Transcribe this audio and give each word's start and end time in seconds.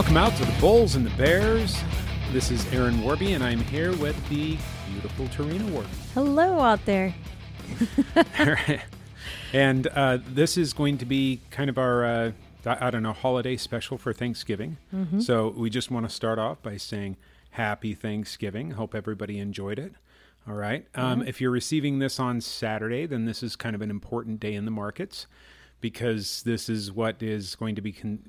Welcome 0.00 0.16
out 0.16 0.34
to 0.36 0.46
the 0.46 0.60
Bulls 0.62 0.94
and 0.94 1.04
the 1.04 1.14
Bears. 1.18 1.76
This 2.32 2.50
is 2.50 2.66
Aaron 2.72 3.02
Warby, 3.02 3.34
and 3.34 3.44
I'm 3.44 3.60
here 3.60 3.94
with 3.96 4.16
the 4.30 4.56
beautiful 4.90 5.26
Tarina 5.26 5.68
Warby. 5.68 5.90
Hello 6.14 6.58
out 6.58 6.82
there. 6.86 7.14
and 9.52 9.86
uh, 9.88 10.16
this 10.26 10.56
is 10.56 10.72
going 10.72 10.96
to 10.96 11.04
be 11.04 11.42
kind 11.50 11.68
of 11.68 11.76
our, 11.76 12.06
uh, 12.06 12.32
I 12.64 12.88
don't 12.88 13.02
know, 13.02 13.12
holiday 13.12 13.58
special 13.58 13.98
for 13.98 14.14
Thanksgiving. 14.14 14.78
So 15.20 15.50
we 15.54 15.68
just 15.68 15.90
want 15.90 16.08
to 16.08 16.10
start 16.14 16.38
off 16.38 16.62
by 16.62 16.78
saying 16.78 17.18
Happy 17.50 17.92
Thanksgiving. 17.92 18.70
Hope 18.70 18.94
everybody 18.94 19.38
enjoyed 19.38 19.78
it. 19.78 19.92
All 20.48 20.54
right. 20.54 20.86
Um, 20.94 21.20
if 21.20 21.42
you're 21.42 21.50
receiving 21.50 21.98
this 21.98 22.18
on 22.18 22.40
Saturday, 22.40 23.04
then 23.04 23.26
this 23.26 23.42
is 23.42 23.54
kind 23.54 23.76
of 23.76 23.82
an 23.82 23.90
important 23.90 24.40
day 24.40 24.54
in 24.54 24.64
the 24.64 24.70
markets 24.70 25.26
because 25.82 26.42
this 26.44 26.70
is 26.70 26.90
what 26.90 27.22
is 27.22 27.54
going 27.54 27.74
to 27.74 27.82
be, 27.82 27.92
con- 27.92 28.22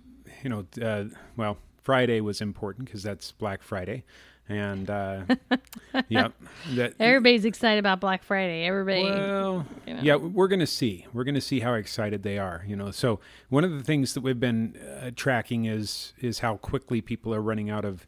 you 0.44 0.50
know, 0.50 0.66
uh, 0.82 1.06
well, 1.38 1.58
Friday 1.84 2.22
was 2.22 2.42
important 2.42 2.86
because 2.86 3.04
that's 3.04 3.32
Black 3.32 3.62
Friday. 3.62 4.04
And, 4.50 4.90
uh, 4.90 5.24
yep. 6.10 6.34
That, 6.72 6.96
Everybody's 7.00 7.46
excited 7.46 7.80
about 7.80 8.02
Black 8.02 8.24
Friday. 8.24 8.66
Everybody. 8.66 9.04
well, 9.04 9.66
you 9.88 9.94
know. 9.94 10.02
yeah, 10.02 10.16
we're 10.16 10.50
going 10.50 10.60
to 10.60 10.68
see. 10.68 11.06
We're 11.14 11.24
going 11.24 11.36
to 11.36 11.42
see 11.42 11.62
how 11.62 11.74
excited 11.76 12.24
they 12.24 12.38
are. 12.38 12.64
You 12.68 12.76
know, 12.76 12.92
so 12.92 13.20
one 13.50 13.64
of 13.64 13.72
the 13.72 13.84
things 13.84 14.14
that 14.14 14.22
we've 14.22 14.40
been 14.40 14.78
uh, 14.78 15.12
tracking 15.16 15.66
is 15.66 16.14
is 16.20 16.40
how 16.40 16.58
quickly 16.58 17.02
people 17.02 17.34
are 17.34 17.42
running 17.42 17.70
out 17.70 17.86
of 17.86 18.08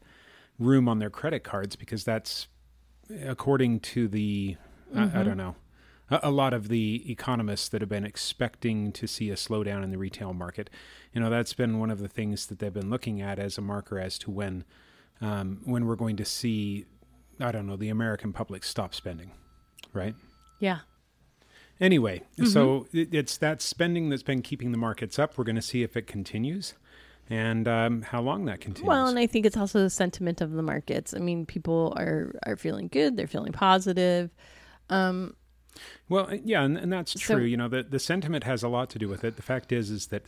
room 0.59 0.89
on 0.89 0.99
their 0.99 1.09
credit 1.09 1.43
cards 1.43 1.75
because 1.75 2.03
that's 2.03 2.47
according 3.25 3.79
to 3.79 4.07
the 4.07 4.57
Mm-hmm. 4.93 5.17
I 5.17 5.23
don't 5.23 5.37
know 5.37 5.55
a, 6.23 6.29
lot 6.31 6.53
of 6.53 6.67
the 6.67 7.03
economists 7.11 7.69
that 7.69 7.81
have 7.81 7.89
been 7.89 8.05
expecting 8.05 8.91
to 8.91 9.07
see 9.07 9.29
a 9.29 9.35
slowdown 9.35 9.83
in 9.83 9.89
the 9.89 9.97
retail 9.97 10.33
market. 10.33 10.69
You 11.13 11.21
know, 11.21 11.29
that's 11.29 11.53
been 11.53 11.79
one 11.79 11.89
of 11.91 11.99
the 11.99 12.07
things 12.07 12.47
that 12.47 12.59
they've 12.59 12.73
been 12.73 12.89
looking 12.89 13.21
at 13.21 13.39
as 13.39 13.57
a 13.57 13.61
marker 13.61 13.99
as 13.99 14.17
to 14.19 14.31
when 14.31 14.63
um, 15.21 15.61
when 15.63 15.85
we're 15.85 15.95
going 15.95 16.17
to 16.17 16.25
see 16.25 16.85
I 17.39 17.51
don't 17.51 17.65
know 17.65 17.75
the 17.77 17.89
American 17.89 18.33
public 18.33 18.63
stop 18.63 18.93
spending, 18.93 19.31
right? 19.93 20.15
yeah. 20.59 20.79
Anyway, 21.79 22.21
Mm-hmm. 22.37 22.45
so 22.45 22.87
it, 22.93 23.13
it's 23.13 23.37
that 23.37 23.61
spending 23.61 24.09
that's 24.09 24.23
been 24.23 24.41
keeping 24.41 24.71
the 24.71 24.77
markets 24.77 25.17
up. 25.17 25.37
We're 25.37 25.43
going 25.43 25.55
to 25.55 25.61
see 25.61 25.81
if 25.83 25.97
it 25.97 26.05
continues 26.07 26.75
and 27.29 27.67
um, 27.67 28.01
how 28.03 28.21
long 28.21 28.45
that 28.45 28.61
continues. 28.61 28.87
Well, 28.87 29.07
and 29.07 29.17
I 29.17 29.25
think 29.27 29.45
it's 29.45 29.57
also 29.57 29.79
the 29.79 29.89
sentiment 29.89 30.39
of 30.39 30.51
the 30.51 30.61
markets. 30.61 31.13
I 31.13 31.19
mean, 31.19 31.45
people 31.45 31.93
are 31.97 32.35
are 32.45 32.55
feeling 32.57 32.89
good. 32.89 33.17
They're 33.17 33.27
feeling 33.27 33.53
positive. 33.53 34.29
Um, 34.89 35.35
well, 36.09 36.27
uh, 36.29 36.37
yeah, 36.43 36.63
and, 36.63 36.77
and 36.77 36.91
that's 36.93 37.13
So- 37.13 37.35
true. 37.37 37.43
you 37.43 37.57
know, 37.57 37.67
the, 37.67 37.83
the 37.83 37.99
sentiment 37.99 38.43
has 38.43 38.63
a 38.63 38.67
lot 38.67 38.89
to 38.91 38.99
do 38.99 39.07
with 39.07 39.23
it. 39.23 39.35
The 39.35 39.41
fact 39.41 39.71
is, 39.71 39.89
is 39.89 40.07
that 40.07 40.23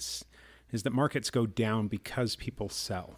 is 0.71 0.83
that 0.83 0.91
markets 0.93 1.29
go 1.29 1.45
down 1.45 1.87
because 1.87 2.35
people 2.35 2.69
sell. 2.69 3.15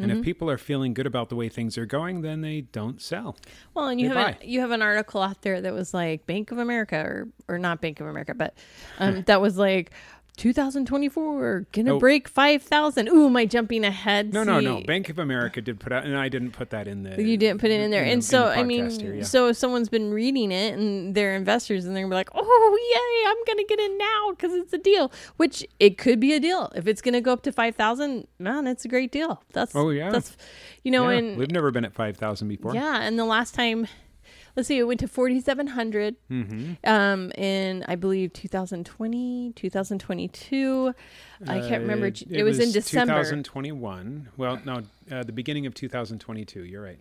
And 0.00 0.10
Mm-hmm. 0.12 0.20
if 0.20 0.24
people 0.24 0.48
are 0.48 0.58
feeling 0.58 0.94
good 0.94 1.06
about 1.06 1.28
the 1.28 1.34
way 1.34 1.48
things 1.48 1.76
are 1.76 1.84
going, 1.84 2.22
then 2.22 2.40
they 2.40 2.60
don't 2.60 3.02
sell. 3.02 3.36
well, 3.74 3.88
and 3.88 4.00
you 4.00 4.08
They 4.08 4.14
have 4.14 4.38
buy. 4.38 4.38
a, 4.40 4.46
you 4.46 4.60
have 4.60 4.70
an 4.70 4.80
article 4.80 5.20
out 5.20 5.42
there 5.42 5.60
that 5.60 5.74
was 5.74 5.92
like 5.92 6.24
Bank 6.24 6.52
of 6.52 6.58
America 6.58 6.96
or 6.96 7.28
or 7.48 7.58
not 7.58 7.80
Bank 7.80 7.98
of 8.00 8.06
America, 8.06 8.32
but 8.32 8.54
um, 9.00 9.22
that 9.26 9.40
was 9.40 9.58
like 9.58 9.90
2024 10.38 11.66
gonna 11.72 11.94
Oh. 11.94 11.98
break 11.98 12.28
5,000. 12.28 13.08
Ooh, 13.08 13.26
am 13.26 13.36
I 13.36 13.44
jumping 13.44 13.84
ahead? 13.84 14.32
No, 14.32 14.44
no, 14.44 14.60
no. 14.60 14.80
Bank 14.82 15.08
of 15.08 15.18
America 15.18 15.60
did 15.60 15.80
put 15.80 15.92
out, 15.92 16.04
and 16.04 16.16
I 16.16 16.28
didn't 16.28 16.52
put 16.52 16.70
that 16.70 16.88
in 16.88 17.02
the. 17.02 17.22
You 17.22 17.36
didn't 17.36 17.60
put 17.60 17.70
it 17.70 17.80
in 17.80 17.90
there. 17.90 18.04
the- 18.04 18.10
and 18.10 18.24
so, 18.24 18.46
the 18.46 18.52
I 18.58 18.62
mean, 18.62 18.88
here, 18.90 19.14
yeah. 19.16 19.22
so 19.24 19.48
if 19.48 19.56
someone's 19.56 19.88
been 19.88 20.12
reading 20.12 20.50
it 20.52 20.78
and 20.78 21.14
they're 21.14 21.34
investors 21.36 21.84
and 21.84 21.94
they're 21.94 22.04
gonna 22.04 22.12
be 22.12 22.16
like, 22.16 22.30
oh, 22.34 22.78
yay, 22.94 23.30
I'm 23.30 23.44
to 23.58 23.64
get 23.68 23.80
in 23.80 23.98
now 23.98 24.30
because 24.30 24.52
it's 24.54 24.72
a 24.72 24.78
deal, 24.78 25.12
which 25.36 25.66
it 25.80 25.98
could 25.98 26.20
be 26.20 26.32
a 26.32 26.40
deal. 26.40 26.70
If 26.74 26.86
it's 26.86 27.02
to 27.14 27.20
go 27.20 27.32
up 27.32 27.42
to 27.42 27.52
5,000, 27.52 28.26
man, 28.38 28.66
it's 28.66 28.84
a 28.84 28.88
great 28.88 29.12
deal. 29.12 29.42
That's, 29.52 29.74
Oh, 29.74 29.90
yeah. 29.90 30.10
That's, 30.10 30.36
you 30.84 30.90
know, 30.90 31.08
Yeah, 31.10 31.18
and 31.18 31.36
we've 31.38 31.50
never 31.50 31.70
been 31.70 31.84
at 31.84 31.92
five 31.94 32.16
thousand 32.16 32.48
before. 32.48 32.74
yeah. 32.74 33.00
And 33.02 33.18
the 33.18 33.24
last 33.24 33.54
time, 33.54 33.86
let's 34.58 34.66
see, 34.68 34.76
it 34.78 34.82
went 34.84 34.98
to 35.00 35.06
4,700 35.08 36.16
Mm-hmm. 36.30 36.72
um, 36.84 37.30
in, 37.32 37.84
I 37.86 37.94
believe, 37.94 38.32
2020, 38.32 39.52
2022. 39.54 40.94
I 41.46 41.60
can't 41.60 41.82
remember. 41.82 42.06
Uh, 42.08 42.10
It, 42.28 42.42
was, 42.42 42.58
in 42.58 42.72
December. 42.72 43.14
2021. 43.14 44.28
Well, 44.36 44.60
no, 44.64 44.82
uh, 45.10 45.22
the 45.22 45.32
beginning 45.32 45.66
of 45.66 45.74
2022. 45.74 46.64
You're 46.64 46.82
right. 46.82 46.98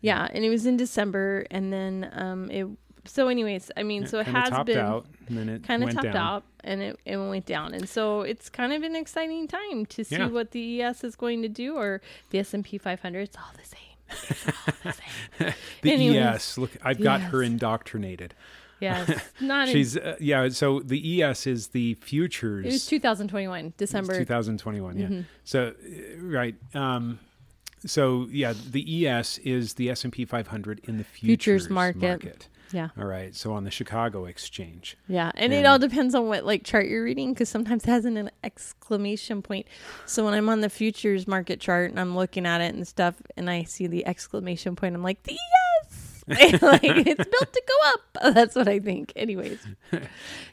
Yeah, 0.00 0.28
and 0.32 0.44
it 0.44 0.50
was 0.50 0.64
in 0.66 0.76
December, 0.76 1.46
and 1.50 1.72
then 1.72 2.08
um, 2.14 2.50
it. 2.50 2.66
So, 3.06 3.28
anyways, 3.28 3.70
I 3.76 3.82
mean, 3.82 4.06
so 4.06 4.20
it 4.20 4.24
Kinda 4.26 4.40
has 4.40 4.50
topped 4.50 4.66
been 4.66 4.78
out, 4.78 5.06
and 5.28 5.36
then 5.36 5.48
it 5.48 5.62
kind 5.64 5.82
of 5.82 5.90
topped 5.90 6.04
down. 6.04 6.16
out, 6.16 6.44
and 6.62 6.80
it, 6.82 7.00
it 7.04 7.16
went 7.16 7.46
down, 7.46 7.74
and 7.74 7.88
so 7.88 8.20
it's 8.22 8.48
kind 8.48 8.72
of 8.72 8.82
an 8.82 8.94
exciting 8.94 9.48
time 9.48 9.84
to 9.86 10.04
see 10.04 10.16
Yeah. 10.16 10.28
what 10.28 10.52
the 10.52 10.82
ES 10.82 11.02
is 11.04 11.16
going 11.16 11.42
to 11.42 11.48
do, 11.48 11.76
or 11.76 12.00
the 12.30 12.38
S 12.38 12.54
and 12.54 12.64
P 12.64 12.78
500. 12.78 13.20
It's 13.20 13.36
all 13.36 13.52
the 13.60 13.66
same. 13.66 13.89
The 15.82 15.92
Anyways. 15.92 16.16
ES. 16.16 16.58
Look, 16.58 16.72
I've 16.82 17.00
got 17.00 17.20
her 17.22 17.42
indoctrinated. 17.42 18.34
Yes, 18.80 19.10
not. 19.40 19.68
in, 19.68 19.74
She's 19.74 19.96
uh, 19.96 20.16
yeah. 20.20 20.48
So 20.50 20.80
the 20.80 21.22
ES 21.22 21.46
is 21.46 21.68
the 21.68 21.94
futures. 21.94 22.66
it 22.66 22.72
was 22.72 22.86
2021 22.86 23.66
It's 23.66 23.76
December. 23.76 24.14
2021. 24.16 24.98
Yeah. 24.98 25.06
Mm-hmm. 25.06 25.20
So 25.44 25.68
uh, 25.68 26.20
right. 26.20 26.54
Um, 26.74 27.18
so 27.86 28.26
yeah, 28.30 28.52
the 28.70 29.06
ES 29.06 29.38
is 29.38 29.74
the 29.74 29.90
S 29.90 30.04
and 30.04 30.12
P 30.12 30.24
500 30.24 30.80
in 30.84 30.98
the 30.98 31.04
futures, 31.04 31.66
Futures 31.66 31.70
market. 31.70 32.48
Yeah, 32.72 32.88
All 32.98 33.04
right. 33.04 33.34
So 33.34 33.52
on 33.52 33.64
the 33.64 33.70
Chicago 33.70 34.26
Exchange. 34.26 34.96
yeah, 35.08 35.32
and, 35.34 35.52
it 35.52 35.66
all 35.66 35.78
depends 35.78 36.14
on 36.14 36.28
what 36.28 36.44
like 36.44 36.64
chart 36.64 36.86
you're 36.86 37.02
reading 37.04 37.32
because 37.32 37.48
sometimes 37.48 37.84
it 37.84 37.88
has 37.90 38.04
an 38.04 38.30
exclamation 38.44 39.42
point. 39.42 39.66
So 40.06 40.24
when 40.24 40.34
I'm 40.34 40.48
on 40.48 40.60
the 40.60 40.70
futures 40.70 41.26
market 41.26 41.60
chart 41.60 41.90
and 41.90 41.98
I'm 41.98 42.14
looking 42.16 42.46
at 42.46 42.60
it 42.60 42.74
and 42.74 42.86
stuff, 42.86 43.16
and 43.36 43.50
I 43.50 43.64
see 43.64 43.86
the 43.86 44.06
exclamation 44.06 44.76
point, 44.76 44.94
I'm 44.94 45.02
like, 45.02 45.18
yes. 45.28 46.06
like 46.62 46.84
it's 46.84 47.24
built 47.28 47.52
to 47.52 47.62
go 47.66 47.88
up. 47.88 48.34
That's 48.34 48.54
what 48.54 48.68
I 48.68 48.78
think. 48.78 49.12
Anyways, 49.16 49.58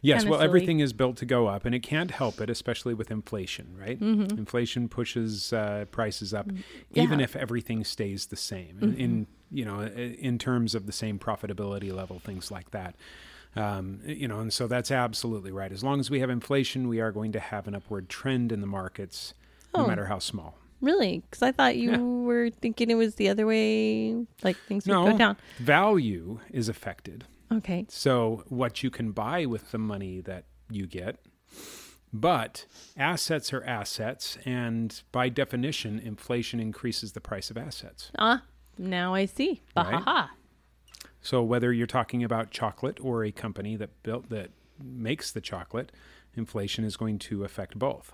Yes, 0.02 0.22
Kinda 0.22 0.32
well, 0.32 0.40
silly. 0.40 0.46
everything 0.46 0.80
is 0.80 0.92
built 0.94 1.18
to 1.18 1.26
go 1.26 1.46
up, 1.48 1.66
and 1.66 1.76
it 1.76 1.82
can't 1.82 2.10
help 2.10 2.42
it, 2.42 2.50
especially 2.50 2.96
with 2.96 3.12
inflation, 3.12 3.76
right? 3.80 4.00
Mm-hmm. 4.00 4.40
Inflation 4.40 4.90
pushes 4.90 5.54
uh, 5.54 5.86
prices 5.92 6.34
up, 6.34 6.48
even 6.50 6.56
Mm, 6.58 6.64
Yeah. 6.92 7.04
Mm-hmm. 7.06 7.20
if 7.20 7.36
everything 7.36 7.84
stays 7.84 8.28
the 8.28 8.36
same. 8.36 8.80
In, 8.82 8.96
in 8.96 9.28
you 9.52 9.66
know, 9.66 9.81
in 9.81 10.38
terms 10.38 10.75
of 10.75 10.85
the 10.85 10.91
same 10.91 11.18
profitability 11.19 11.94
level, 11.94 12.19
things 12.19 12.52
like 12.52 12.72
that. 12.72 12.96
Um, 13.56 14.02
you 14.06 14.28
know, 14.28 14.40
and 14.40 14.52
so 14.53 14.68
that's 14.68 14.91
absolutely 14.91 15.52
right. 15.52 15.72
As 15.72 15.84
long 15.84 16.00
as 16.00 16.09
we 16.12 16.19
have 16.19 16.30
inflation, 16.30 16.88
we 16.88 17.00
are 17.00 17.12
going 17.12 17.31
to 17.31 17.40
have 17.40 17.68
an 17.68 17.74
upward 17.75 18.07
trend 18.09 18.52
in 18.52 18.62
the 18.62 18.68
markets, 18.68 19.34
no 19.75 19.84
Oh. 19.84 19.88
matter 19.88 20.06
how 20.06 20.19
small. 20.19 20.57
really, 20.80 21.24
because 21.28 21.41
I 21.41 21.52
thought 21.52 21.75
you 21.75 21.90
Yeah. 21.91 21.97
were 21.97 22.50
thinking 22.52 22.91
it 22.91 22.96
was 22.96 23.16
the 23.16 23.30
other 23.30 23.47
way, 23.47 24.13
like 24.44 24.57
things 24.68 24.86
would 24.86 24.94
go 24.94 25.18
down. 25.18 25.36
value 25.57 26.40
is 26.52 26.69
affected. 26.69 27.24
Okay. 27.52 27.88
So, 27.90 28.44
what 28.47 28.84
you 28.84 28.91
can 28.91 29.12
buy 29.12 29.47
with 29.47 29.72
the 29.72 29.80
money 29.80 30.22
that 30.22 30.46
you 30.69 30.86
get. 30.86 31.18
But 32.13 32.66
assets 32.96 33.52
are 33.53 33.63
assets, 33.63 34.38
and 34.46 35.02
by 35.12 35.30
definition, 35.30 36.00
inflation 36.00 36.59
increases 36.59 37.13
the 37.13 37.22
price 37.22 37.50
of 37.50 37.57
assets. 37.57 38.12
Ah, 38.19 38.44
now 38.78 39.14
I 39.14 39.26
see. 39.26 39.62
Bah 39.74 39.84
ha 39.84 40.30
Right. 40.30 40.30
So, 41.22 41.44
whether 41.44 41.74
you're 41.74 41.88
talking 41.88 42.24
about 42.24 42.52
chocolate 42.52 43.00
or 43.02 43.24
a 43.26 43.32
company 43.32 43.76
that 43.76 44.02
built 44.04 44.30
that 44.30 44.52
makes 44.82 45.32
the 45.32 45.42
chocolate, 45.42 45.92
inflation 46.36 46.86
is 46.86 46.96
going 46.96 47.20
to 47.20 47.44
affect 47.44 47.78
both. 47.78 48.14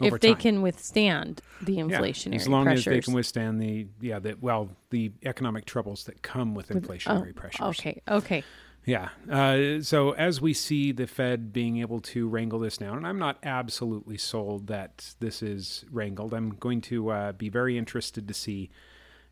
If 0.00 0.20
they 0.20 0.32
time. 0.32 0.40
can 0.40 0.62
withstand 0.62 1.42
the 1.60 1.74
Yeah, 1.74 1.82
inflationary 1.82 2.36
as 2.36 2.48
long 2.48 2.64
pressures. 2.64 2.86
as 2.86 2.90
they 2.92 3.00
can 3.00 3.12
withstand 3.14 3.60
the 3.60 3.86
yeah 4.00 4.18
the 4.18 4.34
well 4.40 4.70
the 4.90 5.12
economic 5.24 5.66
troubles 5.66 6.04
that 6.04 6.22
come 6.22 6.54
with 6.54 6.68
inflationary 6.70 7.30
Oh, 7.30 7.34
pressures. 7.34 7.78
Okay. 7.78 8.00
Okay. 8.08 8.44
Yeah. 8.86 9.10
Uh, 9.30 9.82
so 9.82 10.12
as 10.12 10.40
we 10.40 10.54
see 10.54 10.90
the 10.92 11.06
Fed 11.06 11.52
being 11.52 11.78
able 11.78 12.00
to 12.00 12.28
wrangle 12.28 12.58
this 12.58 12.78
down, 12.78 12.96
and 12.96 13.06
I'm 13.06 13.18
not 13.18 13.36
absolutely 13.42 14.16
sold 14.16 14.68
that 14.68 15.14
this 15.20 15.42
is 15.42 15.84
wrangled. 15.90 16.32
I'm 16.32 16.50
going 16.50 16.80
to 16.82 17.10
uh, 17.10 17.32
be 17.32 17.50
very 17.50 17.76
interested 17.76 18.26
to 18.26 18.32
see, 18.34 18.70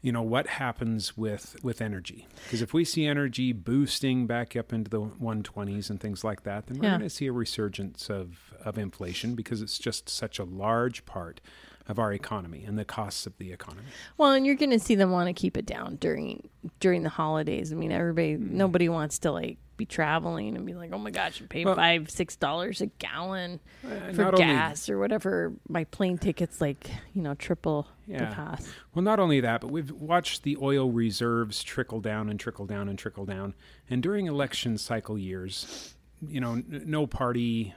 you 0.01 0.13
know, 0.13 0.23
what 0.23 0.47
happens 0.47 1.17
with 1.17 1.57
with 1.63 1.81
energy. 1.81 2.27
Because 2.45 2.63
if 2.63 2.73
we 2.73 2.85
see 2.85 3.07
energy 3.07 3.53
boosting 3.53 4.27
back 4.27 4.55
up 4.57 4.73
into 4.73 4.89
the 4.91 5.01
120s 5.01 5.91
and 5.91 6.01
things 6.01 6.23
like 6.23 6.45
that, 6.45 6.67
then 6.67 6.79
we're 6.79 6.85
Yeah. 6.85 6.91
going 6.99 7.01
to 7.03 7.11
see 7.11 7.27
a 7.27 7.33
resurgence 7.33 8.09
of 8.09 8.55
of 8.65 8.79
inflation 8.79 9.35
because 9.35 9.63
it's 9.63 9.79
just 9.79 10.09
such 10.09 10.39
a 10.39 10.45
large 10.45 11.05
part 11.05 11.41
of 11.89 11.99
our 11.99 12.13
economy 12.13 12.65
and 12.65 12.79
the 12.79 12.85
costs 12.85 13.27
of 13.27 13.37
the 13.39 13.51
economy. 13.51 13.89
Well, 14.19 14.33
and 14.33 14.45
you're 14.45 14.57
going 14.57 14.71
to 14.71 14.79
see 14.79 14.95
them 14.95 15.11
want 15.11 15.29
to 15.29 15.33
keep 15.33 15.57
it 15.57 15.67
down 15.67 15.97
during 15.97 16.49
during 16.81 17.03
the 17.03 17.09
holidays. 17.09 17.73
I 17.73 17.77
mean, 17.77 17.91
everybody, 17.93 18.35
mm-hmm. 18.35 18.57
nobody 18.57 18.89
wants 18.89 19.19
to 19.21 19.33
like 19.33 19.59
be 19.79 19.87
traveling 19.87 20.57
and 20.57 20.67
be 20.67 20.75
like, 20.75 20.93
oh 20.93 20.99
my 20.99 21.11
gosh, 21.11 21.41
you 21.41 21.47
pay 21.47 21.65
Well- 21.65 21.75
five, 21.77 22.11
six 22.11 22.37
dollars 22.37 22.83
a 22.83 22.87
gallon 22.99 23.61
Uh, 23.83 24.13
for 24.13 24.23
not 24.23 24.35
only- 24.35 24.45
gas 24.47 24.91
or 24.91 24.99
whatever. 24.99 25.55
My 25.67 25.85
plane 25.85 26.19
ticket's 26.19 26.61
like 26.61 26.91
you 27.15 27.23
know 27.23 27.35
triple 27.35 27.89
the 28.07 28.13
Yeah. 28.15 28.35
cost. 28.35 28.69
Well, 28.95 29.03
not 29.03 29.19
only 29.21 29.41
that, 29.41 29.63
but 29.63 29.71
we've 29.71 29.91
watched 29.93 30.43
the 30.43 30.59
oil 30.61 30.91
reserves 30.91 31.63
trickle 31.63 32.01
down 32.01 32.29
and 32.29 32.39
trickle 32.39 32.67
down 32.67 32.89
and 32.91 32.99
trickle 32.99 33.25
down. 33.25 33.55
And 33.89 34.03
during 34.03 34.27
election 34.27 34.77
cycle 34.77 35.17
years, 35.17 35.95
you 36.27 36.41
know, 36.41 36.55
n- 36.55 36.83
no 36.85 37.07
party, 37.07 37.75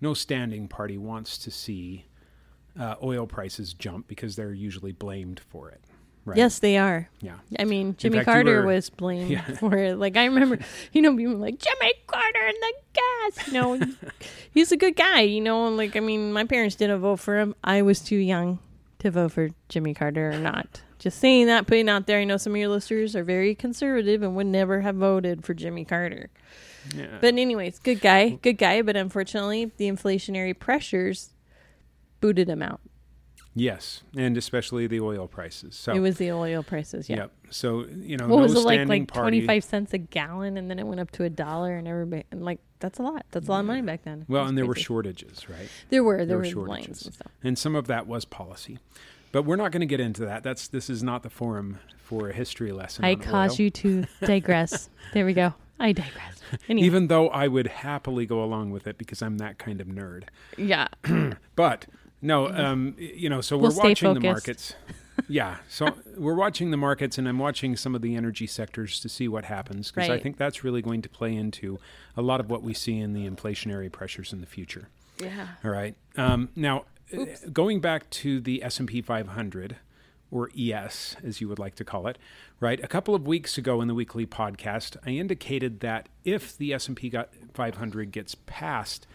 no 0.00 0.14
standing 0.14 0.66
party 0.66 0.98
wants 0.98 1.38
to 1.38 1.50
see 1.52 2.06
uh, 2.78 2.94
oil 3.02 3.26
prices 3.26 3.74
jump 3.74 4.08
because 4.08 4.34
they're 4.34 4.54
usually 4.54 4.92
blamed 4.92 5.38
for 5.40 5.68
it. 5.70 5.84
Right? 6.24 6.38
Yes, 6.38 6.60
they 6.60 6.76
are. 6.78 7.08
Yeah. 7.20 7.34
I 7.58 7.64
mean, 7.64 7.96
Jimmy 7.98 8.18
fact, 8.18 8.26
Carter 8.26 8.60
were- 8.60 8.66
was 8.74 8.90
blamed 8.90 9.28
Yeah. 9.30 9.42
for 9.58 9.76
it. 9.76 9.96
Like 9.98 10.16
I 10.16 10.24
remember, 10.26 10.58
you 10.92 11.02
know, 11.02 11.16
people 11.16 11.34
like 11.34 11.58
Jimmy 11.58 11.92
Carter 12.06 12.46
and 12.46 12.56
the 12.60 12.72
gas. 12.92 13.46
You 13.48 13.52
know, 13.54 13.80
he's 14.52 14.70
a 14.70 14.76
good 14.76 14.94
guy. 14.94 15.22
You 15.22 15.40
know, 15.40 15.66
and 15.66 15.76
like 15.76 15.96
I 15.96 16.00
mean, 16.00 16.32
my 16.32 16.44
parents 16.44 16.76
didn't 16.76 17.00
vote 17.00 17.16
for 17.18 17.38
him. 17.38 17.54
I 17.64 17.82
was 17.82 17.98
too 18.00 18.16
young 18.16 18.60
to 19.00 19.10
vote 19.10 19.32
for 19.32 19.50
Jimmy 19.68 19.94
Carter 19.94 20.30
or 20.30 20.38
not. 20.38 20.82
Just 21.00 21.18
saying 21.18 21.46
that, 21.48 21.66
putting 21.66 21.88
out 21.88 22.06
there. 22.06 22.20
I 22.20 22.24
know 22.24 22.36
some 22.36 22.52
of 22.52 22.58
your 22.58 22.68
listeners 22.68 23.16
are 23.16 23.24
very 23.24 23.56
conservative 23.56 24.22
and 24.22 24.36
would 24.36 24.46
never 24.46 24.82
have 24.82 24.94
voted 24.94 25.44
for 25.44 25.54
Jimmy 25.54 25.84
Carter. 25.84 26.30
Yeah. 26.96 27.18
But 27.20 27.34
anyways, 27.34 27.80
good 27.80 28.00
guy, 28.00 28.28
good 28.42 28.58
guy. 28.58 28.82
But 28.82 28.94
unfortunately, 28.96 29.72
the 29.76 29.88
inflationary 29.88 30.56
pressures 30.56 31.30
booted 32.20 32.48
him 32.48 32.62
out. 32.62 32.80
Yes, 33.54 34.02
and 34.16 34.36
especially 34.36 34.86
the 34.86 35.00
oil 35.00 35.26
prices. 35.28 35.74
So 35.76 35.92
It 35.92 36.00
was 36.00 36.16
the 36.18 36.32
oil 36.32 36.62
prices. 36.62 37.08
Yeah. 37.08 37.16
Yep. 37.16 37.32
So 37.50 37.84
you 38.00 38.16
know, 38.16 38.28
What 38.28 38.36
no 38.38 38.42
was 38.42 38.54
it 38.54 38.60
like? 38.60 38.88
Like 38.88 39.12
twenty 39.12 39.46
five 39.46 39.64
cents 39.64 39.92
a 39.92 39.98
gallon, 39.98 40.56
and 40.56 40.70
then 40.70 40.78
it 40.78 40.86
went 40.86 41.00
up 41.00 41.10
to 41.12 41.24
a 41.24 41.30
dollar, 41.30 41.76
and 41.76 41.86
everybody 41.86 42.24
and 42.30 42.44
like 42.44 42.60
that's 42.80 42.98
a 42.98 43.02
lot. 43.02 43.24
That's 43.30 43.48
a 43.48 43.50
lot 43.50 43.60
of 43.60 43.66
money 43.66 43.82
back 43.82 44.02
then. 44.04 44.24
Well, 44.28 44.46
and 44.46 44.56
there 44.58 44.66
were 44.66 44.74
shortages, 44.74 45.48
right? 45.48 45.68
there 45.90 46.02
were 46.02 46.18
there, 46.18 46.26
there 46.26 46.36
were, 46.38 46.42
were 46.42 46.50
shortages. 46.50 47.04
and 47.06 47.14
stuff. 47.14 47.32
And 47.42 47.58
some 47.58 47.74
of 47.76 47.86
that 47.86 48.06
was 48.06 48.24
policy. 48.24 48.78
But 49.30 49.44
we're 49.44 49.56
not 49.56 49.72
going 49.72 49.80
to 49.80 49.86
get 49.86 50.00
into 50.00 50.26
that. 50.26 50.42
That's 50.42 50.68
this 50.68 50.90
is 50.90 51.02
not 51.02 51.22
the 51.22 51.30
forum 51.30 51.78
for 52.04 52.28
a 52.28 52.32
history 52.34 52.70
lesson. 52.72 53.04
I 53.04 53.14
cause 53.14 53.52
oil. 53.52 53.64
you 53.64 53.70
to 53.70 54.04
digress. 54.20 54.90
there 55.14 55.24
we 55.24 55.32
go. 55.32 55.54
I 55.80 55.92
digress. 55.92 56.40
Anyway, 56.68 56.86
Even 56.86 57.06
though 57.08 57.28
I 57.30 57.48
would 57.48 57.66
happily 57.66 58.26
go 58.26 58.44
along 58.44 58.70
with 58.72 58.86
it 58.86 58.98
because 58.98 59.22
I'm 59.22 59.38
that 59.38 59.56
kind 59.58 59.80
of 59.80 59.86
nerd. 59.86 60.24
yeah, 60.58 60.88
But 61.56 61.86
no, 62.22 62.48
um, 62.48 62.94
you 62.98 63.28
know, 63.28 63.40
so 63.40 63.56
we're 63.56 63.68
We'll 63.68 63.78
watching 63.78 64.14
the 64.14 64.20
markets. 64.20 64.74
yeah, 65.28 65.56
so 65.68 65.88
we're 66.16 66.34
watching 66.34 66.70
the 66.70 66.76
markets, 66.76 67.18
and 67.18 67.28
I'm 67.28 67.38
watching 67.38 67.76
some 67.76 67.94
of 67.94 68.00
the 68.02 68.14
energy 68.16 68.46
sectors 68.46 69.00
to 69.00 69.08
see 69.08 69.28
what 69.28 69.44
happens 69.44 69.90
because 69.90 70.08
I 70.08 70.18
think 70.18 70.36
that's 70.38 70.64
really 70.64 70.80
going 70.82 71.02
to 71.02 71.08
play 71.08 71.34
into 71.34 71.78
a 72.16 72.22
lot 72.22 72.40
of 72.40 72.48
what 72.48 72.62
we 72.62 72.72
see 72.74 72.98
in 72.98 73.12
the 73.12 73.28
inflationary 73.28 73.90
pressures 73.92 74.32
in 74.32 74.40
the 74.40 74.46
future. 74.46 74.88
yeah. 75.18 75.48
All 75.64 75.70
right. 75.70 75.94
Um, 76.16 76.48
now, 76.56 76.84
uh, 77.16 77.26
going 77.52 77.80
back 77.80 78.08
to 78.10 78.40
the 78.40 78.62
S 78.62 78.78
and 78.78 78.88
P 78.88 79.02
500, 79.02 79.76
or 80.30 80.48
ES, 80.58 81.16
as 81.22 81.42
you 81.42 81.48
would 81.48 81.58
like 81.58 81.74
to 81.74 81.84
call 81.84 82.06
it, 82.06 82.16
right? 82.58 82.82
A 82.82 82.88
couple 82.88 83.14
of 83.14 83.26
weeks 83.26 83.58
ago 83.58 83.82
in 83.82 83.88
the 83.88 83.94
weekly 83.94 84.26
podcast, 84.26 84.96
I 85.04 85.10
indicated 85.10 85.80
that 85.80 86.08
if 86.24 86.56
the 86.56 86.72
S 86.72 86.88
and 86.88 86.96
P 86.96 87.12
500 87.52 88.10
gets 88.10 88.34
past 88.46 89.06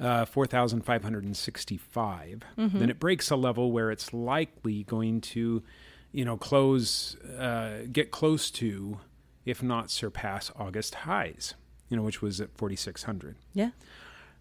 uh, 0.00 0.24
4,565, 0.24 2.42
then 2.56 2.90
it 2.90 2.98
breaks 2.98 3.30
a 3.30 3.36
level 3.36 3.72
where 3.72 3.90
it's 3.90 4.12
likely 4.12 4.84
going 4.84 5.20
to, 5.20 5.62
you 6.12 6.24
know, 6.24 6.36
close, 6.36 7.16
uh, 7.38 7.82
get 7.92 8.10
close 8.10 8.50
to, 8.52 8.98
if 9.44 9.62
not 9.62 9.90
surpass 9.90 10.50
August 10.56 10.94
highs, 10.94 11.54
you 11.88 11.96
know, 11.96 12.02
which 12.02 12.22
was 12.22 12.40
at 12.40 12.56
4,600. 12.56 13.36
Yeah. 13.52 13.70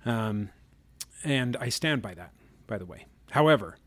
Um, 0.06 0.50
and 1.24 1.58
I 1.58 1.70
stand 1.70 2.02
by 2.02 2.14
that, 2.14 2.32
by 2.68 2.78
the 2.78 2.86
way. 2.86 3.06
However, 3.32 3.78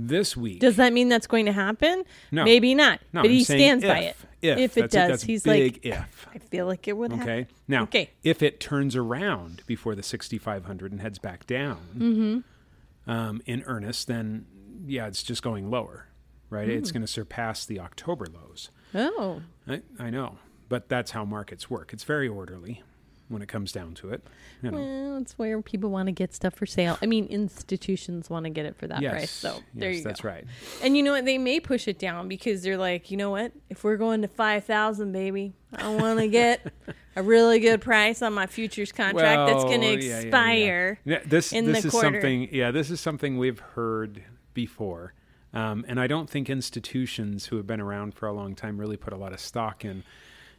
this 0.00 0.36
week, 0.36 0.60
Does 0.60 0.76
that 0.76 0.92
mean 0.92 1.08
that's 1.08 1.26
going 1.26 1.46
to 1.46 1.52
happen? 1.52 2.04
No. 2.30 2.44
Maybe 2.44 2.74
not. 2.74 3.00
no, 3.12 3.22
but 3.22 3.28
I'm 3.28 3.34
he 3.36 3.42
stands 3.44 3.82
if, 3.82 3.90
by 3.90 3.98
it. 4.00 4.16
If, 4.40 4.58
If 4.58 4.78
it 4.78 4.90
does, 4.92 5.22
he's 5.22 5.44
like, 5.46 5.84
if. 5.84 6.26
I 6.32 6.38
feel 6.38 6.66
like 6.66 6.86
it 6.86 6.96
would 6.96 7.10
happen. 7.12 7.28
Okay. 7.28 7.46
Now, 7.66 7.82
Okay. 7.82 8.10
if 8.22 8.40
it 8.42 8.60
turns 8.60 8.94
around 8.94 9.62
before 9.66 9.94
the 9.96 10.02
6,500 10.04 10.92
and 10.92 11.00
heads 11.00 11.18
back 11.18 11.46
down 11.46 11.80
Mm-hmm. 11.96 13.10
um, 13.10 13.42
in 13.46 13.62
earnest, 13.66 14.06
then 14.06 14.46
yeah, 14.86 15.08
it's 15.08 15.24
just 15.24 15.42
going 15.42 15.68
lower, 15.68 16.06
right? 16.50 16.68
Hmm. 16.68 16.74
It's 16.76 16.92
going 16.92 17.02
to 17.02 17.08
surpass 17.08 17.66
the 17.66 17.80
October 17.80 18.26
lows. 18.32 18.70
Oh, 18.94 19.42
I, 19.66 19.82
I 19.98 20.10
know, 20.10 20.38
but 20.68 20.88
that's 20.88 21.10
how 21.10 21.24
markets 21.24 21.68
work. 21.68 21.92
It's 21.92 22.04
very 22.04 22.28
orderly 22.28 22.82
when 23.28 23.42
it 23.42 23.48
comes 23.48 23.72
down 23.72 23.94
to 23.94 24.10
it. 24.10 24.26
You 24.62 24.70
know. 24.70 24.78
well, 24.78 25.18
it's 25.18 25.38
where 25.38 25.60
people 25.62 25.90
want 25.90 26.06
to 26.06 26.12
get 26.12 26.34
stuff 26.34 26.54
for 26.54 26.66
sale. 26.66 26.98
I 27.00 27.06
mean, 27.06 27.26
institutions 27.26 28.28
want 28.28 28.44
to 28.44 28.50
get 28.50 28.66
it 28.66 28.76
for 28.76 28.86
that 28.86 29.02
yes, 29.02 29.12
price. 29.12 29.30
So 29.30 29.60
there 29.74 29.90
yes, 29.90 29.98
you 29.98 30.04
go. 30.04 30.10
that's 30.10 30.24
right. 30.24 30.44
And 30.82 30.96
you 30.96 31.02
know 31.02 31.12
what? 31.12 31.24
They 31.24 31.38
may 31.38 31.60
push 31.60 31.86
it 31.88 31.98
down 31.98 32.28
because 32.28 32.62
they're 32.62 32.78
like, 32.78 33.10
you 33.10 33.16
know 33.16 33.30
what? 33.30 33.52
If 33.70 33.84
we're 33.84 33.96
going 33.96 34.22
to 34.22 34.28
five 34.28 34.64
thousand, 34.64 35.12
baby, 35.12 35.52
I 35.72 35.94
want 35.94 36.18
to 36.18 36.28
get 36.28 36.72
a 37.16 37.22
really 37.22 37.60
good 37.60 37.80
price 37.80 38.22
on 38.22 38.32
my 38.32 38.46
futures 38.46 38.92
contract 38.92 39.50
that's 39.50 39.64
going 39.64 39.80
to 39.80 39.86
Well, 39.88 39.98
yeah, 39.98 40.08
yeah, 40.08 40.14
yeah. 40.14 40.20
expire. 40.20 41.00
Yeah, 41.04 41.20
this 41.24 41.50
this 41.50 41.84
is 41.84 41.90
quarter. 41.90 42.20
something. 42.20 42.48
Yeah, 42.52 42.70
this 42.70 42.90
is 42.90 43.00
something 43.00 43.38
we've 43.38 43.60
heard 43.60 44.24
before, 44.54 45.14
um, 45.52 45.84
and 45.88 46.00
I 46.00 46.06
don't 46.06 46.28
think 46.28 46.48
institutions 46.50 47.46
who 47.46 47.56
have 47.56 47.66
been 47.66 47.80
around 47.80 48.14
for 48.14 48.26
a 48.26 48.32
long 48.32 48.54
time 48.54 48.78
really 48.78 48.96
put 48.96 49.12
a 49.12 49.16
lot 49.16 49.32
of 49.32 49.40
stock 49.40 49.84
in 49.84 50.04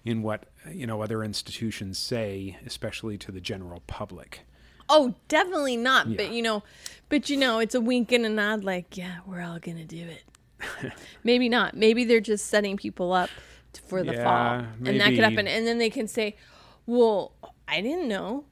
in 0.06 0.22
what 0.22 0.46
you 0.72 0.88
know 0.88 1.02
other 1.02 1.24
institutions 1.24 1.98
say, 1.98 2.58
especially 2.66 3.18
to 3.20 3.32
the 3.32 3.42
general 3.42 3.82
public. 3.88 4.42
Oh, 4.90 5.14
definitely 5.28 5.78
not. 5.78 6.08
Yeah. 6.08 6.18
But 6.18 6.32
you 6.32 6.42
know, 6.42 6.64
but 7.10 7.30
you 7.30 7.38
know, 7.38 7.60
it's 7.60 7.76
a 7.76 7.82
wink 7.82 8.12
and 8.12 8.26
a 8.26 8.30
nod. 8.30 8.64
Like, 8.64 8.98
yeah, 8.98 9.20
we're 9.26 9.42
all 9.42 9.60
going 9.60 9.78
to 9.78 9.86
do 9.86 10.06
it. 10.08 10.94
maybe 11.24 11.48
not. 11.48 11.76
Maybe 11.76 12.06
they're 12.06 12.20
just 12.20 12.48
setting 12.48 12.76
people 12.76 13.14
up 13.14 13.30
for 13.88 14.04
the 14.04 14.14
Yeah, 14.14 14.24
fall, 14.24 14.68
and 14.86 15.00
that 15.00 15.10
could 15.12 15.24
happen. 15.24 15.48
And 15.48 15.66
then 15.66 15.78
they 15.78 15.90
can 15.90 16.08
say, 16.08 16.36
"Well, 16.86 17.34
I 17.68 17.82
didn't 17.82 18.08
know." 18.08 18.46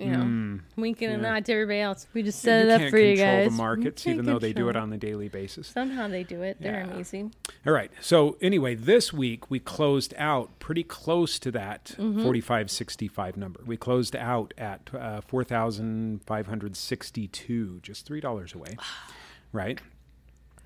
You 0.00 0.10
know, 0.10 0.60
wink 0.76 1.02
and 1.02 1.12
a 1.12 1.16
Hmm. 1.18 1.24
yeah. 1.24 1.30
nod 1.32 1.44
to 1.46 1.52
everybody 1.52 1.80
else. 1.80 2.06
We 2.14 2.22
just 2.22 2.40
set 2.40 2.64
you 2.64 2.70
it 2.70 2.82
up 2.82 2.90
for 2.90 2.98
you 2.98 3.16
control 3.16 3.36
guys. 3.44 3.50
the 3.50 3.56
markets, 3.56 4.06
even 4.06 4.18
can't 4.18 4.26
though 4.26 4.38
they 4.38 4.52
do 4.52 4.68
it 4.68 4.76
on 4.76 4.90
the 4.90 4.96
daily 4.96 5.28
basis. 5.28 5.68
Somehow 5.68 6.08
they 6.08 6.24
do 6.24 6.42
it. 6.42 6.56
They're 6.60 6.84
Yeah. 6.86 6.92
amazing. 6.92 7.34
All 7.66 7.72
right. 7.72 7.90
So 8.00 8.36
anyway, 8.40 8.74
this 8.74 9.12
week 9.12 9.50
we 9.50 9.58
closed 9.60 10.14
out 10.16 10.58
pretty 10.58 10.82
close 10.84 11.38
to 11.40 11.50
that 11.52 11.94
Mm-hmm. 11.98 12.22
4565 12.22 13.36
number. 13.36 13.60
We 13.66 13.76
closed 13.76 14.16
out 14.16 14.54
at 14.56 14.90
uh, 14.94 15.20
4562, 15.22 17.80
just 17.82 18.08
$3 18.08 18.54
away. 18.54 18.76
right? 19.52 19.80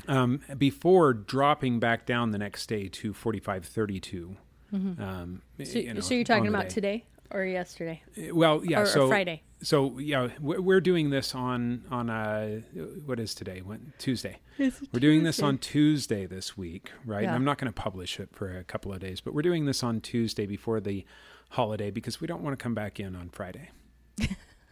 Um, 0.06 0.40
before 0.58 1.14
dropping 1.14 1.80
back 1.80 2.04
down 2.06 2.30
the 2.30 2.38
next 2.38 2.66
day 2.68 2.88
to 2.88 3.12
4532. 3.14 4.36
Um, 4.72 5.42
Mm-hmm. 5.56 5.64
So, 5.64 5.78
you 5.78 5.94
know, 5.94 6.00
so 6.00 6.14
you're 6.14 6.24
talking 6.24 6.48
about 6.48 6.64
day. 6.64 6.68
today 6.74 7.04
or 7.30 7.44
yesterday 7.44 8.02
Well, 8.32 8.64
yeah. 8.64 8.80
or, 8.80 8.82
or 8.82 8.86
so 8.86 9.08
Friday? 9.08 9.42
So 9.62 9.98
yeah, 9.98 10.28
we're 10.40 10.60
we're 10.60 10.80
doing 10.80 11.10
this 11.10 11.34
on 11.34 11.84
on 11.90 12.10
uh, 12.10 12.60
what 13.06 13.18
is 13.18 13.34
today? 13.34 13.60
When, 13.62 13.92
Tuesday. 13.98 14.38
We're 14.58 15.00
doing 15.00 15.24
this 15.24 15.42
on 15.42 15.58
Tuesday 15.58 16.26
this 16.26 16.56
week, 16.56 16.92
right? 17.04 17.24
Yeah. 17.24 17.34
I'm 17.34 17.44
not 17.44 17.58
going 17.58 17.72
to 17.72 17.82
publish 17.82 18.20
it 18.20 18.28
for 18.32 18.56
a 18.56 18.62
couple 18.62 18.92
of 18.92 19.00
days, 19.00 19.20
but 19.20 19.34
we're 19.34 19.42
doing 19.42 19.64
this 19.66 19.82
on 19.82 20.00
Tuesday 20.00 20.46
before 20.46 20.78
the 20.80 21.04
holiday 21.50 21.90
because 21.90 22.20
we 22.20 22.28
don't 22.28 22.42
want 22.42 22.56
to 22.56 22.62
come 22.62 22.72
back 22.74 23.00
in 23.00 23.16
on 23.16 23.30
Friday. 23.30 23.70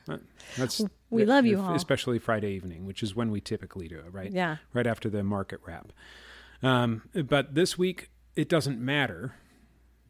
Uh, 0.08 0.18
That's 0.58 0.82
We 1.10 1.24
love 1.24 1.46
you 1.46 1.60
all. 1.60 1.74
especially 1.76 2.18
Friday 2.18 2.50
evening, 2.54 2.86
which 2.86 3.04
is 3.04 3.14
when 3.14 3.30
we 3.30 3.40
typically 3.40 3.86
do 3.86 3.98
it, 3.98 4.12
right? 4.12 4.32
Yeah. 4.32 4.56
right 4.74 4.86
after 4.86 5.08
the 5.08 5.22
market 5.22 5.60
wrap. 5.64 5.92
Um, 6.60 7.02
but 7.14 7.54
this 7.54 7.78
week 7.78 8.10
it 8.34 8.48
doesn't 8.48 8.80
matter 8.80 9.34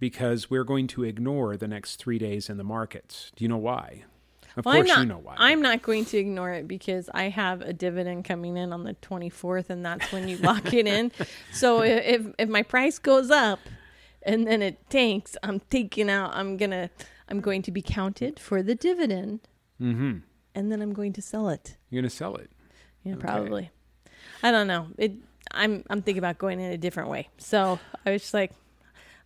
because 0.02 0.50
we're 0.50 0.64
going 0.64 0.88
to 0.88 1.04
ignore 1.04 1.56
the 1.56 1.68
next 1.68 1.94
three 1.94 2.18
days 2.18 2.50
in 2.50 2.56
the 2.56 2.64
markets. 2.64 3.30
Do 3.37 3.44
you 3.44 3.49
know 3.49 3.56
why? 3.56 4.02
Of 4.56 4.64
Well, 4.64 4.75
course, 4.75 4.88
not, 4.88 4.99
you 4.99 5.06
know 5.06 5.21
why. 5.23 5.37
I'm 5.38 5.62
not 5.62 5.82
going 5.82 6.04
to 6.06 6.18
ignore 6.18 6.50
it 6.50 6.66
because 6.66 7.09
I 7.14 7.28
have 7.28 7.61
a 7.61 7.73
dividend 7.73 8.25
coming 8.25 8.56
in 8.56 8.73
on 8.73 8.82
the 8.82 8.94
24th, 8.94 9.71
and 9.71 9.87
that's 9.87 10.11
when 10.11 10.26
you 10.26 10.38
lock 10.38 10.75
it 10.75 10.88
in. 10.88 11.12
So 11.52 11.82
if, 11.82 12.26
if 12.37 12.49
my 12.49 12.64
price 12.64 12.99
goes 12.99 13.30
up 13.30 13.61
and 14.25 14.44
then 14.44 14.61
it 14.61 14.90
tanks, 14.90 15.37
I'm 15.44 15.61
taking 15.71 16.11
out. 16.11 16.32
I'm 16.35 16.56
gonna. 16.56 16.90
I'm 17.28 17.40
going 17.40 17.62
to 17.62 17.71
be 17.71 17.80
counted 17.80 18.40
for 18.40 18.61
the 18.61 18.75
dividend, 18.75 19.38
mm-hmm. 19.80 20.18
and 20.56 20.73
then 20.73 20.82
I'm 20.82 20.92
going 20.92 21.12
to 21.12 21.23
sell 21.23 21.49
it. 21.49 21.76
You're 21.90 22.02
going 22.02 22.11
to 22.11 22.16
sell 22.16 22.35
it. 22.35 22.50
Yeah, 23.04 23.12
Okay. 23.12 23.21
probably. 23.21 23.71
I 24.42 24.50
don't 24.50 24.66
know. 24.66 24.88
It. 24.99 25.12
I'm 25.52 25.85
I'm 25.88 26.02
thinking 26.02 26.18
about 26.18 26.38
going 26.38 26.59
in 26.59 26.73
a 26.73 26.76
different 26.76 27.09
way. 27.09 27.28
So 27.38 27.78
I 28.04 28.11
was 28.11 28.23
just 28.23 28.35
like, 28.35 28.50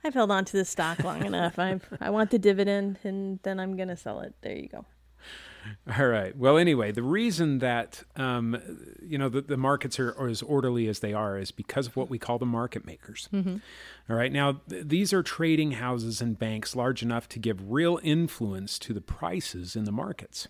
I've 0.07 0.15
held 0.15 0.31
on 0.31 0.45
to 0.45 0.53
this 0.53 0.71
stock 0.71 1.03
long 1.03 1.25
enough. 1.25 1.59
I 1.59 1.81
I 2.01 2.11
want 2.11 2.31
the 2.31 2.39
dividend, 2.39 2.99
and 3.03 3.41
then 3.43 3.59
I'm 3.59 3.77
gonna 3.77 3.97
sell 3.97 4.21
it. 4.21 4.35
There 4.41 4.57
you 4.57 4.69
go. 4.69 4.85
All 5.99 6.07
right. 6.07 6.37
Well, 6.37 6.59
anyway, 6.59 6.93
the 6.93 7.03
reason 7.03 7.59
that 7.59 8.05
um, 8.15 8.57
you 9.03 9.19
know 9.19 9.29
the, 9.29 9.41
the 9.41 9.57
markets 9.57 9.99
are, 9.99 10.15
are 10.17 10.29
as 10.29 10.43
orderly 10.43 10.87
as 10.87 11.01
they 11.01 11.13
are 11.13 11.37
is 11.37 11.51
because 11.51 11.89
of 11.89 11.97
what 11.97 12.09
we 12.09 12.19
call 12.21 12.39
the 12.39 12.47
market 12.47 12.87
makers. 12.87 13.29
All 14.09 14.15
right. 14.15 14.31
Now, 14.33 14.61
th- 14.71 14.87
these 14.87 15.13
are 15.13 15.25
trading 15.25 15.73
houses 15.73 16.21
and 16.21 16.39
banks 16.39 16.77
large 16.77 17.03
enough 17.03 17.29
to 17.31 17.41
give 17.41 17.69
real 17.69 17.99
influence 18.05 18.79
to 18.79 18.95
the 18.95 19.01
prices 19.01 19.75
in 19.75 19.85
the 19.85 19.93
markets. 19.93 20.47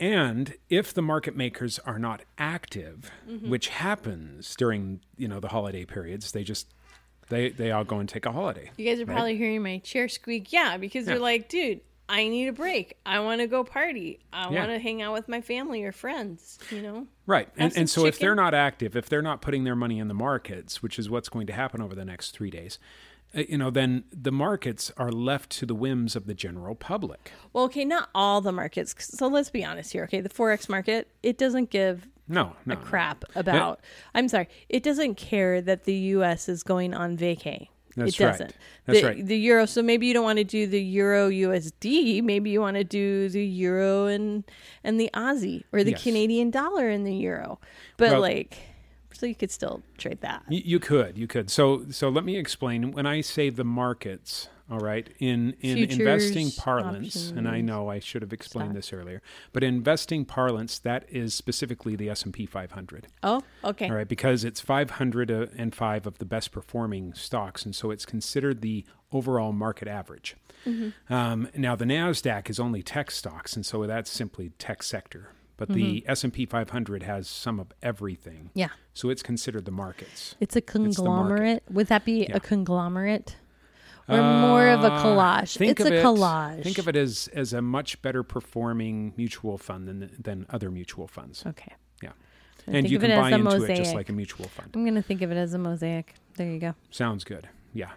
And 0.00 0.54
if 0.70 0.94
the 0.94 1.02
market 1.02 1.36
makers 1.36 1.78
are 1.80 1.98
not 1.98 2.22
active, 2.38 3.10
which 3.44 3.68
happens 3.68 4.56
during 4.56 5.00
you 5.18 5.28
know 5.28 5.40
the 5.40 5.48
holiday 5.48 5.84
periods, 5.84 6.32
they 6.32 6.42
just 6.44 6.72
they 7.28 7.50
they 7.50 7.70
all 7.72 7.84
go 7.84 7.98
and 7.98 8.08
take 8.08 8.26
a 8.26 8.32
holiday. 8.32 8.70
You 8.76 8.84
guys 8.86 9.00
are 9.00 9.04
Right. 9.04 9.14
probably 9.14 9.36
hearing 9.36 9.62
my 9.62 9.78
chair 9.78 10.08
squeak. 10.08 10.52
Yeah, 10.52 10.76
because 10.76 11.06
they're 11.06 11.18
like, 11.18 11.48
dude, 11.48 11.80
I 12.08 12.26
need 12.28 12.48
a 12.48 12.52
break. 12.52 12.96
I 13.04 13.20
want 13.20 13.40
to 13.42 13.46
go 13.46 13.64
party. 13.64 14.20
I 14.32 14.50
Yeah. 14.50 14.60
want 14.60 14.70
to 14.70 14.78
hang 14.78 15.02
out 15.02 15.12
with 15.12 15.28
my 15.28 15.40
family 15.42 15.84
or 15.84 15.92
friends, 15.92 16.58
you 16.70 16.80
know? 16.80 17.06
Right. 17.26 17.48
And, 17.58 17.76
and 17.76 17.90
so 17.90 18.06
if 18.06 18.18
they're 18.18 18.34
not 18.34 18.54
active, 18.54 18.96
if 18.96 19.08
they're 19.10 19.20
not 19.20 19.42
putting 19.42 19.64
their 19.64 19.76
money 19.76 19.98
in 19.98 20.08
the 20.08 20.14
markets, 20.14 20.82
which 20.82 20.98
is 20.98 21.10
what's 21.10 21.28
going 21.28 21.46
to 21.48 21.52
happen 21.52 21.82
over 21.82 21.94
the 21.94 22.06
next 22.06 22.30
three 22.30 22.50
days, 22.50 22.78
uh, 23.36 23.42
you 23.46 23.58
know, 23.58 23.68
then 23.70 24.04
the 24.10 24.32
markets 24.32 24.90
are 24.96 25.12
left 25.12 25.50
to 25.50 25.66
the 25.66 25.74
whims 25.74 26.16
of 26.16 26.26
the 26.26 26.32
general 26.32 26.74
public. 26.74 27.30
Well, 27.52 27.64
okay, 27.64 27.84
not 27.84 28.08
all 28.14 28.40
the 28.40 28.52
markets. 28.52 28.94
So 28.98 29.26
let's 29.28 29.50
be 29.50 29.62
honest 29.62 29.92
here. 29.92 30.04
Okay, 30.04 30.22
the 30.22 30.30
forex 30.30 30.66
market, 30.66 31.08
it 31.22 31.36
doesn't 31.36 31.68
give 31.68 32.08
No, 32.28 32.56
no. 32.66 32.74
no. 32.74 32.76
crap 32.76 33.24
about. 33.34 33.80
I'm 34.14 34.28
sorry, 34.28 34.48
it 34.68 34.82
doesn't 34.82 35.16
care 35.16 35.60
that 35.60 35.84
the 35.84 35.94
U.S. 35.94 36.48
is 36.48 36.62
going 36.62 36.94
on 36.94 37.16
vacay. 37.16 37.68
That's 37.96 38.14
it 38.14 38.18
doesn't. 38.18 38.54
That's 38.86 39.00
the, 39.00 39.06
right. 39.06 39.26
The 39.26 39.36
euro. 39.36 39.66
So 39.66 39.82
maybe 39.82 40.06
you 40.06 40.14
don't 40.14 40.24
want 40.24 40.38
to 40.38 40.44
do 40.44 40.66
the 40.66 40.80
euro 40.80 41.30
USD. 41.30 42.22
Maybe 42.22 42.50
you 42.50 42.60
want 42.60 42.76
to 42.76 42.84
do 42.84 43.28
the 43.28 43.44
euro 43.44 44.06
and 44.06 44.44
and 44.84 45.00
the 45.00 45.10
Aussie 45.14 45.64
or 45.72 45.82
the 45.82 45.92
Yes. 45.92 46.02
Canadian 46.02 46.50
dollar 46.50 46.88
and 46.88 47.06
the 47.06 47.14
euro. 47.14 47.58
But 47.96 48.12
Well- 48.12 48.20
like, 48.20 48.56
so 49.12 49.26
you 49.26 49.34
could 49.34 49.50
still 49.50 49.82
trade 49.96 50.20
that. 50.20 50.44
You, 50.48 50.62
you 50.64 50.78
could, 50.78 51.18
you 51.18 51.26
could. 51.26 51.50
So, 51.50 51.86
so 51.90 52.08
let 52.08 52.24
me 52.24 52.36
explain. 52.36 52.92
When 52.92 53.04
I 53.06 53.20
say 53.20 53.50
the 53.50 53.64
markets, 53.64 54.48
all 54.70 54.78
right, 54.80 55.08
in 55.18 55.54
in 55.60 55.76
Futures, 55.76 55.98
investing 55.98 56.50
parlance, 56.52 57.30
and 57.30 57.48
I 57.48 57.60
know 57.60 57.88
I 57.88 57.98
should 58.00 58.22
have 58.22 58.32
explained 58.32 58.74
this 58.76 58.92
earlier, 58.92 59.22
but 59.52 59.62
investing 59.64 60.24
parlance, 60.24 60.78
that 60.80 61.04
is 61.08 61.32
specifically 61.34 61.96
the 61.96 62.10
S 62.10 62.22
and 62.24 62.34
P 62.34 62.44
500. 62.46 63.06
Oh, 63.22 63.42
okay. 63.64 63.88
All 63.88 63.94
right, 63.96 64.08
because 64.08 64.44
it's 64.44 64.60
505 64.60 66.06
of 66.06 66.18
the 66.18 66.24
best 66.24 66.52
performing 66.52 67.14
stocks, 67.14 67.64
and 67.64 67.74
so 67.74 67.90
it's 67.90 68.04
considered 68.06 68.60
the 68.60 68.84
overall 69.12 69.52
market 69.52 69.88
average. 69.88 70.36
Mm-hmm. 70.66 71.12
Um, 71.12 71.48
now, 71.56 71.74
the 71.76 71.84
Nasdaq 71.86 72.50
is 72.50 72.60
only 72.60 72.82
tech 72.82 73.10
stocks, 73.10 73.56
and 73.56 73.64
so 73.64 73.86
that's 73.86 74.10
simply 74.10 74.50
tech 74.58 74.82
sector. 74.82 75.30
But 75.56 75.70
the 75.70 76.02
Mm-hmm. 76.02 76.10
S 76.10 76.22
and 76.24 76.32
P 76.32 76.46
500 76.46 77.02
has 77.02 77.26
some 77.28 77.58
of 77.58 77.72
everything, 77.82 78.50
Yeah. 78.54 78.68
so 78.94 79.08
it's 79.10 79.22
considered 79.24 79.64
the 79.64 79.72
markets. 79.72 80.36
It's 80.38 80.54
a 80.54 80.60
the 80.60 80.62
conglomerate. 80.62 81.64
Would 81.70 81.88
that 81.88 82.04
be 82.04 82.26
Yeah. 82.28 82.36
a 82.36 82.40
conglomerate? 82.40 83.36
Or 84.08 84.22
more 84.22 84.68
of 84.68 84.82
a 84.84 84.86
Uh, 84.92 85.02
collage? 85.04 85.56
Think 85.58 85.72
it's 85.72 85.80
of 85.82 85.92
a 85.92 85.98
it, 85.98 86.02
collage. 86.04 86.62
Think 86.64 86.78
of 86.78 86.88
it 86.88 86.96
as 86.96 87.28
as 87.34 87.52
a 87.52 87.60
much 87.60 88.00
better 88.02 88.22
performing 88.22 89.12
mutual 89.16 89.58
fund 89.58 89.86
than 89.88 90.10
than 90.18 90.46
other 90.48 90.70
mutual 90.70 91.06
funds. 91.06 91.44
Okay. 91.46 91.72
Yeah. 92.02 92.12
And, 92.66 92.76
and 92.76 92.90
you 92.90 92.98
can 92.98 93.10
buy 93.10 93.30
into 93.32 93.44
mosaic. 93.44 93.70
it 93.70 93.76
just 93.82 93.94
like 93.94 94.08
a 94.08 94.12
mutual 94.12 94.46
fund. 94.48 94.70
I'm 94.74 94.82
going 94.84 94.94
to 94.94 95.02
think 95.02 95.22
of 95.22 95.30
it 95.30 95.36
as 95.36 95.52
a 95.54 95.58
mosaic. 95.58 96.14
There 96.36 96.50
you 96.50 96.58
go. 96.58 96.74
Sounds 96.90 97.24
good. 97.24 97.48
Yeah. 97.74 97.90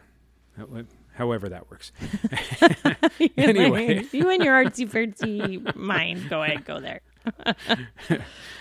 However 1.15 1.50
that 1.50 1.70
works. 1.70 1.91
Anyway. 3.38 3.96
like, 3.98 4.13
you 4.13 4.30
and 4.30 4.44
your 4.44 4.56
artsy 4.63 4.89
fartsy 4.89 5.75
mind. 5.75 6.30
Go 6.30 6.41
ahead, 6.44 6.65
go 6.65 6.80
there. 6.80 7.01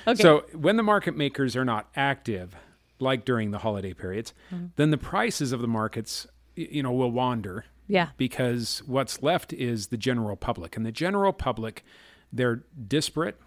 okay. 0.07 0.23
So 0.23 0.45
when 0.55 0.77
the 0.77 0.83
market 0.83 1.17
makers 1.17 1.57
are 1.57 1.65
not 1.65 1.89
active, 1.97 2.55
like 2.99 3.25
during 3.25 3.51
the 3.51 3.59
holiday 3.59 3.93
periods, 3.95 4.35
Mm-hmm. 4.53 4.67
then 4.77 4.91
the 4.91 4.99
prices 4.99 5.53
of 5.53 5.61
the 5.61 5.69
markets, 5.69 6.27
you 6.57 6.83
know, 6.83 6.93
will 6.93 7.11
wander 7.11 7.65
yeah. 7.87 8.09
because 8.17 8.83
what's 8.87 9.23
left 9.23 9.53
is 9.53 9.89
the 9.89 9.97
general 9.97 10.37
public, 10.37 10.77
and 10.77 10.85
the 10.85 10.93
general 10.93 11.33
public, 11.33 11.85
they're 12.33 12.63
disparate, 12.87 13.39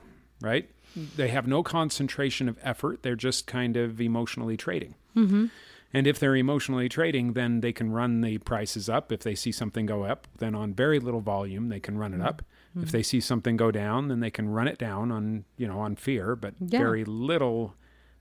right? 0.41 0.69
They 1.15 1.29
have 1.29 1.47
no 1.47 1.63
concentration 1.63 2.47
of 2.47 2.59
effort. 2.61 3.01
They're 3.01 3.15
just 3.15 3.47
kind 3.47 3.77
of 3.77 3.99
emotionally 3.99 4.57
trading. 4.57 4.93
Mm-hmm. 5.15 5.47
And 5.95 6.07
if 6.07 6.19
they're 6.19 6.35
emotionally 6.35 6.89
trading, 6.89 7.33
then 7.33 7.61
they 7.61 7.71
can 7.71 7.91
run 7.91 8.21
the 8.21 8.39
prices 8.39 8.89
up. 8.89 9.11
If 9.11 9.21
they 9.21 9.35
see 9.35 9.51
something 9.51 9.85
go 9.85 10.03
up, 10.03 10.27
then 10.39 10.55
on 10.55 10.73
very 10.73 10.99
little 10.99 11.21
volume, 11.21 11.69
they 11.69 11.79
can 11.79 11.97
run 11.97 12.13
it 12.13 12.21
up. 12.21 12.41
If 12.75 12.91
they 12.91 13.03
see 13.03 13.19
something 13.19 13.55
go 13.55 13.69
down, 13.69 14.07
then 14.07 14.19
they 14.19 14.31
can 14.31 14.49
run 14.49 14.67
it 14.67 14.79
down 14.79 15.11
on, 15.11 15.45
you 15.57 15.67
know, 15.67 15.79
on 15.79 15.95
fear, 15.95 16.35
but 16.35 16.55
Yeah. 16.59 16.79
very 16.79 17.05
little 17.05 17.75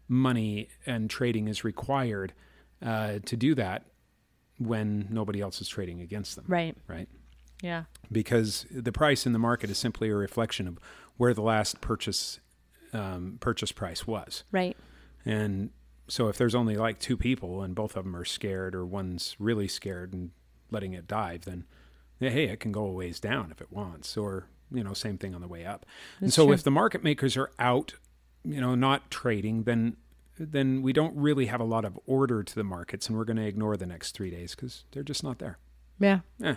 money 0.08 0.68
and 0.84 1.08
trading 1.08 1.48
is 1.48 1.64
required 1.64 2.34
uh, 2.82 3.20
to 3.24 3.36
do 3.36 3.54
that 3.54 3.86
when 4.66 5.06
nobody 5.10 5.40
else 5.40 5.60
is 5.60 5.68
trading 5.68 6.00
against 6.00 6.36
them, 6.36 6.44
Right. 6.48 6.76
right? 6.86 7.08
Yeah. 7.62 7.84
Because 8.10 8.66
the 8.70 8.92
price 8.92 9.24
in 9.26 9.32
the 9.32 9.38
market 9.38 9.70
is 9.70 9.78
simply 9.78 10.08
a 10.08 10.14
reflection 10.14 10.66
of 10.68 10.78
where 11.16 11.32
the 11.34 11.42
last 11.42 11.80
purchase 11.80 12.40
um, 12.92 13.38
purchase 13.40 13.72
price 13.72 14.06
was. 14.06 14.44
Right. 14.52 14.76
And 15.24 15.70
so 16.08 16.28
if 16.28 16.36
there's 16.36 16.54
only 16.54 16.76
like 16.76 16.98
two 16.98 17.16
people 17.16 17.62
and 17.62 17.74
both 17.74 17.96
of 17.96 18.04
them 18.04 18.14
are 18.16 18.24
scared 18.24 18.74
or 18.74 18.84
one's 18.84 19.34
really 19.38 19.68
scared 19.68 20.12
and 20.12 20.30
letting 20.70 20.92
it 20.92 21.06
dive, 21.06 21.44
then 21.46 21.64
hey, 22.20 22.44
it 22.44 22.60
can 22.60 22.70
go 22.72 22.84
a 22.84 22.92
ways 22.92 23.18
down 23.18 23.50
if 23.50 23.60
it 23.60 23.72
wants, 23.72 24.16
or 24.16 24.46
you 24.72 24.82
know, 24.84 24.92
same 24.92 25.18
thing 25.18 25.34
on 25.34 25.40
the 25.40 25.48
way 25.48 25.64
up. 25.64 25.86
and 26.20 26.32
so 26.32 26.44
true. 26.46 26.54
if 26.54 26.62
the 26.62 26.70
market 26.70 27.02
makers 27.02 27.36
are 27.36 27.50
out, 27.58 27.94
you 28.44 28.60
know, 28.60 28.74
not 28.74 29.10
trading, 29.10 29.62
then 29.64 29.96
then 30.50 30.82
we 30.82 30.92
don't 30.92 31.14
really 31.16 31.46
have 31.46 31.60
a 31.60 31.64
lot 31.64 31.84
of 31.84 31.98
order 32.06 32.42
to 32.42 32.54
the 32.54 32.64
markets, 32.64 33.08
and 33.08 33.16
we're 33.16 33.24
going 33.24 33.36
to 33.36 33.46
ignore 33.46 33.76
the 33.76 33.86
next 33.86 34.12
three 34.12 34.30
days 34.30 34.54
because 34.54 34.84
they're 34.92 35.02
just 35.02 35.22
not 35.22 35.38
there. 35.38 35.58
Yeah. 35.98 36.20
Yeah. 36.38 36.56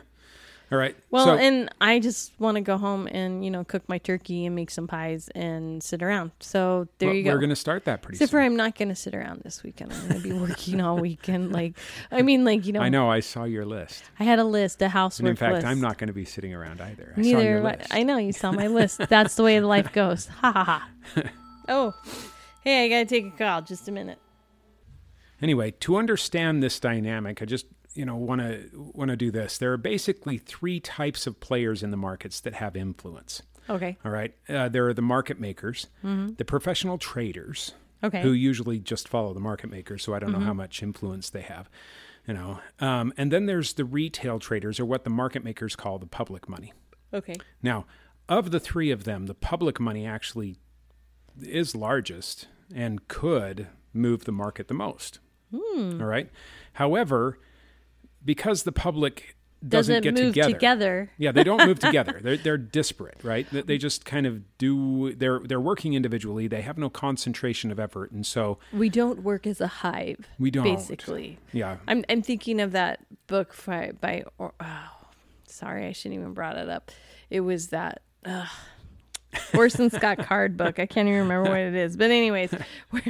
All 0.72 0.80
right. 0.80 0.96
Well, 1.12 1.26
so, 1.26 1.36
and 1.36 1.70
I 1.80 2.00
just 2.00 2.32
want 2.40 2.56
to 2.56 2.62
go 2.62 2.78
home 2.78 3.06
and, 3.12 3.46
you 3.46 3.52
know, 3.52 3.64
cook 3.64 3.88
my 3.88 4.00
turkey 4.00 4.48
and 4.48 4.56
make 4.56 4.72
some 4.72 4.88
pies 4.88 5.30
and 5.36 5.84
sit 5.84 6.02
around. 6.02 6.32
So 6.40 6.88
there 6.98 7.10
well, 7.10 7.16
you 7.16 7.24
go. 7.24 7.34
We're 7.34 7.38
going 7.40 7.52
to 7.52 7.56
start 7.56 7.86
that 7.86 8.02
pretty 8.02 8.16
Except 8.16 8.32
soon. 8.32 8.40
for 8.40 8.42
I'm 8.42 8.56
not 8.56 8.76
going 8.76 8.90
to 8.90 8.96
sit 8.96 9.14
around 9.14 9.42
this 9.44 9.62
weekend. 9.62 9.94
I'm 9.94 10.08
going 10.10 10.22
to 10.24 10.28
be 10.28 10.34
working 10.34 10.82
all 10.82 10.98
weekend. 10.98 11.52
Like, 11.56 11.78
I 12.12 12.24
mean, 12.24 12.44
like, 12.46 12.66
you 12.66 12.74
know, 12.74 12.82
I 12.82 12.90
know. 12.90 13.12
I 13.12 13.20
saw 13.20 13.44
your 13.44 13.64
list, 13.64 14.04
I 14.20 14.24
had 14.24 14.40
a 14.40 14.44
list, 14.44 14.82
a 14.82 14.90
housework 14.90 15.20
and 15.20 15.30
in 15.30 15.36
fact, 15.36 15.54
list. 15.54 15.68
I'm 15.68 15.80
not 15.80 16.00
going 16.00 16.08
to 16.08 16.14
be 16.14 16.26
sitting 16.26 16.56
around 16.56 16.82
either. 16.82 17.14
I 17.16 17.22
saw 17.22 17.28
Neither 17.28 17.44
your 17.44 17.60
I- 17.60 17.76
list. 17.76 17.94
I 17.94 18.02
know 18.02 18.18
you 18.18 18.34
saw 18.34 18.52
my 18.52 18.66
list. 18.66 18.98
That's 19.08 19.36
the 19.36 19.44
way 19.44 19.60
life 19.60 19.94
goes. 19.94 20.26
Ha 20.42 20.52
ha 20.52 20.64
ha. 20.64 20.90
Oh, 21.68 21.94
hey, 22.66 22.84
I 22.86 22.90
gotta 22.90 23.06
take 23.06 23.26
a 23.34 23.38
call. 23.38 23.62
Just 23.62 23.88
a 23.88 23.92
minute. 23.94 24.20
Anyway, 25.42 25.72
to 25.72 25.96
understand 25.96 26.62
this 26.62 26.80
dynamic, 26.80 27.42
I 27.42 27.46
just 27.46 27.68
you 27.94 28.06
know 28.06 28.16
want 28.18 28.42
to 28.42 28.70
want 28.94 29.10
to 29.12 29.16
do 29.16 29.32
this. 29.32 29.58
There 29.58 29.72
are 29.72 29.78
basically 29.78 30.38
three 30.38 30.82
types 30.82 31.26
of 31.28 31.40
players 31.40 31.82
in 31.84 31.92
the 31.92 31.98
markets 31.98 32.42
that 32.42 32.56
have 32.56 32.76
influence. 32.76 33.42
Okay. 33.70 33.98
All 34.06 34.12
right, 34.12 34.36
uh, 34.50 34.70
there 34.70 34.86
are 34.88 34.94
the 34.94 35.02
market 35.02 35.40
makers, 35.40 35.88
the 36.04 36.46
professional 36.46 36.98
traders, 37.00 37.74
Okay. 38.04 38.22
who 38.22 38.32
usually 38.34 38.78
just 38.78 39.08
follow 39.08 39.34
the 39.34 39.40
market 39.40 39.72
makers. 39.72 40.04
So 40.04 40.14
I 40.14 40.20
don't 40.20 40.32
know 40.34 40.40
how 40.40 40.54
much 40.54 40.84
influence 40.84 41.32
they 41.32 41.42
have, 41.42 41.68
you 42.28 42.36
know. 42.36 42.60
Um, 42.80 43.12
and 43.18 43.32
then 43.32 43.48
there's 43.48 43.74
the 43.74 43.84
retail 43.86 44.38
traders, 44.40 44.80
or 44.80 44.86
what 44.86 45.04
the 45.04 45.10
market 45.10 45.44
makers 45.44 45.76
call 45.76 45.98
the 45.98 46.06
public 46.06 46.48
money. 46.48 46.74
Okay. 47.12 47.36
Now, 47.64 47.86
of 48.30 48.52
the 48.52 48.60
three 48.60 48.92
of 48.92 49.04
them, 49.04 49.26
the 49.26 49.34
public 49.34 49.80
money 49.80 50.06
actually 50.06 50.58
is 51.42 51.74
largest 51.76 52.48
and 52.74 53.08
could 53.08 53.68
move 53.94 54.26
the 54.26 54.32
market 54.32 54.68
the 54.68 54.74
most. 54.74 55.20
Hmm. 55.56 56.02
All 56.02 56.08
right. 56.08 56.30
However, 56.74 57.40
because 58.24 58.64
the 58.64 58.72
public 58.72 59.36
doesn't, 59.68 60.04
Doesn't 60.04 60.04
get 60.16 60.24
move 60.24 60.34
together, 60.34 60.54
together. 60.54 61.12
yeah, 61.18 61.32
they 61.32 61.44
don't 61.44 61.66
move 61.66 61.80
together. 61.88 62.20
They're 62.22 62.38
they're 62.38 62.58
disparate, 62.58 63.18
right? 63.24 63.48
They, 63.52 63.78
just 63.80 64.06
kind 64.06 64.28
of 64.28 64.44
do. 64.60 65.14
They're 65.16 65.40
they're 65.40 65.62
working 65.62 65.94
individually. 65.96 66.48
They 66.48 66.62
have 66.62 66.78
no 66.78 66.90
concentration 66.90 67.72
of 67.72 67.80
effort, 67.80 68.12
and 68.12 68.26
so 68.26 68.60
We 68.72 68.90
don't 68.90 69.24
work 69.24 69.48
as 69.48 69.62
a 69.62 69.68
hive. 69.68 70.28
We 70.38 70.52
don't. 70.52 70.64
Basically. 70.66 71.40
yeah, 71.52 71.78
I'm 71.88 72.06
I'm 72.10 72.22
thinking 72.22 72.60
of 72.62 72.74
that 72.74 73.00
book 73.28 73.56
by, 73.66 73.94
by 74.00 74.26
oh, 74.40 74.52
sorry, 75.48 75.88
I 75.88 75.94
shouldn't 75.94 76.20
even 76.20 76.34
brought 76.34 76.58
it 76.58 76.70
up. 76.70 76.92
It 77.32 77.40
was 77.40 77.68
that 77.70 78.02
uh, 78.24 78.46
Orson 79.56 79.90
Scott 79.90 80.20
Card 80.20 80.58
book. 80.58 80.80
I 80.80 80.86
can't 80.86 81.08
even 81.08 81.20
remember 81.22 81.50
what 81.50 81.60
it 81.60 81.76
is. 81.76 81.96
But 81.98 82.12
anyways, 82.12 82.52
where, 82.90 83.04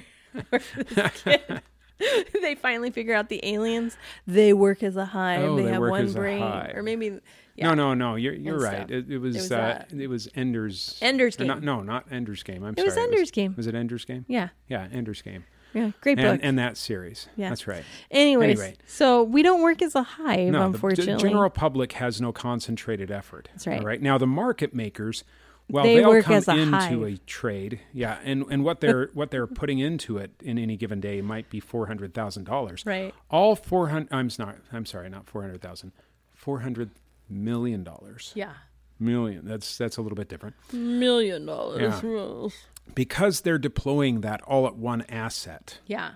where 0.49 0.61
this 0.89 1.11
kid, 1.23 1.61
they 2.41 2.55
finally 2.55 2.91
figure 2.91 3.13
out 3.13 3.29
the 3.29 3.39
aliens. 3.45 3.97
They 4.27 4.53
work 4.53 4.83
as 4.83 4.95
a 4.97 5.05
hive. 5.05 5.41
Oh, 5.43 5.55
they, 5.55 5.63
they 5.63 5.71
have 5.71 5.81
one 5.81 6.11
brain, 6.13 6.41
or 6.43 6.81
maybe 6.83 7.19
yeah. 7.55 7.67
No, 7.69 7.73
no, 7.73 7.93
no. 7.93 8.15
You're 8.15 8.33
you're 8.33 8.55
And 8.55 8.63
right. 8.63 8.91
It, 8.91 9.09
it 9.09 9.17
was, 9.17 9.35
was 9.35 9.51
uh, 9.51 9.57
that. 9.57 9.93
it 9.97 10.07
was 10.07 10.27
Ender's 10.35 10.97
Ender's 11.01 11.37
Game. 11.37 11.47
Not, 11.47 11.63
no, 11.63 11.81
not 11.81 12.05
Ender's 12.11 12.43
Game. 12.43 12.63
I'm 12.63 12.73
It 12.73 12.77
sorry. 12.79 12.87
was 12.87 12.97
Ender's 12.97 13.31
Game. 13.31 13.53
Was 13.55 13.67
it 13.67 13.75
Ender's 13.75 14.03
Game? 14.05 14.25
Yeah, 14.27 14.49
Yeah, 14.67 14.87
Ender's 14.91 15.21
Game. 15.21 15.45
yeah, 15.73 15.91
great 16.01 16.17
book. 16.17 16.25
And, 16.25 16.43
and 16.43 16.59
that 16.59 16.75
series. 16.75 17.29
Yeah. 17.37 17.47
That's 17.47 17.65
right. 17.65 17.85
Anyways, 18.11 18.59
anyway. 18.59 18.75
so 18.85 19.23
we 19.23 19.41
don't 19.41 19.61
work 19.61 19.81
as 19.81 19.95
a 19.95 20.03
hive, 20.03 20.51
No, 20.51 20.59
the 20.59 20.65
unfortunately. 20.65 21.15
g- 21.15 21.29
general 21.29 21.49
public 21.49 21.93
has 21.93 22.19
no 22.19 22.33
concentrated 22.33 23.09
effort. 23.09 23.47
That's 23.53 23.67
right. 23.67 23.79
All 23.79 23.85
right. 23.85 24.01
Now 24.01 24.17
the 24.17 24.27
market 24.27 24.73
makers, 24.73 25.23
well, 25.69 25.83
They 25.83 26.01
will 26.01 26.09
work 26.09 26.25
come 26.25 26.35
as 26.35 26.47
a 26.47 26.55
into 26.57 26.75
hive. 26.77 27.01
a 27.01 27.17
trade, 27.25 27.79
yeah, 27.93 28.19
and 28.23 28.45
and 28.49 28.63
what 28.63 28.81
they're 28.81 29.09
what 29.13 29.31
they're 29.31 29.47
putting 29.47 29.79
into 29.79 30.17
it 30.17 30.31
in 30.43 30.57
any 30.57 30.77
given 30.77 30.99
day 30.99 31.21
might 31.21 31.49
be 31.49 31.59
four 31.59 31.87
hundred 31.87 32.13
thousand 32.13 32.43
dollars. 32.43 32.83
Right. 32.85 33.13
All 33.29 33.55
four 33.55 33.89
hundred. 33.89 34.09
I'm 34.13 34.29
not. 34.37 34.57
I'm 34.71 34.85
sorry, 34.85 35.09
not 35.09 35.27
four 35.27 35.41
hundred 35.41 35.61
thousand. 35.61 35.91
Four 36.33 36.59
hundred 36.59 36.91
million 37.29 37.83
dollars. 37.83 38.31
yeah, 38.35 38.53
Million. 38.99 39.45
That's 39.45 39.77
that's 39.77 39.97
a 39.97 40.01
little 40.01 40.15
bit 40.15 40.29
different 40.29 40.55
million 40.71 41.45
dollars. 41.45 42.53
because 42.93 43.41
they're 43.41 43.57
deploying 43.57 44.21
that 44.21 44.41
all 44.43 44.67
at 44.67 44.75
one 44.75 45.01
asset. 45.09 45.79
Yeah, 45.87 46.11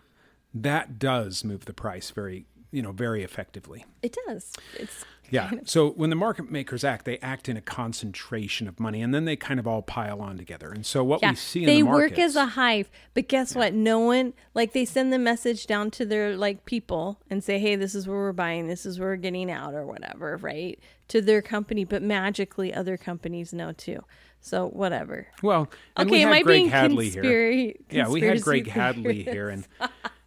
That 0.53 0.99
does 0.99 1.43
move 1.43 1.65
the 1.65 1.73
price 1.73 2.11
very, 2.11 2.45
you 2.71 2.81
know, 2.83 2.91
very 2.91 3.23
effectively. 3.23 3.85
it 4.03 4.15
does. 4.27 4.53
It's 4.75 5.03
Yeah. 5.31 5.51
So 5.65 5.89
when 5.91 6.09
the 6.09 6.15
market 6.15 6.49
makers 6.51 6.83
act, 6.83 7.05
they 7.05 7.17
act 7.19 7.49
in 7.49 7.57
a 7.57 7.61
concentration 7.61 8.67
of 8.67 8.79
money, 8.79 9.01
and 9.01 9.13
then 9.13 9.25
they 9.25 9.35
kind 9.35 9.59
of 9.59 9.67
all 9.67 9.81
pile 9.81 10.21
on 10.21 10.37
together. 10.37 10.69
And 10.71 10.85
so 10.85 11.03
what 11.03 11.21
Yeah, 11.21 11.31
we 11.31 11.35
see 11.35 11.59
in 11.61 11.65
they 11.67 11.77
the 11.81 11.83
work 11.87 12.17
as 12.19 12.35
a 12.35 12.45
hive, 12.47 12.89
but 13.13 13.27
guess 13.27 13.55
what? 13.55 13.73
No 13.73 13.99
one 13.99 14.33
like 14.53 14.73
they 14.73 14.85
send 14.85 15.11
the 15.13 15.19
message 15.19 15.67
down 15.67 15.91
to 15.91 16.05
their 16.05 16.35
like 16.35 16.65
people 16.65 17.19
and 17.29 17.43
say, 17.43 17.59
"Hey, 17.59 17.75
this 17.75 17.93
is 17.95 18.07
where 18.07 18.17
we're 18.17 18.31
buying, 18.33 18.67
this 18.67 18.85
is 18.85 18.99
where 18.99 19.09
we're 19.09 19.15
getting 19.17 19.51
out, 19.51 19.73
or 19.73 19.85
whatever," 19.85 20.37
right? 20.37 20.79
To 21.09 21.21
their 21.21 21.41
company, 21.41 21.85
but 21.85 22.01
magically 22.01 22.73
other 22.73 22.97
companies 22.97 23.53
know 23.53 23.71
too. 23.71 24.03
So 24.41 24.67
whatever. 24.69 25.27
well, 25.43 25.69
and 25.97 26.09
we 26.09 26.17
okay, 26.19 26.23
am 26.25 26.31
I 26.33 26.41
Greg 26.43 26.55
being 26.59 26.69
Hadley 26.69 27.09
here. 27.09 27.23
conspira- 27.23 27.75
Yeah, 27.91 28.07
we 28.07 28.21
had 28.21 28.41
Greg 28.41 28.67
Hadley 28.69 29.23
here, 29.23 29.49
and 29.49 29.67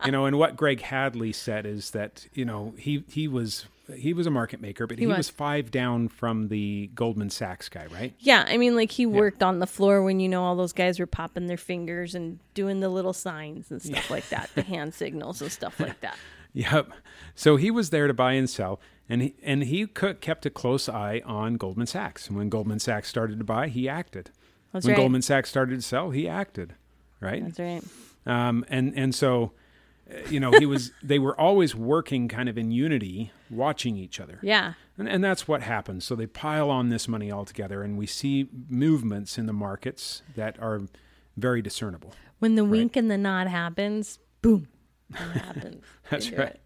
you 0.05 0.13
know, 0.13 0.27
and 0.27 0.39
what 0.39 0.55
Greg 0.57 0.83
Hadley 0.83 1.33
said 1.33 1.65
is 1.65 1.93
that 1.93 2.27
you 2.35 2.45
know 2.45 2.75
he 2.77 3.05
he 3.09 3.27
was 3.27 3.65
he 3.97 4.13
was 4.13 4.27
a 4.27 4.31
market 4.31 4.61
maker, 4.61 4.87
but 4.87 4.99
he, 4.99 5.07
was. 5.07 5.17
was. 5.19 5.31
five 5.31 5.71
down 5.71 6.09
from 6.09 6.49
the 6.49 6.91
Goldman 6.95 7.31
Sachs 7.31 7.69
guy, 7.69 7.87
right? 7.93 8.15
Yeah, 8.19 8.45
I 8.47 8.57
mean, 8.57 8.77
like 8.77 8.91
he 8.91 9.07
worked 9.07 9.43
on 9.43 9.59
the 9.59 9.67
floor 9.67 10.03
when 10.03 10.21
you 10.21 10.29
know 10.29 10.43
all 10.43 10.57
those 10.57 10.73
guys 10.73 10.99
were 10.99 11.07
popping 11.07 11.47
their 11.47 11.57
fingers 11.57 12.15
and 12.15 12.39
doing 12.55 12.81
the 12.81 12.89
little 12.89 13.13
signs 13.13 13.71
and 13.71 13.81
stuff 13.83 14.11
like 14.11 14.29
that, 14.31 14.51
the 14.55 14.63
hand 14.63 14.95
signals 14.95 15.41
and 15.43 15.51
stuff 15.51 15.79
like 15.81 16.01
that. 16.01 16.17
Yep. 16.55 16.93
So 17.35 17.57
he 17.57 17.71
was 17.71 17.91
there 17.91 18.07
to 18.07 18.15
buy 18.15 18.33
and 18.33 18.49
sell, 18.49 18.79
and 19.09 19.23
he 19.23 19.35
and 19.43 19.65
he 19.65 19.87
kept 19.87 20.45
a 20.45 20.51
close 20.51 20.89
eye 20.89 21.23
on 21.25 21.55
Goldman 21.55 21.87
Sachs. 21.87 22.29
And 22.29 22.37
when 22.37 22.51
Goldman 22.51 22.79
Sachs 22.79 23.09
started 23.09 23.39
to 23.39 23.45
buy, 23.45 23.69
he 23.69 23.89
acted. 23.89 24.31
That's 24.73 24.85
when 24.85 24.93
right. 24.93 25.01
Goldman 25.01 25.23
Sachs 25.23 25.49
started 25.49 25.77
to 25.77 25.83
sell, 25.83 26.11
he 26.11 26.29
acted. 26.29 26.75
Right. 27.21 27.43
That's 27.43 27.59
right. 27.59 27.83
Um, 28.27 28.65
and 28.69 28.93
and 28.97 29.15
so, 29.15 29.53
you 30.28 30.40
know, 30.40 30.50
he 30.52 30.66
was. 30.66 30.92
they 31.02 31.19
were 31.19 31.38
always 31.38 31.75
working 31.75 32.28
kind 32.28 32.49
of 32.49 32.59
in 32.59 32.71
unity, 32.71 33.33
watching 33.50 33.97
each 33.97 34.21
other. 34.21 34.38
Yeah. 34.42 34.75
And, 34.99 35.09
and 35.09 35.25
that's 35.25 35.49
what 35.49 35.62
happens. 35.62 36.04
So 36.04 36.14
they 36.14 36.26
pile 36.26 36.71
on 36.71 36.88
this 36.88 37.09
money 37.09 37.31
all 37.31 37.45
together, 37.45 37.83
and 37.83 37.97
we 37.97 38.07
see 38.07 38.49
movements 38.69 39.38
in 39.38 39.47
the 39.47 39.52
markets 39.52 40.23
that 40.35 40.61
are 40.61 40.83
very 41.37 41.62
discernible. 41.62 42.14
When 42.38 42.57
the 42.57 42.64
wink 42.64 42.97
and 42.97 43.11
the 43.11 43.19
nod 43.19 43.47
happens, 43.47 44.19
boom, 44.42 44.69
happens. 45.14 45.85
That's 46.11 46.31
right. 46.33 46.59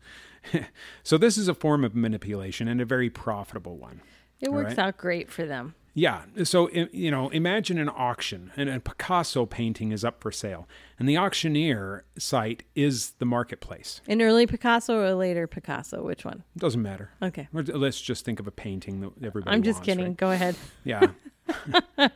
So 1.03 1.19
this 1.19 1.37
is 1.37 1.49
a 1.49 1.55
form 1.55 1.85
of 1.85 1.97
manipulation 1.97 2.69
and 2.69 2.81
a 2.81 2.85
very 2.85 3.11
profitable 3.11 3.79
one. 3.79 4.01
It 4.41 4.53
works 4.53 4.77
right. 4.77 4.87
out 4.87 4.97
great 4.97 5.29
for 5.29 5.45
them. 5.45 5.75
Yeah. 5.99 6.25
So, 6.45 6.69
you 6.71 7.11
know, 7.11 7.31
imagine 7.31 7.79
an 7.79 7.89
auction 7.89 8.53
and 8.55 8.69
a 8.69 8.79
Picasso 8.81 9.47
painting 9.47 9.93
is 9.93 10.05
up 10.05 10.21
for 10.21 10.31
sale, 10.31 10.69
and 10.99 11.09
the 11.09 11.17
auctioneer 11.17 12.05
site 12.19 12.65
is 12.75 13.13
the 13.19 13.25
marketplace. 13.25 14.03
An 14.07 14.21
early 14.21 14.47
Picasso 14.47 14.99
or 14.99 15.07
a 15.07 15.15
later 15.15 15.47
Picasso? 15.47 16.03
Which 16.05 16.23
one? 16.23 16.45
Doesn't 16.59 16.83
matter. 16.83 17.13
Okay. 17.23 17.49
Let's 17.53 17.99
just 17.99 18.27
think 18.27 18.41
of 18.41 18.47
a 18.47 18.51
painting 18.51 19.01
that 19.01 19.13
everybody 19.25 19.57
I'm 19.57 19.63
just 19.63 19.79
wants, 19.79 19.87
kidding. 19.87 20.05
right? 20.09 20.17
Go 20.19 20.31
ahead. 20.33 20.55
Yeah. 20.85 21.07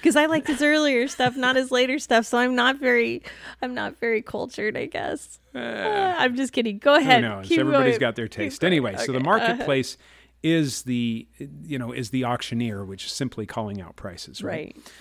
Because 0.00 0.16
I 0.16 0.24
like 0.24 0.46
his 0.46 0.62
earlier 0.62 1.06
stuff, 1.08 1.36
not 1.36 1.54
his 1.54 1.70
later 1.70 1.98
stuff. 1.98 2.24
So 2.24 2.38
I'm 2.38 2.54
not 2.54 2.78
very, 2.80 3.22
I'm 3.60 3.74
not 3.74 3.98
very 4.00 4.22
cultured, 4.22 4.78
I 4.78 4.86
guess. 4.86 5.40
Uh, 5.54 5.58
I'm 6.16 6.36
just 6.36 6.54
kidding. 6.54 6.78
Go 6.78 6.94
Who 6.94 7.00
ahead. 7.00 7.20
knows? 7.20 7.46
Keep 7.46 7.60
Everybody's 7.60 7.92
going. 7.94 8.00
got 8.00 8.16
their 8.16 8.28
taste. 8.28 8.64
Anyway, 8.64 8.96
so 8.96 9.12
the 9.12 9.18
Okay. 9.18 9.24
marketplace 9.24 9.98
is 10.42 10.82
the, 10.82 11.26
you 11.62 11.78
know, 11.78 11.92
is 11.92 12.10
the 12.10 12.24
auctioneer, 12.24 12.84
which 12.84 13.06
is 13.06 13.12
simply 13.12 13.46
calling 13.46 13.80
out 13.80 13.96
prices, 13.96 14.42
right? 14.42 14.74
Right. 14.76 14.92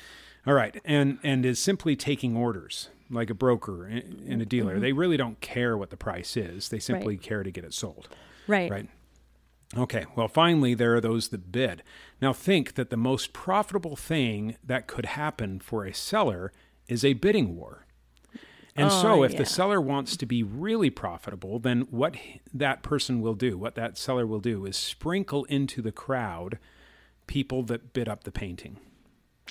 All 0.46 0.54
right, 0.54 0.80
and 0.86 1.20
and 1.24 1.46
is 1.46 1.60
simply 1.60 1.96
taking 1.96 2.36
orders 2.38 2.90
like 3.10 3.30
a 3.30 3.34
broker 3.34 3.86
and 3.86 4.42
a 4.42 4.46
dealer. 4.46 4.74
Mm-hmm. 4.74 4.82
They 4.82 4.94
really 4.94 5.18
don't 5.18 5.40
care 5.42 5.78
what 5.78 5.90
the 5.90 5.98
price 5.98 6.38
is. 6.38 6.70
They 6.70 6.80
simply 6.80 7.18
care 7.18 7.44
to 7.44 7.52
get 7.52 7.64
it 7.64 7.74
sold. 7.74 8.10
Right. 8.48 8.72
Right. 8.72 8.90
Okay, 9.76 10.06
well, 10.16 10.30
finally, 10.30 10.74
there 10.74 10.96
are 10.96 11.02
those 11.02 11.28
that 11.30 11.52
bid. 11.52 11.84
Now, 12.22 12.32
think 12.32 12.76
that 12.76 12.90
the 12.90 12.96
most 12.96 13.34
profitable 13.34 13.98
thing 13.98 14.56
that 14.64 14.88
could 14.88 15.06
happen 15.06 15.60
for 15.60 15.86
a 15.86 15.94
seller 15.94 16.54
is 16.88 17.04
a 17.04 17.14
bidding 17.14 17.58
war. 17.58 17.86
And 18.78 18.92
oh, 18.92 19.02
so, 19.02 19.08
Oh, 19.10 19.24
if 19.24 19.34
yeah. 19.34 19.40
the 19.40 19.46
seller 19.46 19.82
wants 19.82 20.16
to 20.18 20.26
be 20.26 20.44
really 20.44 20.92
profitable, 20.92 21.58
then 21.58 21.88
what 21.90 22.16
that 22.54 22.84
person 22.84 23.22
will 23.22 23.34
do, 23.34 23.58
what 23.58 23.74
that 23.76 23.98
seller 23.98 24.26
will 24.28 24.40
do, 24.40 24.66
is 24.66 24.78
sprinkle 24.78 25.46
into 25.46 25.82
the 25.82 25.92
crowd 25.92 26.60
people 27.26 27.64
that 27.64 27.92
bid 27.92 28.08
up 28.08 28.24
the 28.24 28.32
painting. 28.32 28.78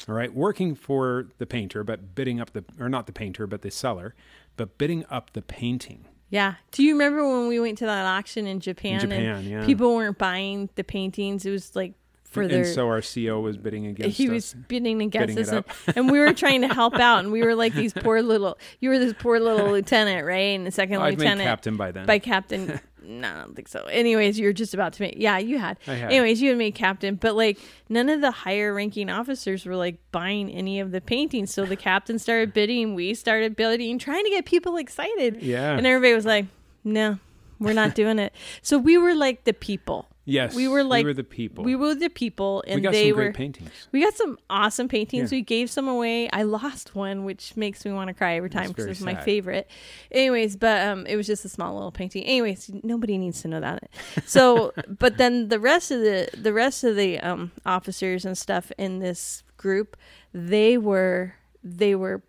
All 0.09 0.15
right, 0.15 0.33
working 0.33 0.75
for 0.75 1.29
the 1.39 1.47
painter, 1.47 1.83
but 1.83 2.15
bidding 2.15 2.41
up 2.41 2.53
the, 2.53 2.65
or 2.79 2.89
not 2.89 3.07
the 3.07 3.13
painter, 3.13 3.47
but 3.47 3.63
the 3.63 3.71
seller, 3.71 4.15
but 4.57 4.79
bidding 4.79 5.05
up 5.11 5.33
the 5.33 5.43
painting. 5.43 6.05
Yeah. 6.29 6.57
Do 6.71 6.83
you 6.83 6.93
remember 6.93 7.27
when 7.27 7.49
we 7.49 7.59
went 7.61 7.79
to 7.79 7.87
that 7.87 8.05
auction 8.05 8.47
in 8.47 8.61
Japan? 8.61 8.95
In 8.95 9.01
Japan, 9.01 9.37
and 9.37 9.45
yeah. 9.45 9.65
People 9.65 9.95
weren't 9.95 10.19
buying 10.19 10.69
the 10.75 10.85
paintings. 10.85 11.47
It 11.47 11.51
was 11.51 11.75
like 11.75 11.95
for 12.37 12.49
their. 12.49 12.63
and 12.65 12.75
so 12.75 12.87
our 12.87 13.03
CO 13.03 13.41
was 13.41 13.57
bidding 13.57 13.87
against 13.87 14.11
us. 14.11 14.17
he 14.17 14.27
us. 14.29 14.33
was 14.33 14.55
bidding 14.69 15.03
against 15.03 15.35
bidding 15.35 15.55
us, 15.55 15.65
and, 15.87 15.97
and 15.97 16.11
we 16.11 16.19
were 16.21 16.33
trying 16.33 16.61
to 16.63 16.69
help 16.69 16.95
out, 16.95 17.19
and 17.21 17.33
we 17.33 17.43
were 17.43 17.55
like 17.55 17.75
these 17.75 17.93
poor 17.93 18.23
little. 18.23 18.59
You 18.81 18.91
were 18.91 18.99
this 18.99 19.15
poor 19.19 19.41
little 19.41 19.71
lieutenant, 19.71 20.25
right? 20.27 20.57
And 20.57 20.67
the 20.67 20.71
second 20.71 21.01
lieutenant 21.03 21.43
captain 21.43 21.77
by 21.77 21.91
then. 21.91 22.07
by 22.07 22.19
captain. 22.19 22.81
no, 23.03 23.29
I 23.29 23.35
don't 23.43 23.55
think 23.55 23.69
so. 23.69 23.85
Anyways, 23.85 24.39
you 24.39 24.47
were 24.47 24.53
just 24.53 24.75
about 24.75 24.93
to 24.95 25.03
make. 25.03 25.15
Yeah, 25.17 25.39
you 25.39 25.59
had. 25.59 25.79
Had. 25.85 26.11
Anyways, 26.13 26.43
you 26.43 26.51
had 26.51 26.59
made 26.59 26.75
captain, 26.75 27.15
but 27.15 27.35
like 27.37 27.59
none 27.89 28.09
of 28.09 28.21
the 28.21 28.31
higher 28.31 28.75
ranking 28.75 29.11
officers 29.11 29.65
were 29.65 29.77
like 29.77 29.99
buying 30.13 30.51
any 30.51 30.81
of 30.81 30.91
the 30.91 31.01
paintings. 31.01 31.53
So 31.53 31.65
the 31.65 31.77
captain 31.77 32.19
started 32.19 32.53
bidding. 32.53 32.95
We 32.95 33.15
started 33.15 33.57
bidding, 33.57 33.99
trying 33.99 34.25
to 34.25 34.31
get 34.31 34.45
people 34.45 34.77
excited. 34.77 35.43
Yeah. 35.43 35.77
And 35.77 35.87
everybody 35.87 36.15
was 36.15 36.27
like, 36.27 36.47
"No, 36.85 37.19
we're 37.59 37.75
not 37.75 37.95
doing 37.95 38.19
it." 38.19 38.33
So 38.63 38.79
we 38.79 38.99
were 38.99 39.15
like 39.15 39.45
the 39.45 39.55
people. 39.55 40.09
Yes, 40.27 40.55
we 40.55 40.69
were 40.69 40.85
like- 40.85 41.05
we 41.05 41.09
were 41.11 41.15
the 41.15 41.25
people. 41.25 41.65
We 41.65 41.75
were 41.75 41.95
the 41.95 42.11
people, 42.11 42.63
and 42.67 42.77
We 42.77 42.81
got 42.83 42.93
they 42.93 43.09
some 43.09 43.17
were. 43.17 43.23
great 43.25 43.35
paintings. 43.35 43.71
We 43.93 44.03
got 44.03 44.13
some 44.13 44.39
awesome 44.51 44.89
paintings. 44.89 45.33
Yeah. 45.33 45.39
We 45.39 45.43
gave 45.43 45.71
some 45.71 45.89
away. 45.89 46.29
I 46.31 46.43
lost 46.43 46.95
one, 46.95 47.25
which 47.25 47.57
makes 47.57 47.85
me 47.87 47.93
want 47.93 48.09
to 48.09 48.15
cry 48.15 48.35
every 48.37 48.51
time 48.51 48.69
because 48.69 48.85
it's 48.87 49.01
my 49.01 49.15
favorite. 49.15 49.71
Anyways, 50.11 50.57
but 50.57 50.87
um, 50.87 51.07
it 51.07 51.17
was 51.17 51.27
just 51.27 51.45
a 51.47 51.49
small 51.49 51.73
little 51.75 51.93
painting. 51.93 52.25
Anyways, 52.25 52.71
nobody 52.83 53.17
needs 53.17 53.41
to 53.43 53.49
know 53.49 53.61
that. 53.61 53.89
So, 54.27 54.73
but 54.99 55.17
then 55.17 55.49
the 55.49 55.59
rest 55.59 55.91
of 55.91 56.01
the 56.01 56.29
the 56.37 56.53
rest 56.53 56.85
of 56.85 56.97
the 56.97 57.19
um 57.21 57.53
officers 57.65 58.25
and 58.27 58.37
stuff 58.37 58.71
in 58.77 58.99
this 58.99 59.43
group, 59.57 59.97
they 60.35 60.77
were 60.77 61.35
they 61.65 61.95
were 61.95 62.23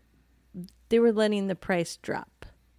they 0.90 1.00
were 1.00 1.12
letting 1.12 1.48
the 1.48 1.56
price 1.56 1.98
drop. 1.98 2.37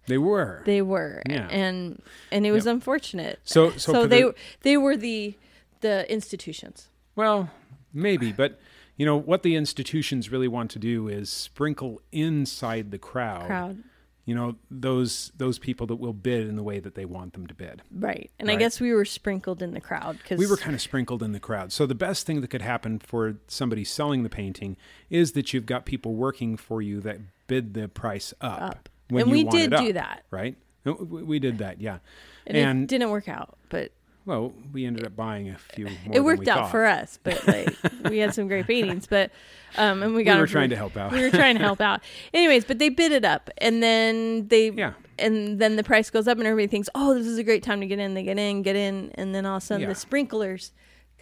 They 0.09 0.17
were. 0.17 0.61
They 0.65 0.81
were, 0.81 1.21
Yeah. 1.29 1.47
and 1.49 2.01
and 2.31 2.45
it 2.45 2.51
was 2.51 2.65
unfortunate. 2.65 3.39
So- 3.45 3.71
so 3.77 3.93
for 3.93 4.07
they 4.07 4.23
the- 4.23 4.35
they 4.61 4.75
were 4.77 4.97
the 4.97 5.35
the 5.81 6.11
institutions. 6.11 6.89
well, 7.15 7.49
maybe, 7.93 8.31
but 8.33 8.59
you 8.97 9.05
know 9.05 9.15
what 9.15 9.43
the 9.43 9.55
institutions 9.55 10.29
really 10.31 10.47
want 10.49 10.71
to 10.71 10.79
do 10.79 11.07
is 11.07 11.29
sprinkle 11.29 12.01
inside 12.11 12.91
the 12.91 12.97
crowd. 12.97 13.45
Crowd. 13.47 13.83
You 14.25 14.35
know 14.35 14.55
those 14.69 15.31
those 15.37 15.57
people 15.57 15.87
that 15.87 15.95
will 15.95 16.13
bid 16.13 16.47
in 16.47 16.55
the 16.55 16.61
way 16.61 16.79
that 16.79 16.93
they 16.93 17.05
want 17.05 17.33
them 17.33 17.47
to 17.47 17.55
bid. 17.55 17.81
Right. 17.89 18.29
And 18.37 18.51
I 18.51 18.57
guess 18.57 18.79
we 18.79 18.93
were 18.93 19.05
sprinkled 19.05 19.61
in 19.63 19.71
the 19.71 19.81
crowd 19.81 20.17
because 20.19 20.37
We 20.37 20.45
were 20.45 20.57
kind 20.57 20.75
of 20.75 20.81
sprinkled 20.81 21.23
in 21.23 21.31
the 21.31 21.39
crowd. 21.39 21.71
So 21.71 21.87
the 21.87 21.95
best 21.95 22.27
thing 22.27 22.41
that 22.41 22.49
could 22.49 22.61
happen 22.61 22.99
for 22.99 23.37
somebody 23.47 23.83
selling 23.83 24.21
the 24.21 24.29
painting 24.29 24.77
is 25.09 25.31
that 25.31 25.51
you've 25.53 25.65
got 25.65 25.85
people 25.85 26.13
working 26.13 26.57
for 26.57 26.79
you 26.81 26.99
that 27.01 27.17
bid 27.47 27.73
the 27.73 27.87
price 27.87 28.31
up. 28.39 28.61
Up. 28.61 28.89
When 29.09 29.23
And 29.23 29.31
you 29.31 29.37
we 29.37 29.43
want 29.45 29.57
did 29.57 29.73
it 29.73 29.77
do 29.79 29.93
that. 29.93 30.23
right? 30.31 30.55
We 30.85 31.39
did 31.39 31.57
that, 31.59 31.81
yeah. 31.81 31.99
and, 32.47 32.57
and 32.57 32.83
it 32.83 32.87
didn't 32.89 33.09
work 33.11 33.27
out, 33.27 33.57
but 33.69 33.91
well, 34.25 34.53
we 34.71 34.85
ended 34.85 35.05
up 35.05 35.15
buying 35.15 35.49
a 35.49 35.57
few. 35.57 35.85
More 35.85 35.93
it 36.13 36.23
worked 36.23 36.47
out 36.47 36.59
thought. 36.63 36.71
for 36.71 36.85
us. 36.85 37.19
But 37.23 37.45
like 37.47 37.75
we 38.09 38.19
had 38.19 38.33
some 38.33 38.47
great 38.47 38.65
paintings, 38.67 39.07
but 39.07 39.31
um, 39.77 40.03
and 40.03 40.15
we 40.15 40.23
got 40.23 40.35
We 40.35 40.41
were 40.41 40.47
trying 40.47 40.69
to 40.69 40.75
help 40.75 40.95
out. 40.97 41.11
We 41.11 41.21
were 41.21 41.29
trying 41.31 41.55
to 41.57 41.61
help 41.63 41.81
out. 41.89 42.01
Anyways, 42.33 42.65
but 42.65 42.79
they 42.79 42.89
bid 42.89 43.11
it 43.11 43.25
up, 43.25 43.49
and 43.57 43.81
then 43.83 44.47
they 44.47 44.69
Yeah. 44.71 44.93
and 45.17 45.59
then 45.59 45.75
the 45.75 45.83
price 45.83 46.09
goes 46.09 46.27
up, 46.27 46.37
and 46.37 46.47
everybody 46.47 46.67
thinks, 46.69 46.89
oh, 46.95 47.13
this 47.13 47.27
is 47.27 47.37
a 47.37 47.43
great 47.43 47.63
time 47.63 47.81
to 47.81 47.87
get 47.87 47.99
in. 47.99 48.13
They 48.13 48.23
get 48.23 48.37
in, 48.39 48.61
get 48.61 48.75
in, 48.75 49.11
and 49.15 49.33
then 49.35 49.45
all 49.45 49.57
of 49.57 49.63
a 49.63 49.65
sudden 49.65 49.81
Yeah. 49.83 49.89
the 49.89 49.95
sprinklers 49.95 50.71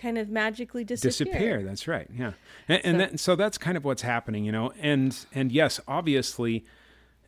kind 0.02 0.18
of 0.18 0.30
magically 0.30 0.84
disappear. 0.84 1.10
disappear. 1.26 1.64
That's 1.64 1.88
right. 1.88 2.08
Yeah, 2.16 2.34
and, 2.70 2.82
and 2.86 2.96
So- 2.96 2.98
that, 3.12 3.20
so 3.20 3.36
that's 3.36 3.58
kind 3.58 3.76
of 3.78 3.84
what's 3.86 4.02
happening, 4.04 4.44
you 4.46 4.52
know. 4.52 4.72
And 4.82 5.18
and 5.34 5.52
yes, 5.52 5.80
obviously, 5.88 6.66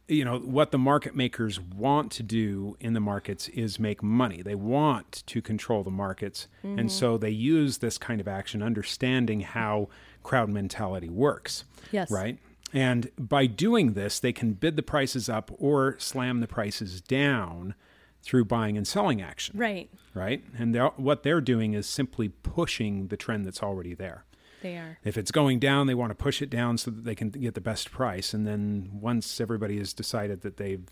you 0.10 0.26
know 0.26 0.39
what 0.39 0.72
the 0.72 0.78
market 0.78 1.15
makers 1.15 1.60
want 1.60 2.12
to 2.13 2.24
do 2.24 2.76
in 2.80 2.93
the 2.93 3.00
markets 3.00 3.48
is 3.50 3.80
make 3.80 4.02
money. 4.04 4.41
They 4.41 4.56
want 4.56 5.24
to 5.28 5.41
control 5.41 5.84
the 5.84 5.91
markets, 5.91 6.48
Mm-hmm. 6.63 6.80
and 6.80 6.91
so 6.91 7.17
they 7.17 7.30
use 7.30 7.78
this 7.78 7.98
kind 7.98 8.19
of 8.19 8.28
action, 8.28 8.62
understanding 8.62 9.41
how 9.41 9.88
crowd 10.24 10.50
mentality 10.50 11.10
works. 11.10 11.63
Yes. 11.91 12.12
Right. 12.12 12.38
And 12.74 13.10
by 13.17 13.45
doing 13.48 13.93
this, 13.93 14.19
they 14.19 14.34
can 14.34 14.54
bid 14.54 14.76
the 14.76 14.84
prices 14.84 15.30
up 15.30 15.50
or 15.58 15.95
slam 16.00 16.39
the 16.39 16.48
prices 16.48 17.02
down 17.02 17.74
through 18.22 18.45
buying 18.45 18.78
and 18.78 18.86
selling 18.88 19.22
action 19.22 19.58
Right. 19.58 19.89
right? 20.13 20.43
And 20.58 20.76
they're, 20.76 20.89
what 20.98 21.24
they're 21.24 21.39
doing 21.41 21.74
is 21.74 21.88
simply 21.88 22.28
pushing 22.30 23.08
the 23.08 23.15
trend 23.17 23.45
that's 23.45 23.63
already 23.63 23.93
there. 23.95 24.26
They 24.62 24.76
are. 24.78 24.98
If 25.04 25.17
it's 25.17 25.32
going 25.32 25.60
down, 25.60 25.88
they 25.88 25.95
want 25.95 26.12
to 26.12 26.15
push 26.15 26.41
it 26.41 26.50
down 26.50 26.78
so 26.78 26.91
that 26.91 27.04
they 27.06 27.15
can 27.15 27.30
get 27.30 27.54
the 27.56 27.62
best 27.62 27.91
price. 27.91 28.34
And 28.34 28.45
then 28.48 28.89
once 28.93 29.39
everybody 29.39 29.78
has 29.78 29.93
decided 29.93 30.41
that 30.41 30.58
they've, 30.58 30.84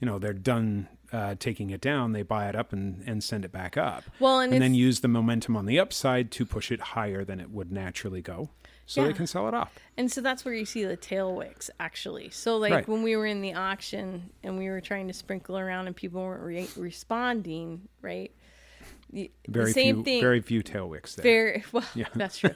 you 0.00 0.06
know 0.06 0.18
they're 0.18 0.32
done 0.32 0.88
uh, 1.12 1.34
taking 1.38 1.70
it 1.70 1.80
down, 1.80 2.12
they 2.12 2.22
buy 2.22 2.48
it 2.48 2.54
up 2.54 2.72
and, 2.72 3.02
and 3.06 3.22
send 3.24 3.44
it 3.44 3.50
back 3.52 3.76
up. 3.76 4.04
Well, 4.20 4.40
and 4.40 4.52
and 4.52 4.62
then 4.62 4.74
use 4.74 5.00
the 5.00 5.08
momentum 5.08 5.56
on 5.56 5.66
the 5.66 5.78
upside 5.80 6.30
to 6.32 6.46
push 6.46 6.70
it 6.70 6.80
higher 6.80 7.24
than 7.24 7.40
it 7.40 7.50
would 7.50 7.72
naturally 7.72 8.20
go, 8.22 8.50
so 8.86 9.04
they 9.04 9.12
can 9.12 9.26
sell 9.26 9.48
it 9.48 9.54
off. 9.54 9.74
And 9.96 10.12
so 10.12 10.20
that's 10.20 10.44
where 10.44 10.54
you 10.54 10.64
see 10.66 10.84
the 10.84 10.96
tail 10.96 11.34
wicks 11.34 11.70
actually. 11.80 12.30
So 12.30 12.58
like 12.58 12.72
Right. 12.72 12.88
when 12.88 13.02
we 13.02 13.16
were 13.16 13.26
in 13.26 13.40
the 13.40 13.54
auction 13.54 14.30
and 14.44 14.56
we 14.56 14.68
were 14.68 14.80
trying 14.80 15.08
to 15.08 15.14
sprinkle 15.14 15.58
around 15.58 15.88
and 15.88 15.96
people 15.96 16.20
weren't 16.22 16.42
re- 16.44 16.68
responding, 16.76 17.88
right? 18.00 18.30
Very 19.48 19.72
same 19.72 19.96
few, 19.96 20.04
thing. 20.04 20.20
very 20.20 20.40
few 20.40 20.62
tail 20.62 20.88
wicks 20.88 21.14
there. 21.14 21.22
Very 21.22 21.64
well, 21.72 21.84
Yeah. 21.94 22.06
that's 22.14 22.38
true. 22.38 22.54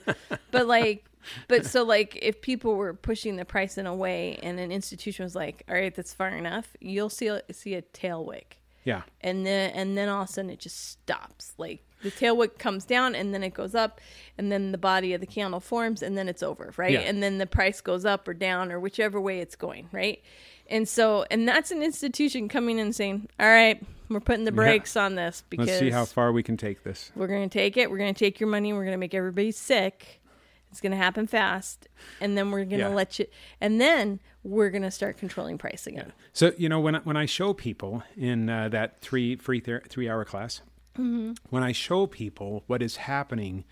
But 0.51 0.67
like, 0.67 1.05
but 1.49 1.65
so 1.67 1.83
like, 1.83 2.19
if 2.21 2.41
people 2.43 2.77
were 2.77 2.95
pushing 2.95 3.37
the 3.37 3.45
price 3.45 3.79
in 3.79 3.87
a 3.87 3.95
way, 3.95 4.39
and 4.43 4.59
an 4.61 4.73
institution 4.73 5.25
was 5.25 5.35
like, 5.35 5.65
"All 5.69 5.75
right, 5.75 5.95
that's 5.95 6.13
far 6.13 6.29
enough," 6.29 6.77
you'll 6.81 7.11
see 7.11 7.29
a, 7.29 7.43
see 7.53 7.75
a 7.75 7.83
tail 7.83 8.25
wick, 8.25 8.59
yeah, 8.85 9.03
and 9.21 9.47
then 9.47 9.71
and 9.71 9.97
then 9.97 10.09
all 10.09 10.23
of 10.23 10.29
a 10.29 10.33
sudden 10.33 10.51
it 10.51 10.59
just 10.59 10.89
stops. 10.91 11.55
Like 11.59 11.85
the 12.03 12.11
tail 12.11 12.37
wick 12.37 12.59
comes 12.59 12.85
down, 12.85 13.15
and 13.15 13.33
then 13.33 13.45
it 13.45 13.55
goes 13.55 13.75
up, 13.75 14.01
and 14.37 14.51
then 14.51 14.73
the 14.73 14.79
body 14.79 15.15
of 15.15 15.21
the 15.21 15.27
candle 15.27 15.61
forms, 15.61 16.03
and 16.03 16.19
then 16.19 16.29
it's 16.29 16.43
over, 16.43 16.73
right? 16.77 16.93
Yeah. 16.93 17.01
And 17.01 17.23
then 17.23 17.39
the 17.39 17.47
price 17.47 17.81
goes 17.81 18.05
up 18.05 18.27
or 18.27 18.35
down 18.35 18.73
or 18.73 18.81
whichever 18.81 19.21
way 19.21 19.39
it's 19.39 19.55
going, 19.55 19.89
right? 19.93 20.21
And 20.71 20.89
so, 20.89 21.25
and 21.31 21.47
that's 21.47 21.71
an 21.71 21.83
institution 21.83 22.49
coming 22.49 22.79
in 22.79 22.87
and 22.87 22.95
saying, 22.97 23.29
"All 23.39 23.47
right, 23.49 23.83
we're 24.09 24.21
putting 24.21 24.45
the 24.45 24.53
brakes 24.53 24.97
on 24.97 25.15
this 25.17 25.43
because 25.51 25.67
let's 25.67 25.79
see 25.79 25.91
how 25.91 26.05
far 26.05 26.33
we 26.33 26.43
can 26.43 26.57
take 26.57 26.83
this. 26.85 27.11
we're 27.15 27.27
going 27.27 27.49
to 27.49 27.53
take 27.53 27.77
it. 27.77 27.91
We're 27.91 27.99
going 27.99 28.15
to 28.15 28.19
take 28.19 28.41
your 28.41 28.49
money. 28.49 28.71
And 28.71 28.79
We're 28.79 28.85
going 28.85 28.95
to 28.95 28.99
make 28.99 29.15
everybody 29.15 29.51
sick. 29.53 30.21
It's 30.71 30.81
going 30.81 30.93
to 30.93 30.97
happen 30.97 31.27
fast, 31.27 31.87
and 32.23 32.37
then 32.39 32.51
we're 32.51 32.61
going 32.65 32.71
to 32.81 32.89
Yeah. 32.89 32.89
let 32.89 33.19
you. 33.19 33.27
And 33.61 33.79
then 33.79 34.21
we're 34.43 34.71
going 34.71 34.83
to 34.83 34.91
start 34.91 35.19
controlling 35.19 35.59
price 35.59 35.87
again. 35.87 36.13
So 36.33 36.53
you 36.57 36.71
know 36.71 36.81
when 36.81 36.95
I, 36.97 36.99
when 37.01 37.17
I 37.19 37.27
show 37.27 37.53
people 37.53 38.03
in 38.17 38.49
uh, 38.49 38.71
that 38.71 39.01
three 39.03 39.37
free 39.37 39.61
th- 39.61 39.83
three 39.89 40.09
hour 40.09 40.25
class, 40.25 40.63
Mm-hmm. 40.99 41.33
when 41.51 41.63
I 41.63 41.73
show 41.73 42.07
people 42.07 42.65
what 42.67 42.83
is 42.83 42.97
happening 42.97 43.65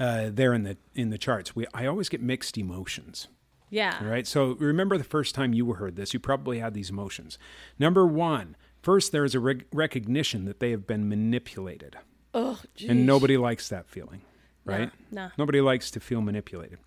uh, 0.00 0.30
there 0.32 0.52
in 0.52 0.62
the 0.64 0.76
in 0.94 1.10
the 1.10 1.18
charts, 1.18 1.54
we 1.56 1.66
I 1.74 1.86
always 1.86 2.08
get 2.08 2.20
mixed 2.22 2.56
emotions. 2.58 3.26
Yeah. 3.70 4.02
Right. 4.04 4.26
So 4.26 4.52
remember 4.58 4.96
the 4.96 5.04
first 5.04 5.34
time 5.34 5.52
you 5.52 5.72
heard 5.72 5.96
this, 5.96 6.14
you 6.14 6.20
probably 6.20 6.58
had 6.60 6.72
these 6.74 6.90
emotions. 6.90 7.38
Number 7.78 8.06
one, 8.06 8.56
first 8.82 9.10
there 9.12 9.24
is 9.24 9.34
a 9.34 9.40
rec- 9.40 9.64
recognition 9.72 10.44
that 10.44 10.60
they 10.60 10.70
have 10.70 10.86
been 10.86 11.08
manipulated, 11.08 11.96
Oh, 12.32 12.60
geez. 12.76 12.88
and 12.90 13.06
nobody 13.06 13.36
likes 13.36 13.68
that 13.70 13.88
feeling, 13.88 14.20
right? 14.64 14.90
nah. 15.10 15.30
Nobody 15.36 15.60
likes 15.60 15.90
to 15.92 16.00
feel 16.00 16.20
manipulated. 16.20 16.78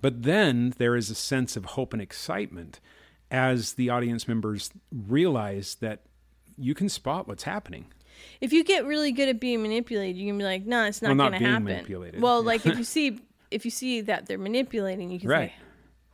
But 0.00 0.22
then 0.24 0.74
there 0.78 0.96
is 0.96 1.08
a 1.10 1.14
sense 1.14 1.56
of 1.56 1.64
hope 1.64 1.92
and 1.92 2.02
excitement 2.02 2.80
as 3.30 3.74
the 3.74 3.90
audience 3.90 4.26
members 4.28 4.70
realize 4.92 5.76
that 5.76 6.02
you 6.56 6.74
can 6.74 6.88
spot 6.88 7.26
what's 7.28 7.44
happening. 7.44 7.86
If 8.40 8.52
you 8.52 8.62
get 8.64 8.84
really 8.86 9.12
good 9.12 9.28
at 9.28 9.40
being 9.40 9.62
manipulated, 9.62 10.16
you 10.16 10.26
can 10.28 10.38
be 10.38 10.44
like, 10.44 10.64
"No, 10.66 10.84
it's 10.84 11.02
not 11.02 11.08
Well, 11.08 11.16
not 11.16 11.30
going 11.40 11.42
to 11.66 11.74
happen." 11.74 12.20
Well, 12.20 12.42
like 12.42 12.64
if 12.66 12.78
you 12.78 12.84
see 12.96 13.18
if 13.50 13.64
you 13.64 13.70
see 13.70 14.02
that 14.02 14.26
they're 14.26 14.38
manipulating, 14.38 15.10
you 15.10 15.18
can 15.20 15.28
Right. 15.28 15.50
say, 15.50 15.63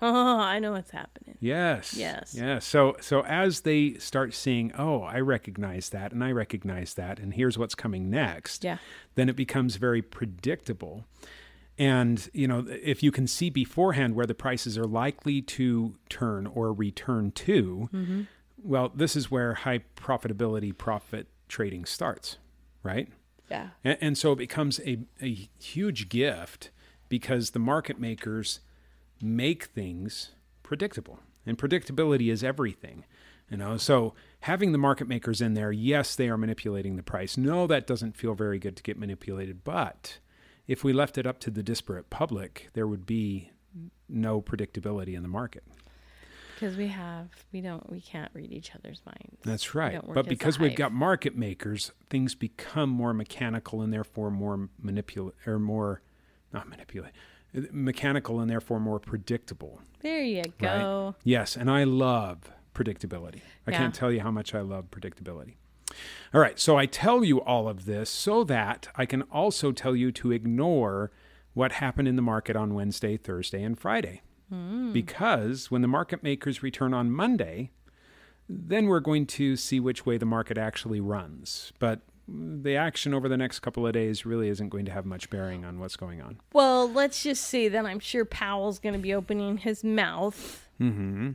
"Oh, 0.03 0.39
I 0.39 0.59
know 0.59 0.73
what's 0.73 0.91
happening." 0.91 1.37
Yes. 1.41 1.95
Yes. 1.95 2.35
Yes. 2.37 2.65
So 2.67 2.97
so 3.01 3.23
as 3.25 3.61
they 3.63 3.95
start 3.95 4.35
seeing, 4.35 4.73
oh, 4.79 5.03
I 5.03 5.21
recognize 5.21 5.91
that 5.91 6.13
and 6.13 6.23
I 6.23 6.33
recognize 6.33 6.95
that 6.95 7.19
and 7.19 7.35
here's 7.35 7.57
what's 7.59 7.75
coming 7.75 8.11
next. 8.11 8.65
Yeah. 8.65 8.79
Then 9.15 9.29
it 9.29 9.37
becomes 9.37 9.77
very 9.77 10.03
predictable. 10.03 11.05
And 11.79 12.29
you 12.35 12.47
know, 12.47 12.67
if 12.69 13.03
you 13.03 13.11
can 13.11 13.27
see 13.27 13.49
beforehand 13.51 14.15
where 14.15 14.27
the 14.27 14.35
prices 14.35 14.77
are 14.77 14.85
likely 14.85 15.41
to 15.43 15.97
turn 16.09 16.47
or 16.47 16.73
return 16.73 17.31
to, 17.33 17.89
Mm-hmm. 17.93 18.23
well, 18.63 18.91
this 18.95 19.17
is 19.17 19.31
where 19.31 19.55
high 19.55 19.81
profitability 19.97 20.77
profit 20.77 21.29
trading 21.49 21.85
starts, 21.87 22.37
right? 22.83 23.09
Yeah. 23.51 23.69
And, 23.83 23.99
and 24.01 24.19
so 24.19 24.33
it 24.33 24.37
becomes 24.37 24.79
a, 24.81 24.99
a 25.23 25.49
huge 25.59 26.09
gift 26.11 26.71
because 27.09 27.51
the 27.51 27.59
market 27.59 27.99
makers 27.99 28.61
make 29.23 29.65
things 29.65 30.33
predictable. 30.63 31.21
And 31.47 31.59
predictability 31.59 32.31
is 32.31 32.45
everything. 32.45 33.05
You 33.51 33.57
know, 33.57 33.77
so 33.77 34.15
having 34.41 34.71
the 34.73 34.79
market 34.79 35.09
makers 35.09 35.41
in 35.41 35.55
there, 35.55 35.73
yes, 35.73 36.15
they 36.15 36.29
are 36.29 36.37
manipulating 36.37 36.97
the 36.97 37.03
price. 37.03 37.37
No, 37.37 37.67
that 37.67 37.87
doesn't 37.87 38.17
feel 38.17 38.35
very 38.35 38.59
good 38.59 38.77
to 38.77 38.83
get 38.83 38.97
manipulated. 38.97 39.65
But 39.65 40.19
if 40.69 40.85
we 40.85 40.93
left 40.93 41.19
it 41.19 41.27
up 41.27 41.41
to 41.41 41.51
the 41.51 41.63
disparate 41.63 42.11
public, 42.11 42.69
there 42.75 42.87
would 42.87 43.07
be 43.07 43.51
no 44.09 44.41
predictability 44.41 45.17
in 45.17 45.23
the 45.23 45.29
market. 45.29 45.65
Because 46.55 46.77
we 46.77 46.89
have 46.89 47.29
we 47.53 47.63
don't 47.63 47.91
we 47.91 48.01
can't 48.01 48.31
read 48.35 48.53
each 48.53 48.73
other's 48.75 49.01
minds. 49.07 49.39
That's 49.45 49.75
right. 49.75 50.01
But 50.13 50.29
because 50.29 50.59
we've 50.59 50.77
got 50.77 50.93
market 50.93 51.35
makers, 51.35 51.91
things 52.11 52.35
become 52.35 52.91
more 52.91 53.15
mechanical 53.15 53.81
and 53.81 53.93
therefore 53.93 54.31
more 54.31 54.69
manipulate 54.79 55.35
or 55.47 55.59
more 55.59 56.03
not 56.53 56.69
manipulate 56.69 57.13
mechanical 57.73 58.41
and 58.41 58.49
therefore 58.51 58.81
more 58.81 58.99
predictable. 58.99 59.81
There 60.01 60.23
you 60.23 60.45
go. 60.59 61.15
Yes, 61.25 61.57
and 61.57 61.71
I 61.71 61.85
love 61.85 62.51
predictability. 62.75 63.43
I 63.67 63.73
Yeah. 63.73 63.79
can't 63.79 63.95
tell 63.95 64.11
you 64.13 64.21
how 64.21 64.31
much 64.31 64.55
I 64.55 64.61
love 64.61 64.91
predictability. 64.91 65.55
All 66.33 66.41
right, 66.41 66.59
so 66.59 66.77
I 66.77 66.87
tell 66.87 67.25
you 67.25 67.41
all 67.41 67.69
of 67.69 67.85
this 67.85 68.09
so 68.09 68.45
that 68.45 68.89
I 68.95 69.05
can 69.07 69.23
also 69.23 69.73
tell 69.73 69.97
you 69.97 70.13
to 70.13 70.31
ignore 70.31 71.11
what 71.53 71.73
happened 71.73 72.07
in 72.07 72.15
the 72.17 72.23
market 72.23 72.55
on 72.55 72.75
Wednesday, 72.75 73.17
Thursday, 73.17 73.63
and 73.63 73.79
Friday. 73.79 74.23
Hmm. 74.49 74.93
Because 74.93 75.71
when 75.71 75.83
the 75.83 75.89
market 75.89 76.23
makers 76.23 76.63
return 76.63 76.95
on 76.95 77.11
Monday, 77.11 77.73
then 78.49 78.87
we're 78.87 79.01
going 79.01 79.27
to 79.27 79.57
see 79.57 79.81
which 79.81 80.07
way 80.07 80.17
the 80.17 80.27
market 80.27 80.57
actually 80.57 81.01
runs. 81.01 81.73
But 81.81 82.01
the 82.33 82.77
action 82.77 83.13
over 83.15 83.29
the 83.29 83.37
next 83.37 83.61
couple 83.61 83.87
of 83.87 83.93
days 83.93 84.25
really 84.25 84.49
isn't 84.49 84.69
going 84.69 84.85
to 84.85 84.93
have 84.93 85.05
much 85.05 85.31
bearing 85.31 85.65
on 85.65 85.81
what's 85.81 85.97
going 85.97 86.21
on. 86.23 86.39
Well, 86.53 86.91
let's 86.91 87.23
just 87.23 87.45
say 87.45 87.69
that 87.69 87.85
I'm 87.87 87.99
sure 88.01 88.25
Powell's 88.25 88.79
going 88.79 88.93
to 88.95 88.99
be 89.01 89.13
opening 89.15 89.59
his 89.59 89.83
mouth 89.85 90.67
Mm-hmm. 90.81 91.31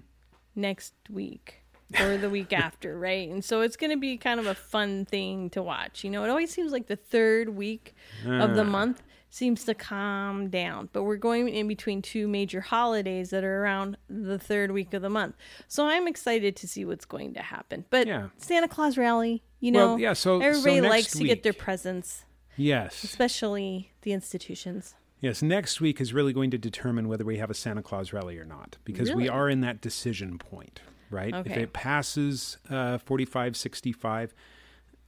next 0.55 0.93
week 1.09 1.61
or 1.99 2.17
the 2.17 2.29
week 2.29 2.51
after, 2.65 2.97
right? 2.97 3.29
And 3.29 3.43
so 3.45 3.61
it's 3.61 3.75
going 3.77 3.91
to 3.91 3.97
be 3.97 4.17
kind 4.17 4.39
of 4.39 4.47
a 4.47 4.55
fun 4.55 5.05
thing 5.05 5.49
to 5.51 5.61
watch. 5.61 6.03
You 6.03 6.09
know, 6.09 6.23
it 6.23 6.29
always 6.29 6.49
seems 6.51 6.71
like 6.71 6.87
the 6.87 6.95
third 6.95 7.49
week 7.49 7.93
of 8.25 8.55
the 8.55 8.61
Ah. 8.61 8.65
month 8.65 9.03
seems 9.29 9.65
to 9.65 9.73
calm 9.73 10.49
down, 10.49 10.89
but 10.93 11.03
we're 11.03 11.17
going 11.17 11.49
in 11.49 11.67
between 11.67 12.01
two 12.01 12.27
major 12.27 12.61
holidays 12.61 13.31
that 13.31 13.43
are 13.43 13.61
around 13.63 13.97
the 14.09 14.39
third 14.39 14.71
week 14.71 14.93
of 14.93 15.01
the 15.01 15.09
month. 15.09 15.35
So 15.67 15.85
I'm 15.85 16.07
excited 16.07 16.55
to 16.57 16.67
see 16.67 16.85
what's 16.85 17.05
going 17.05 17.33
to 17.33 17.41
happen. 17.41 17.85
But 17.89 18.07
Yeah. 18.07 18.29
Santa 18.37 18.67
Claus 18.67 18.97
rally, 18.97 19.43
you 19.59 19.71
know, 19.71 19.87
Well, 19.89 19.99
yeah, 19.99 20.13
so- 20.13 20.39
so 20.39 20.45
everybody 20.45 20.81
next 20.81 20.89
likes 20.89 21.11
to 21.13 21.23
get 21.25 21.43
their 21.43 21.51
week- 21.51 21.59
presents, 21.59 22.23
Yes. 22.55 23.03
especially 23.03 23.91
the 24.03 24.13
institutions. 24.13 24.95
Yes, 25.19 25.41
next 25.41 25.81
week 25.81 25.99
is 25.99 26.13
really 26.13 26.33
going 26.33 26.51
to 26.51 26.57
determine 26.57 27.07
whether 27.07 27.25
we 27.25 27.37
have 27.37 27.49
a 27.49 27.53
Santa 27.53 27.81
Claus 27.81 28.13
rally 28.13 28.37
or 28.37 28.45
not 28.45 28.77
because 28.85 29.13
we 29.13 29.27
are 29.27 29.49
in 29.49 29.61
that 29.61 29.81
decision 29.81 30.37
point, 30.37 30.81
right? 31.09 31.33
If 31.45 31.57
it 31.57 31.73
passes 31.73 32.57
uh, 32.69 32.99
45, 32.99 33.57
65 33.57 34.33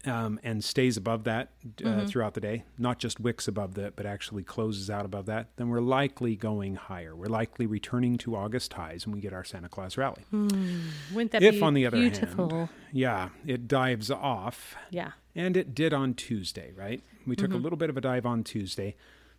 um, 0.06 0.40
and 0.44 0.64
stays 0.64 0.96
above 0.98 1.24
that 1.26 1.50
uh, 1.66 1.84
Mm-hmm. 1.84 2.06
throughout 2.06 2.34
the 2.34 2.40
day, 2.42 2.64
not 2.78 3.00
just 3.00 3.20
wicks 3.20 3.48
above 3.48 3.74
that, 3.76 3.96
but 3.96 4.06
actually 4.06 4.44
closes 4.44 4.90
out 4.90 5.06
above 5.06 5.26
that, 5.26 5.48
then 5.58 5.70
we're 5.70 5.82
likely 5.82 6.36
going 6.36 6.76
higher. 6.76 7.16
We're 7.16 7.26
likely 7.28 7.66
returning 7.66 8.18
to 8.20 8.36
August 8.36 8.74
highs 8.74 9.06
and 9.06 9.14
we 9.14 9.20
get 9.22 9.34
our 9.34 9.44
Santa 9.44 9.70
Claus 9.70 9.98
rally. 9.98 10.24
Wouldn't 10.32 11.32
that 11.32 11.44
if, 11.44 11.56
be 11.56 11.62
on 11.62 11.74
the 11.74 11.86
other 11.86 11.98
beautiful? 11.98 12.50
hand, 12.50 12.70
yeah, 12.92 13.30
it 13.46 13.68
dives 13.68 14.10
off 14.12 14.76
yeah. 14.92 15.12
and 15.36 15.58
it 15.58 15.74
did 15.76 15.94
on 15.94 16.14
Tuesday, 16.14 16.72
right? 16.76 17.02
We 17.26 17.36
took 17.36 17.50
Mm-hmm. 17.50 17.58
a 17.60 17.62
little 17.62 17.78
bit 17.78 17.90
of 17.90 17.98
a 17.98 18.02
dive 18.02 18.26
on 18.26 18.44
Tuesday. 18.44 18.96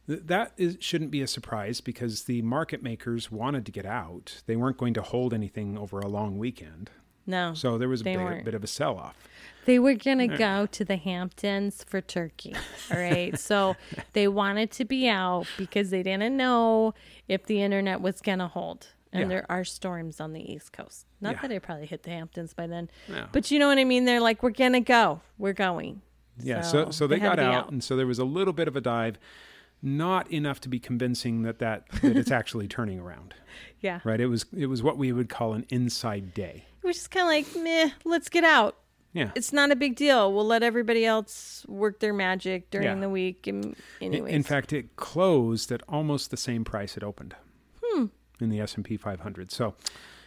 Th- 0.07 0.21
That 0.27 0.53
is, 0.57 0.77
shouldn't 0.81 1.11
be 1.11 1.23
a 1.23 1.27
surprise 1.27 1.81
because 1.81 2.25
the 2.25 2.43
market 2.43 2.83
makers 2.83 3.31
wanted 3.31 3.65
to 3.67 3.73
get 3.73 3.87
out. 3.87 4.43
They 4.47 4.57
weren't 4.57 4.77
going 4.77 4.95
to 4.95 5.03
hold 5.03 5.33
anything 5.33 5.79
over 5.79 5.99
a 6.01 6.09
long 6.09 6.37
weekend. 6.39 6.91
No. 7.29 7.55
So 7.55 7.79
there 7.79 7.89
was 7.89 8.01
a 8.01 8.05
bit, 8.05 8.17
weren't. 8.19 8.45
bit 8.45 8.55
of 8.55 8.65
a 8.65 8.67
sell 8.67 8.97
off. 8.97 9.15
They 9.67 9.79
were 9.79 9.95
going 9.95 10.19
to 10.19 10.29
go 10.29 10.65
to 10.67 10.85
the 10.85 10.97
Hamptons 10.97 11.85
for 11.85 12.01
turkey. 12.01 12.55
All 12.91 12.99
right. 12.99 13.39
so 13.39 13.77
they 14.15 14.27
wanted 14.27 14.71
to 14.73 14.85
be 14.87 15.09
out 15.09 15.47
because 15.59 15.91
they 15.91 16.03
didn't 16.03 16.37
know 16.37 16.95
if 17.29 17.45
the 17.45 17.61
internet 17.63 18.01
was 18.01 18.21
going 18.23 18.39
to 18.39 18.49
hold. 18.49 18.89
And 19.13 19.23
Yeah. 19.23 19.29
there 19.29 19.47
are 19.51 19.65
storms 19.65 20.21
on 20.21 20.33
the 20.33 20.41
East 20.53 20.73
Coast. 20.73 21.07
Not 21.21 21.35
Yeah. 21.37 21.43
that 21.43 21.53
I 21.53 21.59
probably 21.59 21.87
hit 21.87 22.03
the 22.03 22.11
Hamptons 22.11 22.55
by 22.55 22.67
then. 22.67 22.89
No. 23.09 23.27
But 23.31 23.51
you 23.51 23.59
know 23.59 23.69
what 23.69 23.79
I 23.79 23.85
mean? 23.85 24.07
They're 24.07 24.21
like, 24.23 24.43
we're 24.43 24.51
going 24.51 24.73
to 24.73 24.81
go. 24.81 25.21
We're 25.37 25.53
going. 25.53 26.01
Yeah, 26.41 26.63
so, 26.63 26.91
so 26.91 27.07
they, 27.07 27.19
had 27.19 27.37
got 27.37 27.37
be 27.39 27.43
out, 27.43 27.71
and 27.73 27.83
so 27.85 27.97
there 27.97 28.07
was 28.07 28.19
a 28.21 28.25
little 28.25 28.53
bit 28.55 28.69
of 28.69 28.77
a 28.77 28.81
dive, 28.81 29.19
not 29.83 30.31
enough 30.33 30.61
to 30.61 30.69
be 30.69 30.79
convincing 30.79 31.43
that, 31.43 31.59
that, 31.59 31.89
that 32.01 32.17
it's 32.17 32.31
actually 32.41 32.69
turning 32.69 33.01
around, 33.01 33.35
Yeah. 33.81 34.01
right? 34.05 34.21
It 34.21 34.27
was, 34.29 34.47
it 34.57 34.67
was 34.67 34.83
what 34.83 34.97
we 34.97 35.11
would 35.13 35.29
call 35.29 35.53
an 35.55 35.67
inside 35.69 36.33
day. 36.35 36.67
Was 36.89 36.97
just 36.97 37.11
kind 37.11 37.25
of 37.45 37.55
like, 37.55 37.63
meh, 37.63 37.91
let's 38.05 38.29
get 38.31 38.45
out. 38.45 38.77
Yeah. 39.13 39.31
It's 39.35 39.53
not 39.53 39.71
a 39.71 39.77
big 39.77 39.95
deal. 39.97 40.33
We'll 40.33 40.47
let 40.47 40.63
everybody 40.63 41.05
else 41.05 41.65
work 41.69 42.01
their 42.01 42.13
magic 42.15 42.71
during 42.71 42.87
Yeah. 42.87 42.95
the 43.01 43.09
week. 43.11 43.47
And 43.47 43.65
In- 44.01 44.15
anyways. 44.15 44.33
In 44.35 44.43
fact, 44.43 44.73
it 44.73 44.97
closed 44.97 45.71
at 45.73 45.83
almost 45.89 46.31
the 46.31 46.37
same 46.37 46.65
price 46.65 46.97
it 46.97 47.03
opened 47.03 47.35
in 48.41 48.49
the 48.51 48.61
S 48.61 48.75
and 48.77 48.85
P 48.85 48.97
500. 48.97 49.51
So, 49.51 49.75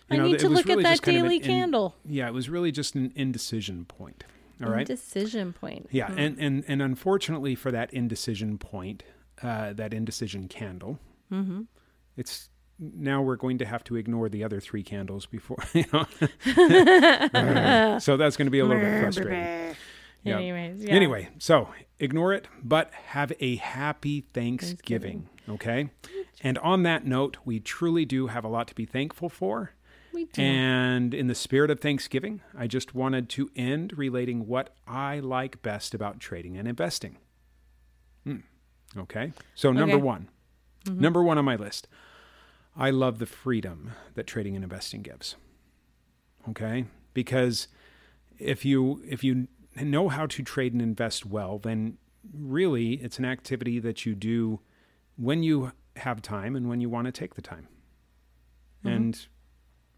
I 0.10 0.17
know, 0.17 0.26
need 0.26 0.36
it 0.36 0.39
to 0.39 0.50
was 0.50 0.58
look 0.58 0.65
really 0.67 0.84
at 0.84 0.89
just 0.89 1.02
that 1.04 1.06
kind 1.06 1.17
of 1.17 1.24
an 1.24 1.30
daily 1.30 1.38
in- 1.38 1.43
candle. 1.47 1.95
Yeah, 2.06 2.28
it 2.28 2.34
was 2.34 2.50
really 2.50 2.71
just 2.71 2.93
an 2.95 3.12
indecision 3.15 3.86
point. 3.86 4.24
All 4.63 4.69
right. 4.69 4.86
Decision 4.86 5.54
point. 5.54 5.88
Yeah, 5.91 6.12
and, 6.15 6.38
and 6.38 6.63
and 6.67 6.82
unfortunately 6.84 7.56
for 7.56 7.71
that 7.71 7.91
indecision 7.93 8.58
point, 8.60 9.02
uh, 9.41 9.74
that 9.74 9.93
indecision 9.93 10.47
candle, 10.47 11.00
Mm-hmm. 11.32 11.62
it's 12.17 12.50
now 12.82 13.22
we're 13.22 13.36
going 13.36 13.58
to 13.60 13.65
have 13.65 13.84
to 13.86 13.96
ignore 13.96 14.28
the 14.28 14.44
other 14.44 14.60
three 14.60 14.84
candles 14.84 15.26
before. 15.26 15.63
You 15.74 15.86
know? 15.94 16.06
so 18.00 18.17
that's 18.17 18.36
going 18.36 18.48
to 18.48 18.52
be 18.52 18.60
a 18.60 18.65
little 18.65 18.82
bit 18.82 19.00
frustrating. 19.02 19.76
Yeah. 20.24 20.38
Anyways, 20.38 20.84
yeah. 20.84 20.91
Anyway, 20.94 21.30
so 21.39 21.70
ignore 22.00 22.34
it, 22.34 22.48
but 22.63 22.91
have 23.08 23.32
a 23.39 23.56
happy 23.56 24.22
Thanksgiving. 24.22 25.30
Okay. 25.50 25.89
And 26.41 26.58
on 26.60 26.84
that 26.84 27.06
note, 27.06 27.38
we 27.46 27.60
truly 27.60 28.06
do 28.06 28.28
have 28.28 28.44
a 28.44 28.48
lot 28.48 28.67
to 28.67 28.76
be 28.76 28.86
thankful 28.86 29.30
for. 29.30 29.72
we 30.13 30.26
do. 30.26 30.41
And 30.41 31.13
in 31.13 31.28
the 31.28 31.36
spirit 31.36 31.72
of 31.72 31.80
Thanksgiving, 31.80 32.41
I 32.58 32.67
just 32.67 32.94
wanted 32.94 33.30
to 33.30 33.50
end 33.56 33.98
relating 33.98 34.48
what 34.48 34.76
I 34.88 35.20
like 35.20 35.62
best 35.63 35.94
about 35.96 36.20
trading 36.20 36.56
and 36.58 36.67
investing. 36.67 37.17
Hmm. 38.24 38.38
Okay. 38.98 39.32
So, 39.56 39.72
number 39.72 39.96
Okay. 39.96 40.04
one, 40.04 40.28
number 40.88 41.24
one 41.24 41.38
on 41.39 41.46
my 41.46 41.56
list, 41.56 41.88
I 42.76 42.90
love 42.90 43.20
the 43.20 43.26
freedom 43.26 43.92
that 44.16 44.28
trading 44.28 44.56
and 44.56 44.64
investing 44.64 45.02
gives. 45.02 45.36
Okay. 46.50 46.86
Because 47.14 47.68
if 48.40 48.66
you 48.66 49.02
if 49.08 49.24
you 49.24 49.48
know 49.82 50.10
how 50.10 50.26
to 50.26 50.44
trade 50.44 50.74
and 50.74 50.82
invest 50.82 51.26
well, 51.26 51.60
then 51.60 51.98
really 52.34 52.94
it's 52.94 53.20
an 53.20 53.26
activity 53.26 53.80
that 53.80 54.06
you 54.06 54.16
do 54.16 54.60
when 55.16 55.44
you 55.44 55.72
have 55.98 56.22
time 56.22 56.56
and 56.56 56.70
when 56.70 56.82
you 56.82 56.90
want 56.90 57.06
to 57.06 57.12
take 57.12 57.36
the 57.36 57.42
time. 57.42 57.68
And 58.84 59.28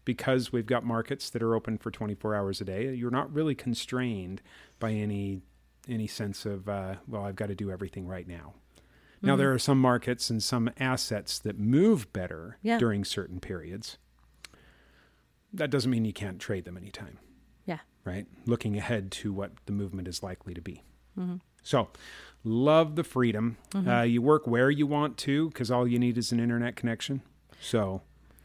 because 0.04 0.52
we've 0.52 0.66
got 0.66 0.84
markets 0.84 1.30
that 1.30 1.42
are 1.42 1.54
open 1.54 1.78
for 1.78 1.90
24 1.90 2.34
hours 2.34 2.60
a 2.60 2.64
day, 2.64 2.92
you're 2.92 3.10
not 3.10 3.32
really 3.32 3.54
constrained 3.54 4.42
by 4.78 4.92
any 4.92 5.42
any 5.88 6.06
sense 6.06 6.46
of 6.46 6.68
uh, 6.68 6.96
well, 7.06 7.24
I've 7.24 7.36
got 7.36 7.48
to 7.48 7.54
do 7.54 7.70
everything 7.70 8.06
right 8.06 8.26
now. 8.26 8.54
Now 9.24 9.36
there 9.36 9.52
are 9.52 9.58
some 9.58 9.80
markets 9.80 10.30
and 10.30 10.42
some 10.42 10.70
assets 10.78 11.38
that 11.40 11.58
move 11.58 12.12
better 12.12 12.58
Yeah. 12.62 12.78
during 12.78 13.04
certain 13.04 13.40
periods. 13.40 13.98
That 15.52 15.70
doesn't 15.70 15.90
mean 15.90 16.04
you 16.04 16.12
can't 16.12 16.40
trade 16.40 16.64
them 16.64 16.76
anytime 16.76 17.18
yeah. 17.64 17.78
right? 18.04 18.26
Looking 18.44 18.76
ahead 18.76 19.10
to 19.12 19.32
what 19.32 19.52
the 19.66 19.72
movement 19.72 20.08
is 20.08 20.22
likely 20.22 20.52
to 20.54 20.60
be. 20.60 20.82
Mm-hmm. 21.18 21.36
So, 21.62 21.88
love 22.42 22.96
the 22.96 23.04
freedom. 23.04 23.56
Uh, 23.74 24.02
you 24.02 24.20
work 24.20 24.46
where 24.46 24.68
you 24.70 24.86
want 24.86 25.16
to 25.18 25.48
because 25.48 25.70
all 25.70 25.86
you 25.88 25.98
need 25.98 26.18
is 26.18 26.30
an 26.32 26.40
internet 26.40 26.76
connection. 26.76 27.22
So, 27.60 28.02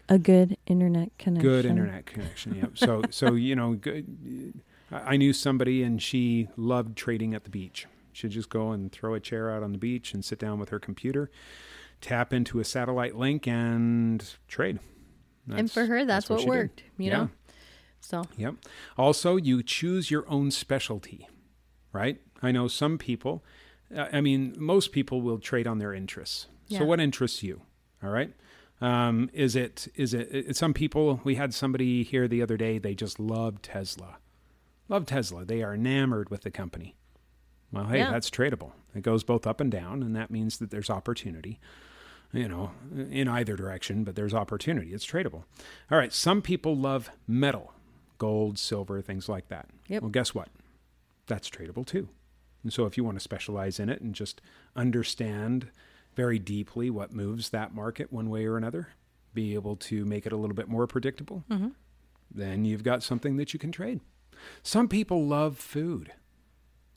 A 0.07 0.17
good 0.17 0.55
internet 0.67 1.11
connection. 1.17 1.49
good 1.49 1.65
internet 1.65 2.05
connection. 2.05 2.55
Yep. 2.55 2.77
So, 2.77 3.01
so 3.09 3.33
you 3.33 3.55
know, 3.55 3.73
good. 3.73 4.61
I 4.91 5.17
knew 5.17 5.33
somebody 5.33 5.83
and 5.83 6.01
she 6.01 6.47
loved 6.55 6.95
trading 6.95 7.33
at 7.33 7.43
the 7.43 7.49
beach. 7.49 7.87
She'd 8.11 8.31
just 8.31 8.49
go 8.49 8.71
and 8.71 8.91
throw 8.91 9.13
a 9.13 9.19
chair 9.19 9.51
out 9.51 9.63
on 9.63 9.71
the 9.71 9.77
beach 9.77 10.13
and 10.13 10.23
sit 10.23 10.39
down 10.39 10.59
with 10.59 10.69
her 10.69 10.79
computer, 10.79 11.29
tap 12.01 12.33
into 12.33 12.59
a 12.59 12.63
satellite 12.63 13.15
link, 13.15 13.47
and 13.47 14.23
trade. 14.47 14.79
And 15.51 15.71
for 15.71 15.85
her, 15.85 16.05
that's, 16.05 16.29
what, 16.29 16.39
she 16.39 16.45
did. 16.45 16.49
worked. 16.49 16.83
You 16.97 17.09
Yeah. 17.11 17.17
know. 17.17 17.29
So 18.01 18.23
Yep. 18.37 18.55
Also, 18.97 19.35
you 19.35 19.61
choose 19.63 20.09
your 20.11 20.29
own 20.29 20.51
specialty, 20.51 21.27
right? 21.91 22.19
I 22.41 22.51
know 22.51 22.67
some 22.67 22.97
people, 22.97 23.43
I 23.95 24.21
mean, 24.21 24.55
most 24.57 24.91
people 24.91 25.21
will 25.21 25.39
trade 25.39 25.67
on 25.67 25.79
their 25.79 25.93
interests. 25.93 26.47
Yeah. 26.67 26.79
So, 26.79 26.85
what 26.85 26.99
interests 26.99 27.43
you? 27.43 27.61
All 28.03 28.09
right. 28.11 28.33
Um, 28.81 29.29
is 29.33 29.55
it, 29.57 29.89
is 29.95 30.13
it, 30.13 30.29
it, 30.31 30.55
some 30.55 30.73
people, 30.73 31.19
we 31.25 31.35
had 31.35 31.53
somebody 31.53 32.03
here 32.03 32.27
the 32.29 32.41
other 32.41 32.55
day, 32.55 32.77
they 32.77 32.95
just 32.95 33.19
love 33.19 33.61
Tesla. 33.61 34.17
Love 34.87 35.05
Tesla. 35.05 35.43
They 35.43 35.61
are 35.61 35.73
enamored 35.73 36.29
with 36.29 36.41
the 36.43 36.51
company. 36.51 36.95
Well, 37.71 37.85
hey, 37.85 37.99
Yeah. 37.99 38.11
that's 38.11 38.29
tradable. 38.29 38.71
It 38.95 39.01
goes 39.03 39.23
both 39.23 39.45
up 39.45 39.59
and 39.61 39.71
down, 39.71 40.01
and 40.03 40.15
that 40.15 40.31
means 40.31 40.57
that 40.57 40.71
there's 40.71 40.89
opportunity 40.89 41.59
you 42.31 42.47
know, 42.47 42.69
in 43.09 43.27
either 43.27 43.55
direction, 43.55 44.03
but 44.03 44.15
there's 44.15 44.35
opportunity. 44.35 44.93
It's 44.93 45.03
tradable. 45.03 45.45
All 45.89 45.97
right. 45.97 46.13
Some 46.13 46.43
people 46.43 46.77
love 46.77 47.09
metal, 47.27 47.73
gold, 48.19 48.59
silver, 48.59 49.01
things 49.01 49.27
like 49.27 49.47
that. 49.47 49.67
Yep. 49.87 50.03
Well, 50.03 50.11
guess 50.11 50.35
what? 50.35 50.49
That's 51.25 51.49
tradable 51.49 51.87
too. 51.87 52.07
And 52.61 52.71
so 52.71 52.85
if 52.85 52.97
you 52.97 53.03
want 53.03 53.15
to 53.17 53.19
specialize 53.23 53.79
in 53.79 53.89
it 53.89 54.01
and 54.01 54.13
just 54.13 54.41
understand 54.75 55.69
very 56.15 56.37
deeply 56.37 56.91
what 56.91 57.11
moves 57.13 57.49
that 57.49 57.73
market 57.73 58.13
one 58.13 58.29
way 58.29 58.45
or 58.45 58.57
another, 58.57 58.89
be 59.33 59.55
able 59.55 59.75
to 59.77 60.05
make 60.05 60.27
it 60.27 60.31
a 60.31 60.37
little 60.37 60.55
bit 60.55 60.67
more 60.67 60.85
predictable, 60.85 61.43
Mm-hmm. 61.49 61.69
then 62.29 62.63
you've 62.63 62.83
got 62.83 63.01
something 63.01 63.37
that 63.37 63.53
you 63.53 63.59
can 63.59 63.71
trade. 63.71 64.01
Some 64.61 64.87
people 64.87 65.25
love 65.25 65.57
food. 65.57 66.11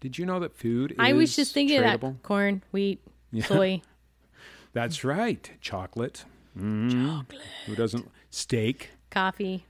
Did 0.02 0.18
you 0.18 0.26
know 0.26 0.40
that 0.40 0.52
food 0.52 0.94
I 0.98 1.12
was 1.12 1.34
just 1.36 1.54
thinking 1.54 1.78
of 1.78 1.84
tradable? 1.84 2.00
that 2.16 2.22
corn, 2.24 2.62
wheat, 2.72 3.00
Yeah. 3.32 3.44
soy. 3.46 3.82
That's 4.72 5.04
right. 5.04 5.48
Chocolate. 5.60 6.24
Chocolate. 6.58 7.40
Who 7.66 7.74
doesn't? 7.76 8.10
Steak. 8.30 8.90
coffee, 9.10 9.64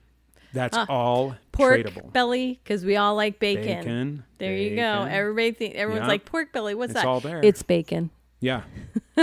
That's 0.54 0.76
Ah, 0.76 0.86
all 0.88 1.36
pork 1.52 1.80
tradable. 1.80 2.12
belly, 2.12 2.60
because 2.64 2.82
we 2.84 2.96
all 2.96 3.14
like 3.14 3.38
bacon. 3.38 3.78
Bacon. 3.78 4.24
There 4.38 4.56
you 4.56 4.74
go. 4.76 5.06
Everybody, 5.10 5.50
think, 5.52 5.74
everyone's 5.74 6.04
Yeah. 6.04 6.08
like 6.08 6.24
pork 6.24 6.52
belly. 6.52 6.74
What's 6.74 6.92
It's 6.92 7.00
that? 7.02 7.06
all 7.06 7.20
there. 7.20 7.40
It's 7.44 7.62
bacon. 7.62 8.10
yeah. 8.40 8.62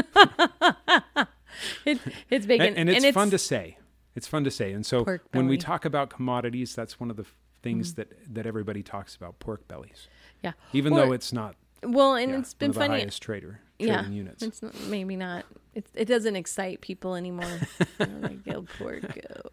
It, 1.85 1.99
it's 2.29 2.45
bacon, 2.45 2.75
And, 2.77 2.89
and 2.89 3.03
it's 3.03 3.13
fun 3.13 3.31
to 3.31 3.37
say. 3.37 3.77
It's 4.15 4.27
fun 4.27 4.43
to 4.45 4.51
say. 4.51 4.71
And 4.71 4.85
so 4.85 5.03
when 5.33 5.47
we 5.47 5.57
talk 5.57 5.83
about 5.83 6.09
commodities, 6.09 6.73
that's 6.75 6.99
one 6.99 7.09
of 7.09 7.17
the 7.17 7.25
things 7.61 7.95
that, 7.95 8.11
that 8.33 8.45
everybody 8.45 8.81
talks 8.83 9.15
about 9.15 9.39
pork 9.39 9.67
bellies, 9.67 10.07
yeah. 10.43 10.53
even 10.73 10.93
Or- 10.93 11.05
though 11.05 11.11
it's 11.13 11.31
not 11.33 11.55
well, 11.83 12.15
and 12.15 12.31
yeah, 12.33 12.39
it's 12.39 12.53
been 12.53 12.69
of 12.71 12.75
the 12.75 12.81
funny. 12.81 12.99
highest 12.99 13.21
trader 13.21 13.61
yeah, 13.79 14.05
units. 14.09 14.43
it's 14.43 14.61
not, 14.61 14.75
maybe 14.87 15.15
not. 15.15 15.45
It, 15.73 15.87
it 15.95 16.05
doesn't 16.05 16.35
excite 16.35 16.81
people 16.81 17.15
anymore. 17.15 17.59
Like, 17.99 18.43
go 18.43 18.65
pork, 18.77 19.01
go. 19.01 19.49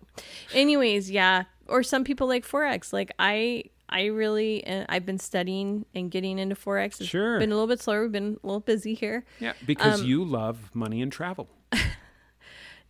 Anyways, 0.52 1.08
yeah. 1.08 1.44
Or 1.68 1.84
some 1.84 2.02
people 2.02 2.26
like 2.26 2.44
forex. 2.44 2.92
Like 2.92 3.12
I, 3.20 3.64
I 3.88 4.06
really, 4.06 4.66
uh, 4.66 4.86
I've 4.88 5.06
been 5.06 5.18
studying 5.20 5.86
and 5.94 6.10
getting 6.10 6.40
into 6.40 6.56
forex. 6.56 7.00
It's 7.00 7.06
Sure. 7.10 7.38
been 7.38 7.52
a 7.52 7.54
little 7.54 7.68
bit 7.68 7.80
slower. 7.80 8.02
We've 8.02 8.10
been 8.12 8.38
a 8.42 8.46
little 8.46 8.58
busy 8.60 8.94
here. 8.94 9.24
Yeah, 9.38 9.52
because 9.64 10.00
Um, 10.00 10.06
you 10.06 10.24
love 10.24 10.74
money 10.74 11.00
and 11.02 11.12
travel. 11.12 11.48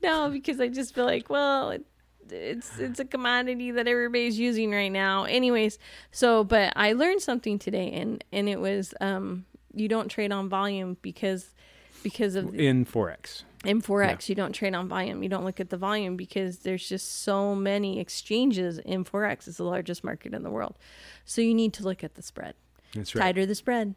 No, 0.03 0.29
because 0.31 0.61
I 0.61 0.69
just 0.69 0.95
feel 0.95 1.07
like, 1.07 1.31
well, 1.31 1.71
it, 1.71 1.85
it's 2.31 2.79
it's 2.79 3.01
a 3.01 3.05
commodity 3.05 3.71
that 3.73 3.87
everybody's 3.87 4.39
using 4.39 4.71
right 4.73 4.91
now. 4.91 5.25
Anyways, 5.25 5.79
so 6.11 6.45
but 6.45 6.73
I 6.77 6.93
learned 6.93 7.23
something 7.23 7.59
today, 7.59 7.93
and 7.93 8.23
and 8.33 8.49
it 8.49 8.61
was 8.61 8.95
um 9.01 9.45
you 9.75 9.89
don't 9.89 10.09
trade 10.09 10.33
on 10.33 10.49
volume 10.49 10.97
because 11.03 11.55
because 12.03 12.35
of 12.37 12.55
in 12.55 12.85
forex. 12.85 13.43
in 13.65 13.83
forex 13.83 14.29
you 14.29 14.35
don't 14.35 14.53
trade 14.53 14.75
on 14.75 14.89
volume. 14.89 15.23
You 15.23 15.29
don't 15.29 15.45
look 15.45 15.61
at 15.61 15.71
the 15.71 15.77
volume 15.77 16.17
because 16.17 16.59
there's 16.59 16.89
just 16.89 17.23
so 17.23 17.55
many 17.55 18.01
exchanges 18.01 18.79
in 18.79 19.05
forex. 19.05 19.49
It's 19.49 19.57
the 19.57 19.65
largest 19.65 20.05
market 20.05 20.35
in 20.35 20.43
the 20.43 20.51
world, 20.51 20.79
so 21.25 21.41
you 21.41 21.55
need 21.55 21.73
to 21.75 21.83
look 21.83 22.05
at 22.05 22.15
the 22.15 22.23
spread. 22.23 22.55
That's 22.95 23.15
right. 23.15 23.23
Tighter 23.23 23.47
the 23.47 23.55
spread, 23.55 23.95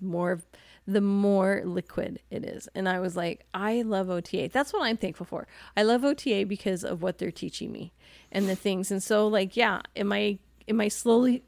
more 0.00 0.40
the 0.88 1.02
more 1.02 1.60
liquid 1.66 2.18
it 2.30 2.46
is. 2.46 2.66
And 2.74 2.88
I 2.88 2.98
was 2.98 3.14
like, 3.14 3.44
I 3.52 3.82
love 3.82 4.08
OTA. 4.08 4.48
That's 4.50 4.72
what 4.72 4.84
I'm 4.84 4.96
thankful 4.96 5.26
for. 5.26 5.46
I 5.76 5.82
love 5.82 6.02
OTA 6.02 6.46
because 6.48 6.82
of 6.82 7.02
what 7.02 7.18
they're 7.18 7.30
teaching 7.30 7.70
me 7.70 7.92
and 8.32 8.48
the 8.48 8.56
things. 8.56 8.90
And 8.90 9.02
so 9.02 9.28
like, 9.28 9.54
yeah, 9.54 9.82
am 9.94 10.14
I 10.14 10.38
am 10.66 10.80
I 10.80 10.88
slowly 10.88 11.42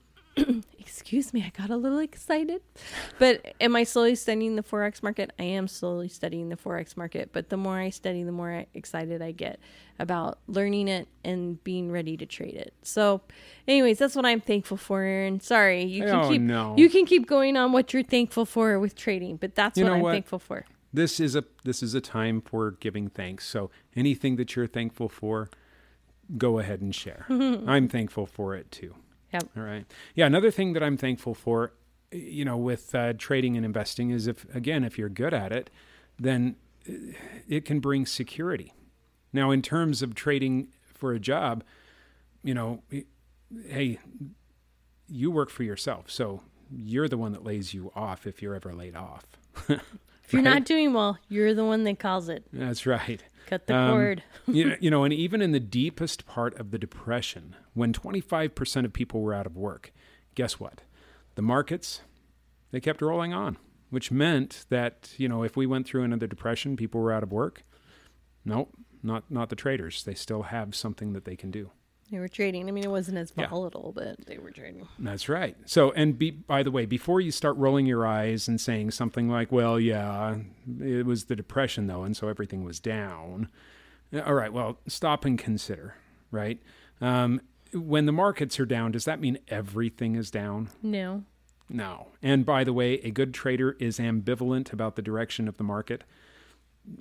excuse 0.79 1.33
me, 1.33 1.42
I 1.42 1.50
got 1.57 1.70
a 1.70 1.76
little 1.76 1.98
excited. 1.98 2.62
But 3.18 3.55
am 3.61 3.76
I 3.76 3.85
slowly 3.85 4.14
studying 4.14 4.57
the 4.57 4.62
forex 4.62 5.03
market? 5.03 5.33
I 5.38 5.44
am 5.44 5.68
slowly 5.68 6.09
studying 6.09 6.48
the 6.48 6.57
forex 6.57 6.96
market, 6.96 7.31
but 7.33 7.48
the 7.50 7.57
more 7.57 7.79
I 7.79 7.90
study, 7.90 8.22
the 8.22 8.33
more 8.33 8.64
excited 8.74 9.22
I 9.22 9.33
get 9.33 9.61
about 9.98 10.38
learning 10.46 10.88
it 10.88 11.09
and 11.24 11.62
being 11.64 11.90
ready 11.92 12.16
to 12.16 12.26
trade 12.26 12.55
it. 12.55 12.72
So, 12.83 13.20
anyways, 13.68 13.98
that's 13.98 14.16
what 14.16 14.24
I'm 14.26 14.40
thankful 14.40 14.76
for. 14.76 15.05
And 15.05 15.42
sorry, 15.42 15.85
you 15.85 16.05
can 16.05 16.14
Oh, 16.14 16.29
keep 16.31 16.40
no. 16.42 16.74
you 16.76 16.88
can 16.88 17.05
keep 17.07 17.26
going 17.26 17.57
on 17.57 17.72
what 17.72 17.92
you're 17.92 18.03
thankful 18.03 18.46
for 18.46 18.79
with 18.81 18.94
trading, 18.94 19.37
but 19.37 19.55
that's 19.55 19.76
You 19.79 19.85
what 19.85 19.92
I'm 19.94 20.00
what? 20.00 20.12
thankful 20.12 20.38
for. 20.38 20.64
this 20.92 21.20
is 21.20 21.37
a 21.37 21.44
this 21.64 21.83
is 21.83 21.94
a 21.94 22.00
time 22.00 22.40
for 22.40 22.72
giving 22.72 23.09
thanks. 23.09 23.46
So 23.46 23.70
anything 23.94 24.37
that 24.37 24.57
you're 24.57 24.66
thankful 24.66 25.09
for, 25.09 25.48
go 26.38 26.59
ahead 26.59 26.81
and 26.81 26.94
share. 26.94 27.26
I'm 27.29 27.87
thankful 27.88 28.26
for 28.26 28.55
it 28.57 28.70
too. 28.70 28.94
Yep. 29.32 29.48
All 29.56 29.62
right. 29.62 29.84
Yeah. 30.14 30.26
Another 30.26 30.50
thing 30.50 30.72
that 30.72 30.82
I'm 30.82 30.96
thankful 30.96 31.34
for, 31.34 31.72
you 32.10 32.44
know, 32.44 32.56
with 32.56 32.94
uh, 32.94 33.12
trading 33.14 33.56
and 33.56 33.64
investing 33.64 34.10
is 34.10 34.26
if 34.26 34.44
again 34.54 34.84
if 34.84 34.98
you're 34.98 35.08
good 35.08 35.32
at 35.34 35.52
it, 35.52 35.70
then 36.18 36.56
uh, 36.88 36.92
it 37.48 37.64
can 37.64 37.80
bring 37.80 38.06
security. 38.06 38.72
Now, 39.32 39.50
in 39.52 39.62
terms 39.62 40.02
of 40.02 40.14
trading 40.14 40.68
for 40.82 41.12
a 41.12 41.20
job, 41.20 41.62
you 42.42 42.52
know, 42.54 42.82
hey, 43.68 43.98
you 45.08 45.30
work 45.30 45.50
for 45.50 45.62
yourself, 45.62 46.10
so 46.10 46.42
you're 46.72 47.08
the 47.08 47.18
one 47.18 47.32
that 47.32 47.44
lays 47.44 47.74
you 47.74 47.92
off 47.94 48.26
if 48.26 48.40
you're 48.42 48.54
ever 48.54 48.74
laid 48.74 48.96
off. 48.96 49.24
If 50.22 50.34
you're 50.34 50.42
Right. 50.44 50.50
not 50.60 50.64
doing 50.64 50.92
well, 50.92 51.18
you're 51.28 51.54
the 51.54 51.64
one 51.64 51.82
that 51.82 51.98
calls 51.98 52.28
it. 52.28 52.44
That's 52.52 52.86
right. 52.86 53.20
Cut 53.46 53.66
the 53.66 53.74
Um, 53.76 53.90
cord. 53.90 54.22
you, 54.46 54.64
know, 54.70 54.76
you 54.81 54.90
know, 54.90 55.05
and 55.05 55.12
even 55.12 55.42
in 55.42 55.53
the 55.53 55.61
deepest 55.61 56.26
part 56.26 56.59
of 56.59 56.70
the 56.70 56.79
depression, 56.79 57.57
when 57.74 57.92
25% 57.92 58.85
of 58.85 58.92
people 58.92 59.20
were 59.22 59.35
out 59.35 59.46
of 59.46 59.57
work, 59.57 59.92
guess 60.35 60.61
what? 60.61 60.83
The 61.35 61.42
markets, 61.42 62.03
they 62.70 62.81
kept 62.81 63.03
rolling 63.03 63.33
on, 63.33 63.57
which 63.90 64.11
meant 64.11 64.66
that, 64.68 65.12
you 65.16 65.29
know, 65.29 65.42
if 65.42 65.57
we 65.57 65.66
went 65.66 65.87
through 65.87 66.05
another 66.05 66.26
depression, 66.26 66.76
people 66.76 67.00
were 67.00 67.12
out 67.12 67.22
of 67.22 67.33
work. 67.33 67.64
Nope, 68.44 68.72
not 69.03 69.31
not 69.31 69.48
the 69.50 69.57
traders. 69.57 70.03
They 70.05 70.14
still 70.14 70.42
have 70.44 70.74
something 70.74 71.12
that 71.12 71.24
they 71.24 71.37
can 71.37 71.50
do. 71.50 71.70
They 72.10 72.18
were 72.18 72.28
trading. 72.28 72.68
I 72.68 72.72
mean, 72.72 72.82
it 72.84 72.90
wasn't 72.90 73.18
as 73.18 73.32
Yeah. 73.36 73.46
volatile, 73.48 73.92
but 73.94 74.26
they 74.26 74.38
were 74.38 74.50
trading. 74.50 74.88
That's 74.98 75.28
right. 75.28 75.56
So, 75.64 75.92
and 75.92 76.18
be, 76.18 76.30
by 76.32 76.62
the 76.64 76.70
way, 76.72 76.84
before 76.84 77.20
you 77.20 77.30
start 77.30 77.56
rolling 77.56 77.86
your 77.86 78.04
eyes 78.06 78.48
and 78.48 78.60
saying 78.60 78.90
something 78.90 79.28
like, 79.28 79.52
well, 79.52 79.78
yeah, 79.78 80.38
it 80.80 81.06
was 81.06 81.26
the 81.26 81.36
depression 81.36 81.86
though, 81.86 82.02
and 82.02 82.16
so 82.16 82.28
everything 82.28 82.64
was 82.64 82.80
down. 82.80 83.48
All 84.12 84.34
right, 84.34 84.52
well, 84.52 84.78
stop 84.88 85.24
and 85.24 85.38
consider, 85.38 85.94
right? 86.32 86.60
Um, 87.00 87.40
when 87.72 88.06
the 88.06 88.12
markets 88.12 88.58
are 88.58 88.66
down, 88.66 88.90
does 88.90 89.04
that 89.04 89.20
mean 89.20 89.38
everything 89.46 90.16
is 90.16 90.32
down? 90.32 90.70
No. 90.82 91.22
No. 91.68 92.08
And 92.20 92.44
by 92.44 92.64
the 92.64 92.72
way, 92.72 92.94
a 92.94 93.12
good 93.12 93.32
trader 93.32 93.76
is 93.78 94.00
ambivalent 94.00 94.72
about 94.72 94.96
the 94.96 95.02
direction 95.02 95.46
of 95.46 95.56
the 95.58 95.62
market. 95.62 96.02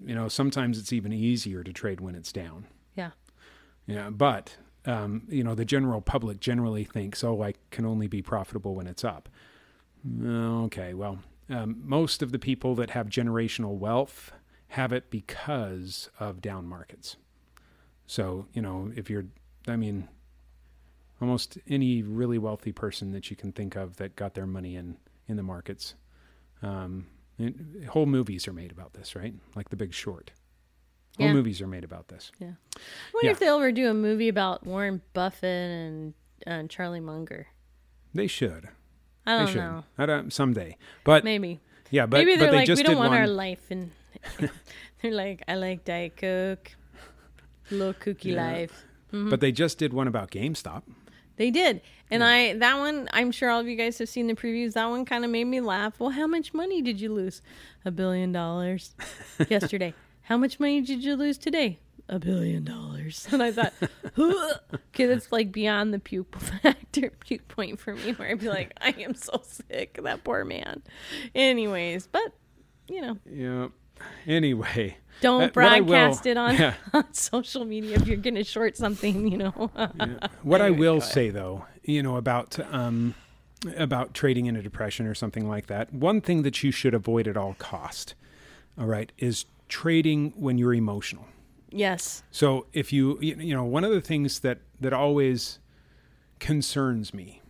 You 0.05 0.13
know, 0.13 0.27
sometimes 0.27 0.77
it's 0.77 0.93
even 0.93 1.11
easier 1.11 1.63
to 1.63 1.73
trade 1.73 1.99
when 1.99 2.13
it's 2.13 2.31
down. 2.31 2.67
Yeah. 2.95 3.11
Yeah, 3.87 4.11
but 4.11 4.57
um, 4.89 5.23
you 5.29 5.43
know 5.43 5.53
the 5.53 5.65
general 5.65 6.01
public 6.01 6.39
generally 6.39 6.83
thinks, 6.83 7.23
"Oh, 7.23 7.43
I 7.43 7.53
can 7.69 7.85
only 7.85 8.07
be 8.07 8.21
profitable 8.21 8.75
when 8.75 8.87
it's 8.87 9.03
up." 9.03 9.29
Okay, 10.23 10.93
well, 10.93 11.19
um, 11.49 11.81
most 11.85 12.21
of 12.23 12.31
the 12.31 12.39
people 12.39 12.73
that 12.75 12.91
have 12.91 13.07
generational 13.07 13.77
wealth 13.77 14.31
have 14.69 14.91
it 14.91 15.09
because 15.09 16.09
of 16.19 16.41
down 16.41 16.65
markets. 16.67 17.17
So 18.07 18.47
you 18.53 18.61
know, 18.61 18.91
if 18.95 19.09
you're, 19.09 19.25
I 19.67 19.75
mean, 19.75 20.09
almost 21.21 21.59
any 21.67 22.01
really 22.01 22.39
wealthy 22.39 22.71
person 22.71 23.11
that 23.11 23.29
you 23.29 23.35
can 23.35 23.51
think 23.51 23.75
of 23.75 23.97
that 23.97 24.15
got 24.15 24.33
their 24.33 24.47
money 24.47 24.75
in 24.75 24.97
in 25.27 25.37
the 25.37 25.43
markets. 25.43 25.93
Um, 26.63 27.07
whole 27.89 28.07
movies 28.07 28.47
are 28.47 28.53
made 28.53 28.71
about 28.71 28.93
this, 28.93 29.15
right? 29.15 29.33
Like 29.55 29.69
The 29.69 29.77
Big 29.77 29.93
Short. 29.93 30.31
Yeah. 31.25 31.33
movies 31.33 31.61
are 31.61 31.67
made 31.67 31.83
about 31.83 32.07
this. 32.07 32.31
Yeah. 32.39 32.47
I 32.47 32.79
wonder 33.13 33.25
Yeah. 33.27 33.31
if 33.31 33.39
they'll 33.39 33.55
ever 33.57 33.71
do 33.71 33.89
a 33.89 33.93
movie 33.93 34.29
about 34.29 34.65
Warren 34.65 35.01
Buffett 35.13 35.43
and 35.71 36.13
uh, 36.47 36.63
Charlie 36.67 36.99
Munger. 36.99 37.47
They 38.13 38.27
should. 38.27 38.69
I 39.25 39.37
don't 39.39 39.47
should. 39.47 39.57
know. 39.57 39.83
I 39.97 40.05
don't, 40.05 40.31
someday. 40.33 40.77
But 41.03 41.23
Maybe. 41.23 41.59
yeah, 41.91 42.05
but 42.05 42.17
Maybe 42.17 42.35
they're 42.35 42.49
they 42.51 42.57
like, 42.57 42.67
just 42.67 42.79
we 42.79 42.83
don't 42.83 42.95
did 42.95 42.99
want 42.99 43.11
one. 43.11 43.19
our 43.21 43.27
life. 43.27 43.69
And 43.69 43.91
they're 45.01 45.11
like, 45.11 45.43
I 45.47 45.55
like 45.55 45.85
Diet 45.85 46.15
Coke, 46.17 46.71
little 47.71 47.93
kooky 47.93 48.33
Yeah. 48.33 48.51
life. 48.51 48.85
But 49.11 49.39
they 49.41 49.51
just 49.51 49.77
did 49.79 49.91
one 49.93 50.07
about 50.07 50.29
GameStop. 50.31 50.83
They 51.37 51.49
did. 51.51 51.81
And 52.11 52.23
I 52.23 52.53
that 52.55 52.77
one 52.79 53.07
I'm 53.13 53.31
sure 53.31 53.49
all 53.49 53.59
of 53.59 53.67
you 53.67 53.75
guys 53.75 53.97
have 53.99 54.09
seen 54.09 54.27
the 54.27 54.33
previews. 54.35 54.73
That 54.73 54.89
one 54.89 55.03
kind 55.05 55.23
of 55.25 55.31
made 55.31 55.45
me 55.45 55.61
laugh. 55.61 55.99
Well, 55.99 56.09
how 56.11 56.27
much 56.27 56.53
money 56.53 56.81
did 56.81 56.99
you 57.01 57.11
lose? 57.13 57.41
A 57.85 57.91
billion 57.91 58.31
dollars 58.31 58.93
yesterday. 59.49 59.93
How 60.29 60.37
much 60.37 60.59
money 60.59 60.81
did 60.81 61.03
you 61.03 61.15
lose 61.15 61.39
today? 61.39 61.79
A 62.07 62.19
billion 62.19 62.63
dollars. 62.63 63.27
And 63.31 63.41
I 63.41 63.51
thought, 63.51 63.73
because 64.15 65.09
it's 65.09 65.31
like 65.31 65.51
beyond 65.51 65.91
the 65.93 65.97
puke 65.99 66.35
factor, 66.39 67.09
puke 67.19 67.47
point 67.47 67.79
for 67.79 67.95
me, 67.95 68.11
where 68.13 68.29
I'd 68.29 68.39
be 68.39 68.47
like, 68.47 68.71
I 68.79 68.89
am 68.99 69.15
so 69.15 69.41
sick, 69.43 69.99
that 70.03 70.23
poor 70.23 70.45
man. 70.45 70.83
Anyways, 71.33 72.05
but 72.07 72.33
you 72.87 73.01
know, 73.01 73.17
Yeah. 73.25 73.67
Anyway, 74.27 74.97
don't 75.21 75.41
Uh, 75.41 75.61
I 75.61 75.79
will- 75.81 75.87
broadcast 75.87 76.25
it 76.27 76.37
on, 76.37 76.55
Yeah. 76.55 76.75
on 76.93 77.11
social 77.13 77.65
media 77.65 77.95
if 77.97 78.07
you're 78.07 78.17
going 78.17 78.35
to 78.35 78.43
short 78.43 78.77
something, 78.77 79.27
you 79.27 79.37
know. 79.37 79.71
what 80.43 80.61
I 80.61 80.69
will 80.69 81.01
say 81.01 81.31
though, 81.31 81.65
you 81.83 82.03
know 82.03 82.17
about 82.17 82.57
um, 82.73 83.15
about 83.75 84.13
trading 84.13 84.45
in 84.45 84.55
a 84.55 84.61
depression 84.61 85.05
or 85.07 85.15
something 85.15 85.47
like 85.49 85.65
that. 85.67 85.91
One 85.91 86.21
thing 86.21 86.43
that 86.43 86.63
you 86.63 86.71
should 86.71 86.93
avoid 86.93 87.27
at 87.27 87.35
all 87.35 87.55
cost, 87.57 88.13
all 88.79 88.85
right, 88.85 89.11
is 89.17 89.45
trading 89.69 90.33
when 90.35 90.57
you're 90.57 90.73
emotional. 90.73 91.25
yes. 91.71 92.23
So 92.31 92.65
if 92.73 92.91
you 92.91 93.19
you 93.21 93.53
know 93.55 93.63
one 93.63 93.83
of 93.83 93.91
the 93.91 94.01
things 94.01 94.39
that 94.41 94.59
that 94.81 94.93
always 94.93 95.59
concerns 96.39 97.13
me 97.13 97.41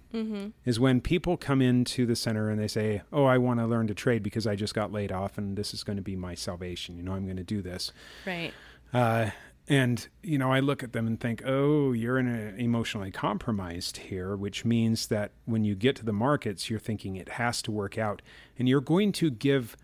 is 0.65 0.79
when 0.79 1.01
people 1.01 1.37
come 1.37 1.61
into 1.61 2.07
the 2.07 2.15
center 2.15 2.49
and 2.49 2.59
they 2.59 2.67
say, 2.67 3.03
"Oh, 3.13 3.25
I 3.25 3.37
want 3.37 3.59
to 3.59 3.67
learn 3.67 3.85
to 3.87 3.93
trade 3.93 4.23
because 4.23 4.47
I 4.47 4.55
just 4.55 4.73
got 4.73 4.91
laid 4.91 5.11
off 5.11 5.37
and 5.37 5.55
this 5.55 5.71
is 5.71 5.83
going 5.83 5.97
to 5.97 6.01
be 6.01 6.15
my 6.15 6.33
salvation. 6.33 6.97
You 6.97 7.03
know, 7.03 7.13
I'm 7.13 7.25
going 7.25 7.37
to 7.37 7.43
do 7.43 7.61
this." 7.61 7.91
Right. 8.25 8.51
Uh, 8.91 9.29
and 9.67 10.07
you 10.23 10.39
know, 10.39 10.51
I 10.51 10.61
look 10.61 10.81
at 10.81 10.93
them 10.93 11.05
and 11.05 11.19
think, 11.19 11.43
"Oh, 11.45 11.91
you're 11.91 12.17
in 12.17 12.27
a 12.27 12.59
emotionally 12.59 13.11
compromised 13.11 13.97
here," 13.97 14.35
which 14.35 14.65
means 14.65 15.07
that 15.07 15.31
when 15.45 15.63
you 15.63 15.75
get 15.75 15.95
to 15.97 16.05
the 16.05 16.11
markets, 16.13 16.71
you're 16.71 16.79
thinking 16.79 17.15
it 17.15 17.29
has 17.33 17.61
to 17.61 17.71
work 17.71 17.99
out, 17.99 18.23
and 18.57 18.67
you're 18.67 18.81
going 18.81 19.11
to 19.11 19.29
give 19.29 19.77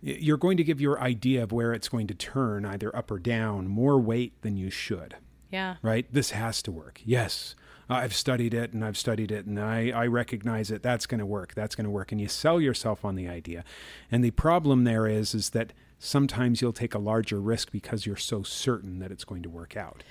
you're 0.00 0.36
going 0.36 0.56
to 0.56 0.64
give 0.64 0.80
your 0.80 1.00
idea 1.00 1.42
of 1.42 1.52
where 1.52 1.72
it's 1.72 1.88
going 1.88 2.06
to 2.06 2.14
turn, 2.14 2.64
either 2.64 2.94
up 2.94 3.10
or 3.10 3.18
down, 3.18 3.68
more 3.68 3.98
weight 3.98 4.40
than 4.42 4.56
you 4.56 4.70
should. 4.70 5.16
Yeah. 5.50 5.76
Right? 5.82 6.06
This 6.12 6.30
has 6.32 6.62
to 6.62 6.72
work. 6.72 7.00
Yes. 7.04 7.54
I've 7.90 8.14
studied 8.14 8.52
it 8.52 8.74
and 8.74 8.84
I've 8.84 8.98
studied 8.98 9.32
it 9.32 9.46
and 9.46 9.58
I, 9.58 9.88
I 9.90 10.06
recognize 10.06 10.70
it. 10.70 10.82
That's 10.82 11.06
going 11.06 11.20
to 11.20 11.26
work. 11.26 11.54
That's 11.54 11.74
going 11.74 11.86
to 11.86 11.90
work. 11.90 12.12
And 12.12 12.20
you 12.20 12.28
sell 12.28 12.60
yourself 12.60 13.02
on 13.04 13.14
the 13.14 13.26
idea. 13.28 13.64
And 14.12 14.22
the 14.22 14.30
problem 14.30 14.84
there 14.84 15.06
is, 15.06 15.34
is 15.34 15.50
that 15.50 15.72
sometimes 15.98 16.60
you'll 16.60 16.74
take 16.74 16.94
a 16.94 16.98
larger 16.98 17.40
risk 17.40 17.72
because 17.72 18.04
you're 18.04 18.14
so 18.16 18.42
certain 18.42 18.98
that 18.98 19.10
it's 19.10 19.24
going 19.24 19.42
to 19.42 19.48
work 19.48 19.74
out. 19.76 20.04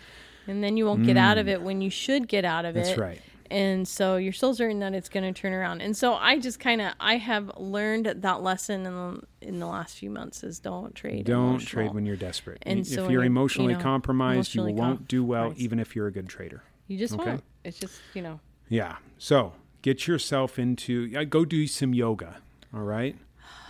and 0.48 0.64
then 0.64 0.76
you 0.76 0.86
won't 0.86 1.06
get 1.06 1.18
out 1.18 1.38
of 1.38 1.48
it 1.48 1.62
when 1.62 1.82
you 1.82 1.90
should 1.90 2.28
get 2.28 2.44
out 2.46 2.66
of 2.66 2.72
Mm. 2.74 2.78
That's 2.80 2.90
it. 2.90 2.98
right. 2.98 3.22
And 3.50 3.88
so 3.88 4.18
you're 4.18 4.34
so 4.34 4.54
certain 4.54 4.80
that 4.80 4.94
it's 4.94 5.10
going 5.10 5.32
to 5.32 5.40
turn 5.40 5.54
around. 5.54 5.82
And 5.82 5.96
so 5.96 6.14
I 6.16 6.40
just 6.40 6.60
kind 6.60 6.82
of 6.82 6.94
I 7.00 7.18
have 7.18 7.52
learned 7.58 8.06
that 8.06 8.42
lesson 8.42 8.86
in 8.86 8.94
the, 8.94 9.22
in 9.42 9.60
the 9.60 9.68
last 9.68 9.98
few 9.98 10.10
months 10.10 10.44
is 10.44 10.60
don't 10.60 10.94
trade. 10.96 11.26
Don't 11.26 11.50
emotional. 11.50 11.68
trade 11.68 11.94
when 11.94 12.06
you're 12.06 12.16
desperate. 12.16 12.60
And 12.64 12.80
if 12.80 12.88
so 12.88 13.04
you're 13.04 13.12
you're, 13.12 13.24
you 13.24 13.28
emotionally 13.28 13.74
know, 13.74 13.80
compromised, 13.80 14.56
emotionally 14.56 14.72
you 14.72 14.78
won't 14.78 15.08
do 15.08 15.24
well, 15.24 15.54
even 15.58 15.80
if 15.80 15.96
you're 15.96 16.08
a 16.08 16.12
good 16.12 16.30
trader. 16.30 16.64
you 16.88 16.98
just 16.98 17.14
okay. 17.14 17.32
won't. 17.32 17.44
It's 17.64 17.80
just 17.80 18.00
you 18.14 18.22
know 18.22 18.40
Yeah. 18.70 18.98
So 19.18 19.54
get 19.82 20.08
yourself 20.08 20.60
into 20.60 21.26
go 21.26 21.46
do 21.46 21.68
some 21.68 21.94
yoga. 21.94 22.38
All 22.74 22.82
right. 22.82 23.16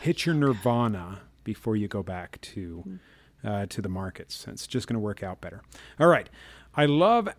Hit 0.02 0.26
your 0.26 0.36
nirvana 0.36 1.22
before 1.44 1.76
you 1.76 1.88
go 1.88 2.04
back 2.04 2.42
to 2.42 3.00
uh, 3.44 3.66
to 3.68 3.82
the 3.82 3.90
markets. 3.90 4.46
It's 4.48 4.68
just 4.68 4.88
going 4.88 4.96
to 4.96 5.00
work 5.00 5.24
out 5.24 5.42
better. 5.42 5.62
All 6.00 6.08
right. 6.08 6.30
I 6.76 6.86
love 6.86 7.30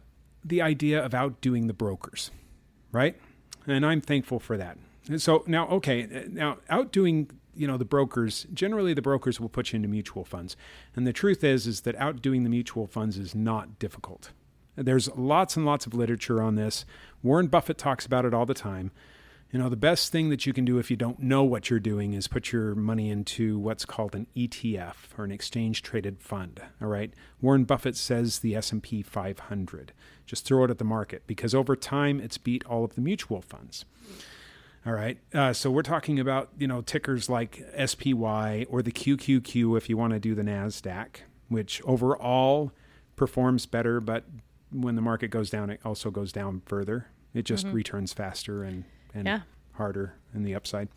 the 0.44 0.62
idea 0.62 1.04
of 1.04 1.14
outdoing 1.14 1.66
the 1.66 1.72
brokers, 1.72 2.30
right? 2.92 3.18
And 3.66 3.84
I'm 3.84 4.00
thankful 4.00 4.38
for 4.38 4.56
that. 4.56 4.78
And 5.08 5.20
So 5.20 5.44
now, 5.46 5.68
okay, 5.68 6.26
now 6.28 6.58
outdoing 6.68 7.30
you 7.54 7.66
know 7.66 7.76
the 7.76 7.84
brokers 7.84 8.46
generally 8.54 8.94
the 8.94 9.02
brokers 9.02 9.40
will 9.40 9.48
put 9.48 9.72
you 9.72 9.78
into 9.78 9.88
mutual 9.88 10.24
funds 10.24 10.56
and 10.94 11.04
the 11.04 11.12
truth 11.12 11.42
is 11.42 11.66
is 11.66 11.80
that 11.80 11.96
outdoing 11.96 12.44
the 12.44 12.48
mutual 12.48 12.86
funds 12.86 13.18
is 13.18 13.34
not 13.34 13.80
difficult 13.80 14.30
there's 14.84 15.08
lots 15.16 15.56
and 15.56 15.66
lots 15.66 15.86
of 15.86 15.94
literature 15.94 16.40
on 16.40 16.54
this. 16.54 16.84
Warren 17.22 17.48
Buffett 17.48 17.78
talks 17.78 18.06
about 18.06 18.24
it 18.24 18.32
all 18.32 18.46
the 18.46 18.54
time. 18.54 18.92
You 19.50 19.58
know, 19.58 19.70
the 19.70 19.76
best 19.76 20.12
thing 20.12 20.28
that 20.28 20.44
you 20.44 20.52
can 20.52 20.66
do 20.66 20.78
if 20.78 20.90
you 20.90 20.96
don't 20.96 21.20
know 21.20 21.42
what 21.42 21.70
you're 21.70 21.80
doing 21.80 22.12
is 22.12 22.28
put 22.28 22.52
your 22.52 22.74
money 22.74 23.08
into 23.08 23.58
what's 23.58 23.86
called 23.86 24.14
an 24.14 24.26
ETF 24.36 24.94
or 25.16 25.24
an 25.24 25.30
exchange 25.32 25.82
traded 25.82 26.20
fund, 26.20 26.60
all 26.82 26.88
right? 26.88 27.14
Warren 27.40 27.64
Buffett 27.64 27.96
says 27.96 28.40
the 28.40 28.54
S&P 28.54 29.00
500. 29.02 29.92
Just 30.26 30.44
throw 30.44 30.64
it 30.64 30.70
at 30.70 30.76
the 30.76 30.84
market 30.84 31.22
because 31.26 31.54
over 31.54 31.74
time 31.76 32.20
it's 32.20 32.36
beat 32.36 32.62
all 32.66 32.84
of 32.84 32.94
the 32.94 33.00
mutual 33.00 33.40
funds. 33.40 33.86
All 34.84 34.92
right. 34.92 35.18
Uh, 35.32 35.54
so 35.54 35.70
we're 35.70 35.82
talking 35.82 36.20
about, 36.20 36.50
you 36.58 36.66
know, 36.66 36.82
tickers 36.82 37.30
like 37.30 37.64
SPY 37.86 38.66
or 38.68 38.82
the 38.82 38.92
QQQ 38.92 39.78
if 39.78 39.88
you 39.88 39.96
want 39.96 40.12
to 40.12 40.20
do 40.20 40.34
the 40.34 40.42
NASDAQ, 40.42 41.08
which 41.48 41.80
overall 41.84 42.72
performs 43.16 43.64
better, 43.64 43.98
but 44.00 44.24
when 44.70 44.94
the 44.94 45.02
market 45.02 45.28
goes 45.28 45.48
down, 45.48 45.70
it 45.70 45.80
also 45.86 46.10
goes 46.10 46.32
down 46.32 46.60
further. 46.66 47.08
It 47.32 47.44
just 47.44 47.66
returns 47.66 48.12
faster 48.12 48.62
and, 48.62 48.84
and 49.18 49.26
Yeah. 49.26 49.40
harder 49.72 50.14
in 50.34 50.42
the 50.42 50.54
upside. 50.54 50.88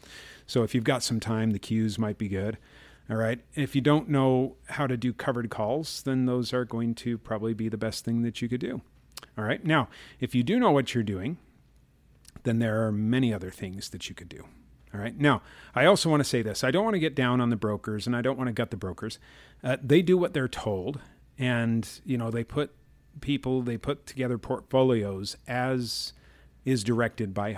So 0.48 0.64
if 0.64 0.74
you've 0.76 0.84
got 0.84 1.04
some 1.04 1.20
time, 1.20 1.52
the 1.52 1.60
cues 1.60 1.98
might 2.00 2.18
be 2.18 2.28
good. 2.28 2.58
All 3.10 3.18
right. 3.18 3.40
If 3.56 3.76
you 3.76 3.82
don't 3.82 4.08
know 4.10 4.56
how 4.70 4.88
to 4.88 4.96
do 4.96 5.12
covered 5.12 5.50
calls, 5.50 6.02
then 6.04 6.26
those 6.26 6.54
are 6.54 6.64
going 6.66 6.96
to 6.96 7.18
probably 7.18 7.54
be 7.54 7.68
the 7.68 7.78
best 7.78 8.06
thing 8.06 8.22
that 8.22 8.42
you 8.42 8.48
could 8.48 8.62
do. 8.62 8.82
All 9.38 9.44
right. 9.44 9.64
Now, 9.66 9.90
if 10.20 10.34
you 10.34 10.44
do 10.44 10.60
know 10.60 10.72
what 10.72 10.94
you're 10.96 11.04
doing, 11.04 11.38
then 12.44 12.60
there 12.60 12.86
are 12.86 12.92
many 12.92 13.34
other 13.34 13.52
things 13.52 13.90
that 13.90 14.08
you 14.10 14.16
could 14.16 14.30
do. 14.30 14.46
All 14.94 15.00
right. 15.00 15.18
Now, 15.18 15.42
I 15.76 15.86
also 15.86 16.10
want 16.10 16.22
to 16.22 16.30
say 16.30 16.42
this 16.42 16.64
I 16.64 16.72
don't 16.72 16.84
want 16.84 16.96
to 16.96 17.00
get 17.00 17.16
down 17.16 17.40
on 17.42 17.50
the 17.50 17.56
brokers 17.56 18.08
and 18.08 18.16
I 18.16 18.22
don't 18.22 18.38
want 18.38 18.48
to 18.48 18.54
gut 18.54 18.72
the 18.72 18.78
brokers. 18.78 19.20
Uh, 19.64 19.78
they 19.82 20.02
do 20.02 20.18
what 20.18 20.34
they're 20.34 20.48
told, 20.48 21.00
and, 21.38 21.88
you 22.06 22.18
know, 22.18 22.32
they 22.32 22.44
put 22.44 22.72
people, 23.20 23.62
they 23.62 23.78
put 23.78 24.06
together 24.06 24.38
portfolios 24.38 25.38
as 25.48 26.14
is 26.66 26.84
directed 26.84 27.34
by 27.34 27.58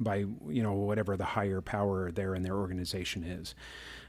by 0.00 0.16
you 0.16 0.62
know 0.62 0.72
whatever 0.72 1.16
the 1.16 1.24
higher 1.24 1.60
power 1.60 2.10
there 2.10 2.34
in 2.34 2.42
their 2.42 2.56
organization 2.56 3.24
is. 3.24 3.54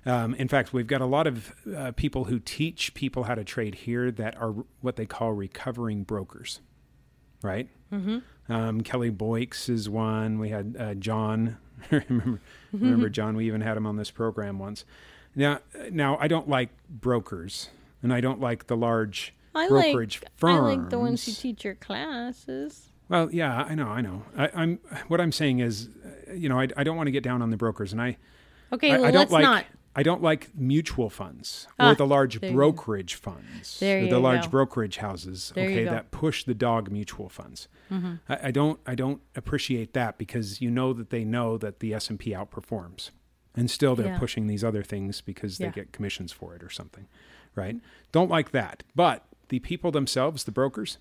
Um, 0.05 0.35
in 0.35 0.47
fact, 0.47 0.73
we've 0.73 0.87
got 0.87 1.01
a 1.01 1.05
lot 1.05 1.25
of 1.27 1.53
uh, 1.75 1.91
people 1.95 2.25
who 2.25 2.39
teach 2.39 2.93
people 2.93 3.23
how 3.23 3.35
to 3.35 3.43
trade 3.43 3.75
here 3.75 4.11
that 4.11 4.37
are 4.37 4.53
what 4.81 4.95
they 4.95 5.05
call 5.05 5.33
recovering 5.33 6.03
brokers, 6.03 6.59
right? 7.41 7.67
Mm-hmm. 7.91 8.19
Um, 8.51 8.81
Kelly 8.81 9.09
Boyks 9.09 9.69
is 9.69 9.89
one. 9.89 10.39
We 10.39 10.49
had 10.49 10.75
uh, 10.79 10.93
John. 10.95 11.57
remember, 11.91 12.39
remember 12.71 13.09
John? 13.09 13.35
We 13.35 13.47
even 13.47 13.61
had 13.61 13.77
him 13.77 13.85
on 13.85 13.95
this 13.95 14.11
program 14.11 14.59
once. 14.59 14.85
Now, 15.35 15.59
now 15.91 16.17
I 16.19 16.27
don't 16.27 16.47
like 16.47 16.69
brokers, 16.89 17.69
and 18.01 18.13
I 18.13 18.21
don't 18.21 18.39
like 18.39 18.67
the 18.67 18.77
large 18.77 19.33
I 19.53 19.67
brokerage 19.67 20.21
like, 20.21 20.31
firms. 20.37 20.57
I 20.57 20.61
like 20.61 20.89
the 20.89 20.99
ones 20.99 21.25
who 21.25 21.31
teach 21.31 21.65
your 21.65 21.75
classes. 21.75 22.91
Well, 23.09 23.29
yeah, 23.31 23.63
I 23.63 23.75
know, 23.75 23.87
I 23.87 24.01
know. 24.01 24.23
I, 24.37 24.49
I'm 24.55 24.79
what 25.07 25.21
I'm 25.21 25.31
saying 25.31 25.59
is, 25.59 25.89
uh, 26.29 26.33
you 26.33 26.49
know, 26.49 26.59
I, 26.59 26.67
I 26.75 26.83
don't 26.83 26.97
want 26.97 27.07
to 27.07 27.11
get 27.11 27.23
down 27.23 27.41
on 27.41 27.49
the 27.51 27.57
brokers, 27.57 27.91
and 27.91 28.01
I 28.01 28.17
Okay, 28.73 28.91
I, 28.91 28.97
well, 28.97 29.05
I 29.07 29.11
don't 29.11 29.19
let's 29.21 29.31
like 29.31 29.43
not. 29.43 29.65
I 29.97 30.03
don't 30.03 30.21
like 30.21 30.49
mutual 30.55 31.09
funds 31.09 31.67
Ah, 31.79 31.91
or 31.91 31.95
the 31.95 32.05
large 32.07 32.41
brokerage 32.41 33.13
funds, 33.15 33.79
There 33.79 33.99
or 33.99 34.01
you 34.03 34.09
the 34.09 34.19
large 34.19 34.45
go. 34.45 34.49
brokerage 34.49 34.97
houses, 34.97 35.51
There 35.55 35.65
okay. 35.69 35.83
Mm-hmm. 35.85 35.93
that 35.93 36.11
push 36.11 36.43
the 36.43 36.53
dog 36.53 36.91
mutual 36.91 37.29
funds. 37.29 37.67
I, 37.91 38.47
I 38.47 38.51
don't 38.51 38.79
I 38.87 38.95
don't 38.95 39.21
appreciate 39.35 39.93
that 39.93 40.17
because 40.17 40.59
you 40.59 40.69
know 40.71 40.91
that 40.93 41.11
they 41.11 41.23
know 41.23 41.57
that 41.59 41.79
the 41.79 41.93
S 41.93 42.09
and 42.09 42.19
P 42.19 42.31
outperforms, 42.31 43.11
and 43.55 43.69
still 43.69 43.95
they're 43.95 44.07
Yeah. 44.07 44.17
pushing 44.19 44.47
these 44.47 44.63
other 44.63 44.81
things 44.83 45.21
because 45.21 45.59
they 45.59 45.65
Yeah. 45.67 45.71
get 45.71 45.91
commissions 45.91 46.31
for 46.31 46.55
it 46.55 46.63
or 46.63 46.69
something, 46.69 47.07
right? 47.53 47.77
Don't 48.11 48.29
like 48.31 48.49
that. 48.51 48.83
But 48.95 49.23
the 49.49 49.59
people 49.59 49.91
themselves, 49.91 50.43
the 50.45 50.51
brokers, 50.51 50.97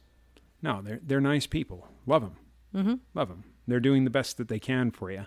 no, 0.64 0.80
they're 0.82 1.00
they're 1.02 1.20
nice 1.20 1.46
people. 1.46 1.86
Love 2.06 2.22
them. 2.22 2.36
Mm-hmm. 2.74 2.94
Love 3.14 3.28
them. 3.28 3.44
They're 3.68 3.80
doing 3.80 4.04
the 4.04 4.10
best 4.10 4.36
that 4.38 4.48
they 4.48 4.58
can 4.58 4.90
for 4.90 5.10
you. 5.10 5.26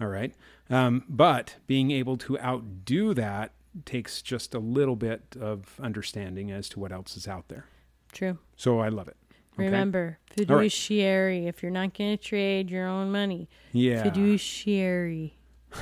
All 0.00 0.08
right. 0.08 0.34
Um, 0.70 1.04
but 1.08 1.56
being 1.66 1.90
able 1.90 2.16
to 2.18 2.38
outdo 2.40 3.14
that 3.14 3.52
takes 3.84 4.22
just 4.22 4.54
a 4.54 4.58
little 4.58 4.96
bit 4.96 5.36
of 5.40 5.78
understanding 5.80 6.50
as 6.50 6.68
to 6.70 6.80
what 6.80 6.90
else 6.92 7.16
is 7.16 7.28
out 7.28 7.48
there. 7.48 7.66
True. 8.12 8.38
So 8.56 8.80
I 8.80 8.88
love 8.88 9.08
it. 9.08 9.16
Okay? 9.54 9.64
Remember, 9.66 10.18
right. 10.30 10.36
fiduciary. 10.38 11.46
If 11.46 11.62
you're 11.62 11.70
not 11.72 11.92
going 11.96 12.16
to 12.16 12.22
trade 12.22 12.70
your 12.70 12.86
own 12.86 13.10
money, 13.12 13.48
Yeah. 13.72 14.02
fiduciary. 14.02 15.34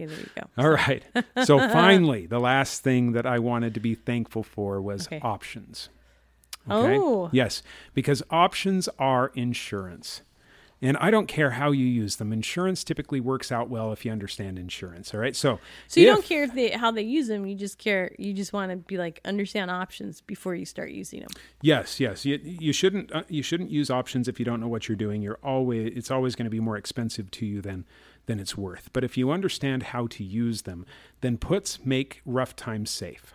Okay, 0.00 0.06
there 0.06 0.20
you 0.20 0.30
go. 0.36 0.42
All 0.62 0.70
right. 0.70 1.02
So 1.44 1.58
finally, 1.72 2.26
the 2.26 2.38
last 2.38 2.84
thing 2.84 3.12
that 3.12 3.26
I 3.26 3.40
wanted 3.40 3.74
to 3.74 3.80
be 3.80 3.96
thankful 3.96 4.44
for 4.44 4.80
was 4.80 5.08
Okay. 5.08 5.18
options. 5.24 5.88
Oh. 6.70 7.28
Yes, 7.32 7.62
because 7.94 8.22
options 8.30 8.88
are 8.98 9.30
insurance. 9.34 10.22
And 10.80 10.96
I 10.98 11.10
don't 11.10 11.26
care 11.26 11.50
how 11.50 11.72
you 11.72 11.84
use 11.84 12.16
them. 12.16 12.32
Insurance 12.32 12.84
typically 12.84 13.18
works 13.18 13.50
out 13.50 13.68
well 13.68 13.90
if 13.92 14.04
you 14.04 14.12
understand 14.12 14.60
insurance. 14.60 15.12
All 15.12 15.18
right. 15.18 15.34
So, 15.34 15.58
So 15.88 15.98
you 15.98 16.08
if- 16.08 16.14
don't 16.14 16.24
care 16.24 16.44
if 16.44 16.54
they 16.54 16.68
how 16.70 16.92
they 16.92 17.02
use 17.02 17.26
them. 17.26 17.46
You 17.46 17.56
just 17.56 17.78
care. 17.78 18.12
You 18.16 18.32
just 18.32 18.52
want 18.52 18.70
to 18.70 18.76
be 18.76 18.96
like 18.96 19.20
understand 19.24 19.72
options 19.72 20.20
before 20.20 20.54
you 20.54 20.64
start 20.64 20.90
using 20.92 21.18
them. 21.18 21.30
Yes, 21.62 21.98
yes. 21.98 22.24
You, 22.24 22.38
you 22.44 22.72
shouldn't 22.72 23.10
uh, 23.12 23.24
you 23.28 23.42
shouldn't 23.42 23.72
use 23.72 23.90
options 23.90 24.28
if 24.28 24.38
you 24.38 24.44
don't 24.44 24.60
know 24.60 24.68
what 24.68 24.88
you're 24.88 24.94
doing. 24.94 25.20
You're 25.20 25.40
always 25.42 25.92
it's 25.96 26.12
always 26.12 26.36
going 26.36 26.44
to 26.46 26.50
be 26.50 26.60
more 26.60 26.76
expensive 26.76 27.28
to 27.32 27.44
you 27.44 27.60
than 27.60 27.84
than 28.26 28.38
it's 28.38 28.56
worth. 28.56 28.88
But 28.92 29.02
if 29.02 29.16
you 29.16 29.32
understand 29.32 29.82
how 29.82 30.06
to 30.06 30.22
use 30.22 30.62
them, 30.62 30.86
then 31.22 31.38
puts 31.38 31.84
make 31.84 32.20
rough 32.24 32.54
times 32.54 32.88
safe. 32.90 33.34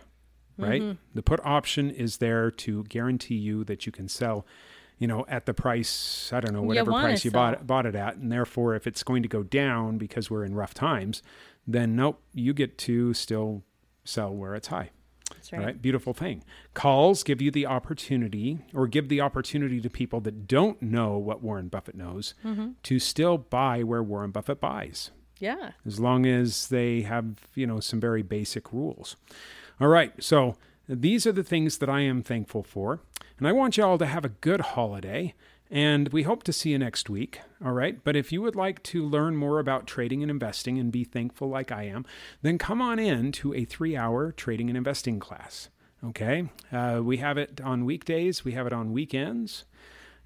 Right? 0.56 0.96
The 1.14 1.22
put 1.22 1.40
option 1.44 1.90
is 1.90 2.18
there 2.18 2.50
to 2.50 2.84
guarantee 2.84 3.34
you 3.36 3.64
that 3.64 3.86
you 3.86 3.92
can 3.92 4.08
sell, 4.08 4.46
you 4.98 5.06
know, 5.08 5.24
at 5.28 5.46
the 5.46 5.54
price, 5.54 6.30
I 6.32 6.40
don't 6.40 6.54
know, 6.54 6.62
whatever 6.62 6.92
wanna 6.92 7.08
price 7.08 7.24
you 7.24 7.30
sell. 7.32 7.40
bought 7.52 7.66
bought 7.66 7.86
it 7.86 7.94
at, 7.96 8.16
and 8.16 8.30
therefore 8.30 8.74
if 8.76 8.86
it's 8.86 9.02
going 9.02 9.22
to 9.22 9.28
go 9.28 9.42
down 9.42 9.98
because 9.98 10.30
we're 10.30 10.44
in 10.44 10.54
rough 10.54 10.72
times, 10.74 11.22
then 11.66 11.96
nope, 11.96 12.20
you 12.32 12.52
get 12.54 12.78
to 12.78 13.14
still 13.14 13.62
sell 14.04 14.32
where 14.34 14.54
it's 14.54 14.68
high. 14.68 14.90
That's 15.32 15.52
right. 15.52 15.64
right, 15.64 15.82
beautiful 15.82 16.12
thing. 16.12 16.44
Calls 16.74 17.22
give 17.22 17.40
you 17.40 17.50
the 17.50 17.66
opportunity, 17.66 18.58
or 18.74 18.86
give 18.86 19.08
the 19.08 19.20
opportunity 19.22 19.80
to 19.80 19.88
people 19.90 20.20
that 20.20 20.46
don't 20.46 20.80
know 20.82 21.16
what 21.18 21.42
Warren 21.42 21.68
Buffett 21.68 21.94
knows, 21.96 22.34
Mm-hmm. 22.44 22.72
to 22.82 22.98
still 22.98 23.38
buy 23.38 23.82
where 23.82 24.02
Warren 24.02 24.30
Buffett 24.30 24.60
buys, 24.60 25.10
Yeah. 25.40 25.72
as 25.86 25.98
long 25.98 26.26
as 26.26 26.68
they 26.68 27.02
have, 27.02 27.48
you 27.54 27.66
know, 27.66 27.80
some 27.80 28.00
very 28.00 28.22
basic 28.22 28.72
rules. 28.72 29.16
All 29.84 29.90
right, 29.90 30.14
so 30.18 30.56
these 30.88 31.26
are 31.26 31.32
the 31.32 31.44
things 31.44 31.76
that 31.76 31.90
I 31.90 32.00
am 32.00 32.22
thankful 32.22 32.62
for, 32.62 33.00
and 33.36 33.46
I 33.46 33.52
want 33.52 33.76
you 33.76 33.84
all 33.84 33.98
to 33.98 34.06
have 34.06 34.24
a 34.24 34.30
good 34.30 34.62
holiday. 34.62 35.34
And 35.70 36.08
we 36.08 36.22
hope 36.22 36.42
to 36.44 36.54
see 36.54 36.70
you 36.70 36.78
next 36.78 37.10
week. 37.10 37.40
All 37.62 37.72
right. 37.72 38.02
But 38.02 38.16
if 38.16 38.32
you 38.32 38.40
would 38.40 38.56
like 38.56 38.82
to 38.84 39.04
learn 39.04 39.36
more 39.36 39.58
about 39.58 39.86
trading 39.86 40.22
and 40.22 40.30
investing 40.30 40.78
and 40.78 40.90
be 40.90 41.04
thankful 41.04 41.50
like 41.50 41.70
I 41.70 41.82
am, 41.82 42.06
then 42.40 42.56
come 42.56 42.80
on 42.80 42.98
in 42.98 43.30
to 43.32 43.52
a 43.52 43.66
three 43.66 43.94
hour 43.94 44.32
trading 44.32 44.70
and 44.70 44.78
investing 44.78 45.20
class. 45.20 45.68
Okay. 46.02 46.48
Uh, 46.72 47.02
we 47.04 47.18
have 47.18 47.36
it 47.36 47.60
on 47.60 47.84
weekdays, 47.84 48.42
we 48.42 48.52
have 48.52 48.66
it 48.66 48.72
on 48.72 48.90
weekends. 48.90 49.64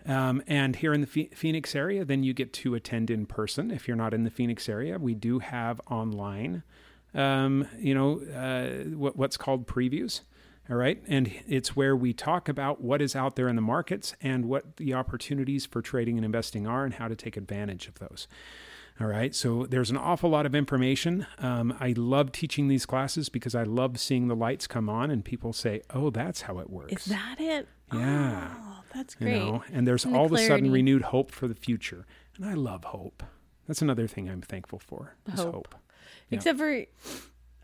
Um, 0.07 0.41
and 0.47 0.77
here 0.77 0.95
in 0.95 1.01
the 1.01 1.29
Phoenix 1.35 1.75
area, 1.75 2.05
then 2.05 2.23
you 2.23 2.33
get 2.33 2.53
to 2.53 2.77
attend 2.77 3.11
in 3.11 3.27
person. 3.27 3.73
If 3.73 3.89
you're 3.89 3.97
not 3.97 4.15
in 4.15 4.23
the 4.23 4.31
Phoenix 4.31 4.69
area, 4.69 5.01
we 5.01 5.15
do 5.15 5.41
have 5.41 5.81
online, 5.91 6.63
um, 7.15 7.67
you 7.79 7.95
know, 7.95 8.21
uh, 8.35 8.85
what, 8.97 9.17
what's 9.17 9.37
called 9.37 9.67
previews. 9.67 10.21
All 10.71 10.77
right. 10.77 11.03
And 11.09 11.33
it's 11.47 11.75
where 11.75 11.97
we 11.97 12.13
talk 12.13 12.47
about 12.49 12.83
what 12.83 13.01
is 13.01 13.17
out 13.17 13.37
there 13.37 13.49
in 13.49 13.57
the 13.57 13.63
markets 13.63 14.15
and 14.21 14.45
what 14.45 14.77
the 14.77 14.93
opportunities 14.93 15.65
for 15.65 15.81
trading 15.81 16.19
and 16.19 16.25
investing 16.27 16.67
are 16.67 16.85
and 16.85 16.93
how 16.95 17.09
to 17.09 17.17
take 17.17 17.39
advantage 17.39 17.89
of 17.89 17.95
those. 17.99 18.29
All 19.01 19.07
right. 19.07 19.35
So 19.35 19.65
there's 19.65 19.91
an 19.91 19.97
awful 19.97 20.29
lot 20.29 20.45
of 20.45 20.55
information. 20.55 21.27
Um, 21.39 21.75
I 21.81 21.95
love 21.97 22.33
teaching 22.33 22.69
these 22.69 22.85
classes 22.85 23.31
because 23.31 23.55
I 23.55 23.63
love 23.63 23.99
seeing 23.99 24.29
the 24.29 24.37
lights 24.37 24.67
come 24.67 24.91
on 24.91 25.11
and 25.11 25.25
people 25.25 25.55
say, 25.55 25.81
oh, 25.95 26.11
that's 26.11 26.43
how 26.43 26.59
it 26.59 26.69
works. 26.69 27.07
Is 27.07 27.13
that 27.13 27.37
it? 27.41 27.67
Yeah. 27.95 28.51
Oh, 28.55 28.81
that's 28.95 29.17
You 29.21 29.27
great. 29.27 29.39
know, 29.39 29.65
and 29.73 29.89
there's 29.89 30.05
And 30.05 30.15
the 30.15 30.19
all 30.19 30.27
of 30.27 30.33
a 30.33 30.39
sudden 30.47 30.71
renewed 30.71 31.03
hope 31.03 31.31
for 31.31 31.49
the 31.49 31.55
future. 31.55 32.05
And 32.37 32.45
I 32.45 32.53
love 32.53 32.85
hope. 32.85 33.23
That's 33.67 33.81
another 33.81 34.07
thing 34.07 34.29
I'm 34.29 34.43
thankful 34.43 34.81
for. 34.81 35.15
is 35.33 35.41
Hope. 35.41 35.55
hope. 35.55 35.75
Yeah. 36.31 36.37
Except 36.37 36.59
for, 36.59 36.85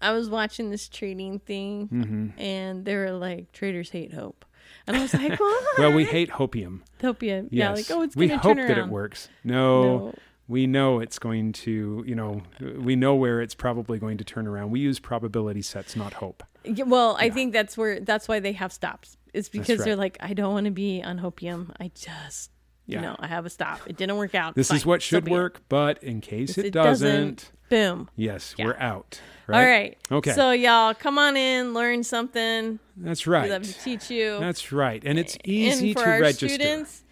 I 0.00 0.12
was 0.12 0.28
watching 0.28 0.70
this 0.70 0.88
trading 0.88 1.38
thing, 1.40 1.88
Mm-hmm. 1.88 2.40
and 2.40 2.84
they 2.84 2.96
were 2.96 3.12
like, 3.12 3.52
"Traders 3.52 3.90
hate 3.90 4.12
hope," 4.12 4.44
and 4.86 4.96
I 4.96 5.02
was 5.02 5.14
like, 5.14 5.38
"What?" 5.40 5.78
Well, 5.78 5.92
we 5.92 6.04
hate 6.04 6.30
hopium. 6.30 6.80
Utopia. 7.00 7.44
Yeah, 7.50 7.72
like 7.72 7.90
oh, 7.90 8.02
it's 8.02 8.16
we 8.16 8.26
gonna 8.28 8.38
We 8.38 8.42
hope 8.42 8.56
turn 8.56 8.68
that 8.68 8.78
it 8.78 8.88
works. 8.88 9.28
No, 9.44 9.82
No. 9.82 10.14
we 10.48 10.66
know 10.66 11.00
it's 11.00 11.18
going 11.18 11.52
to, 11.52 12.04
you 12.06 12.14
know, 12.14 12.42
we 12.60 12.96
know 12.96 13.14
where 13.14 13.40
it's 13.40 13.54
probably 13.54 13.98
going 13.98 14.18
to 14.18 14.24
turn 14.24 14.46
around. 14.46 14.70
We 14.70 14.80
use 14.80 14.98
probability 15.00 15.62
sets, 15.62 15.96
not 15.96 16.14
hope. 16.14 16.42
Yeah, 16.64 16.84
well, 16.84 17.16
I 17.20 17.28
think 17.30 17.52
that's 17.52 17.76
where 17.76 18.00
that's 18.00 18.26
why 18.28 18.40
they 18.40 18.52
have 18.52 18.72
stops. 18.72 19.16
It's 19.34 19.48
because 19.48 19.80
right. 19.80 19.84
they're 19.86 19.96
like, 19.96 20.16
I 20.20 20.32
don't 20.32 20.52
want 20.54 20.66
to 20.66 20.70
be 20.70 21.02
on 21.02 21.18
hopium. 21.18 21.74
I 21.80 21.90
just, 21.94 22.50
Yeah. 22.86 23.00
know, 23.00 23.16
I 23.18 23.26
have 23.26 23.46
a 23.46 23.50
stop. 23.50 23.80
It 23.86 23.96
didn't 23.96 24.16
work 24.16 24.34
out. 24.34 24.54
This 24.54 24.70
is 24.72 24.84
what 24.84 25.00
should 25.02 25.28
work, 25.28 25.62
but 25.68 26.02
in 26.02 26.20
case 26.20 26.58
If 26.58 26.66
it, 26.66 26.70
doesn't, 26.72 27.50
boom. 27.70 28.08
yes, 28.16 28.54
Yeah. 28.58 28.66
we're 28.66 28.76
out. 28.78 29.20
All 29.48 29.54
right. 29.64 29.96
Okay. 30.10 30.32
So 30.32 30.52
y'all, 30.52 30.94
come 30.94 31.18
on 31.18 31.36
in, 31.36 31.74
learn 31.74 32.02
something. 32.04 32.78
That's 32.96 33.26
right. 33.26 33.44
We 33.44 33.50
love 33.50 33.62
to 33.64 33.72
teach 33.80 34.10
you. 34.10 34.38
That's 34.40 34.72
right. 34.72 35.02
And 35.04 35.18
it's 35.18 35.36
easy 35.44 35.88
and 35.88 35.98
for 35.98 36.04
to 36.04 36.10
our 36.10 36.20
register. 36.20 36.48
students, 36.48 37.02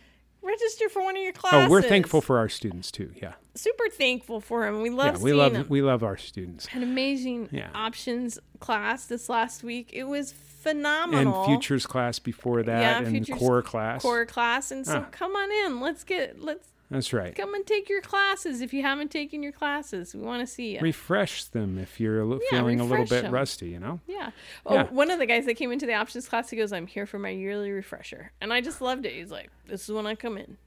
register 0.42 0.88
for 0.88 1.02
one 1.02 1.16
of 1.16 1.22
your 1.22 1.32
classes. 1.32 1.66
Oh, 1.68 1.70
we're 1.70 1.82
thankful 1.82 2.20
for 2.22 2.38
our 2.38 2.48
students 2.48 2.90
too. 2.90 3.12
Yeah. 3.20 3.32
super 3.54 3.88
thankful 3.90 4.40
for 4.40 4.64
them. 4.64 4.80
We 4.80 4.88
love 4.88 5.18
yeah, 5.18 5.22
we 5.22 5.32
love 5.34 5.52
them. 5.52 5.66
we 5.68 5.82
love 5.82 6.02
our 6.02 6.16
students. 6.16 6.66
An 6.72 6.82
amazing 6.82 7.50
Yeah. 7.52 7.68
options 7.74 8.38
class 8.60 9.04
this 9.06 9.28
last 9.28 9.62
week. 9.62 9.90
It 9.92 10.04
was 10.04 10.32
And 10.64 10.78
phenomenal. 10.78 11.44
futures 11.46 11.86
class 11.86 12.18
before 12.18 12.62
that 12.62 13.02
Yeah, 13.04 13.08
and 13.08 13.30
core 13.30 13.62
class. 13.62 14.02
core 14.02 14.26
class, 14.26 14.70
and 14.70 14.86
so 14.86 15.04
Ah. 15.06 15.08
come 15.10 15.34
on 15.36 15.50
in. 15.66 15.80
Let's 15.80 16.04
get 16.04 16.40
let's 16.40 16.68
That's 16.90 17.12
right. 17.12 17.34
come 17.34 17.54
and 17.54 17.66
take 17.66 17.88
your 17.88 18.00
classes 18.02 18.60
if 18.60 18.72
you 18.74 18.82
haven't 18.82 19.10
taken 19.10 19.42
your 19.42 19.52
classes. 19.52 20.14
We 20.14 20.20
want 20.22 20.40
to 20.40 20.46
see 20.46 20.74
you. 20.74 20.80
Refresh 20.80 21.44
them 21.44 21.78
if 21.78 21.98
you're 21.98 22.20
a 22.20 22.24
li- 22.24 22.40
Yeah, 22.50 22.58
feeling 22.58 22.80
a 22.80 22.84
little 22.84 23.06
bit 23.06 23.22
them. 23.22 23.32
rusty, 23.32 23.68
you 23.70 23.80
know? 23.80 24.00
yeah. 24.06 24.30
Oh, 24.66 24.74
Yeah. 24.74 24.84
one 24.90 25.10
of 25.10 25.18
the 25.18 25.26
guys 25.26 25.46
that 25.46 25.54
came 25.54 25.72
into 25.72 25.86
the 25.86 25.94
options 25.94 26.28
class, 26.28 26.50
he 26.50 26.56
goes, 26.56 26.72
"I'm 26.72 26.86
here 26.86 27.06
for 27.06 27.18
my 27.18 27.30
yearly 27.30 27.70
refresher," 27.70 28.32
and 28.40 28.52
I 28.52 28.60
just 28.60 28.80
loved 28.80 29.06
it. 29.06 29.12
He's 29.14 29.30
like, 29.30 29.50
"This 29.66 29.88
is 29.88 29.94
when 29.94 30.06
I 30.06 30.14
come 30.14 30.36
in." 30.38 30.58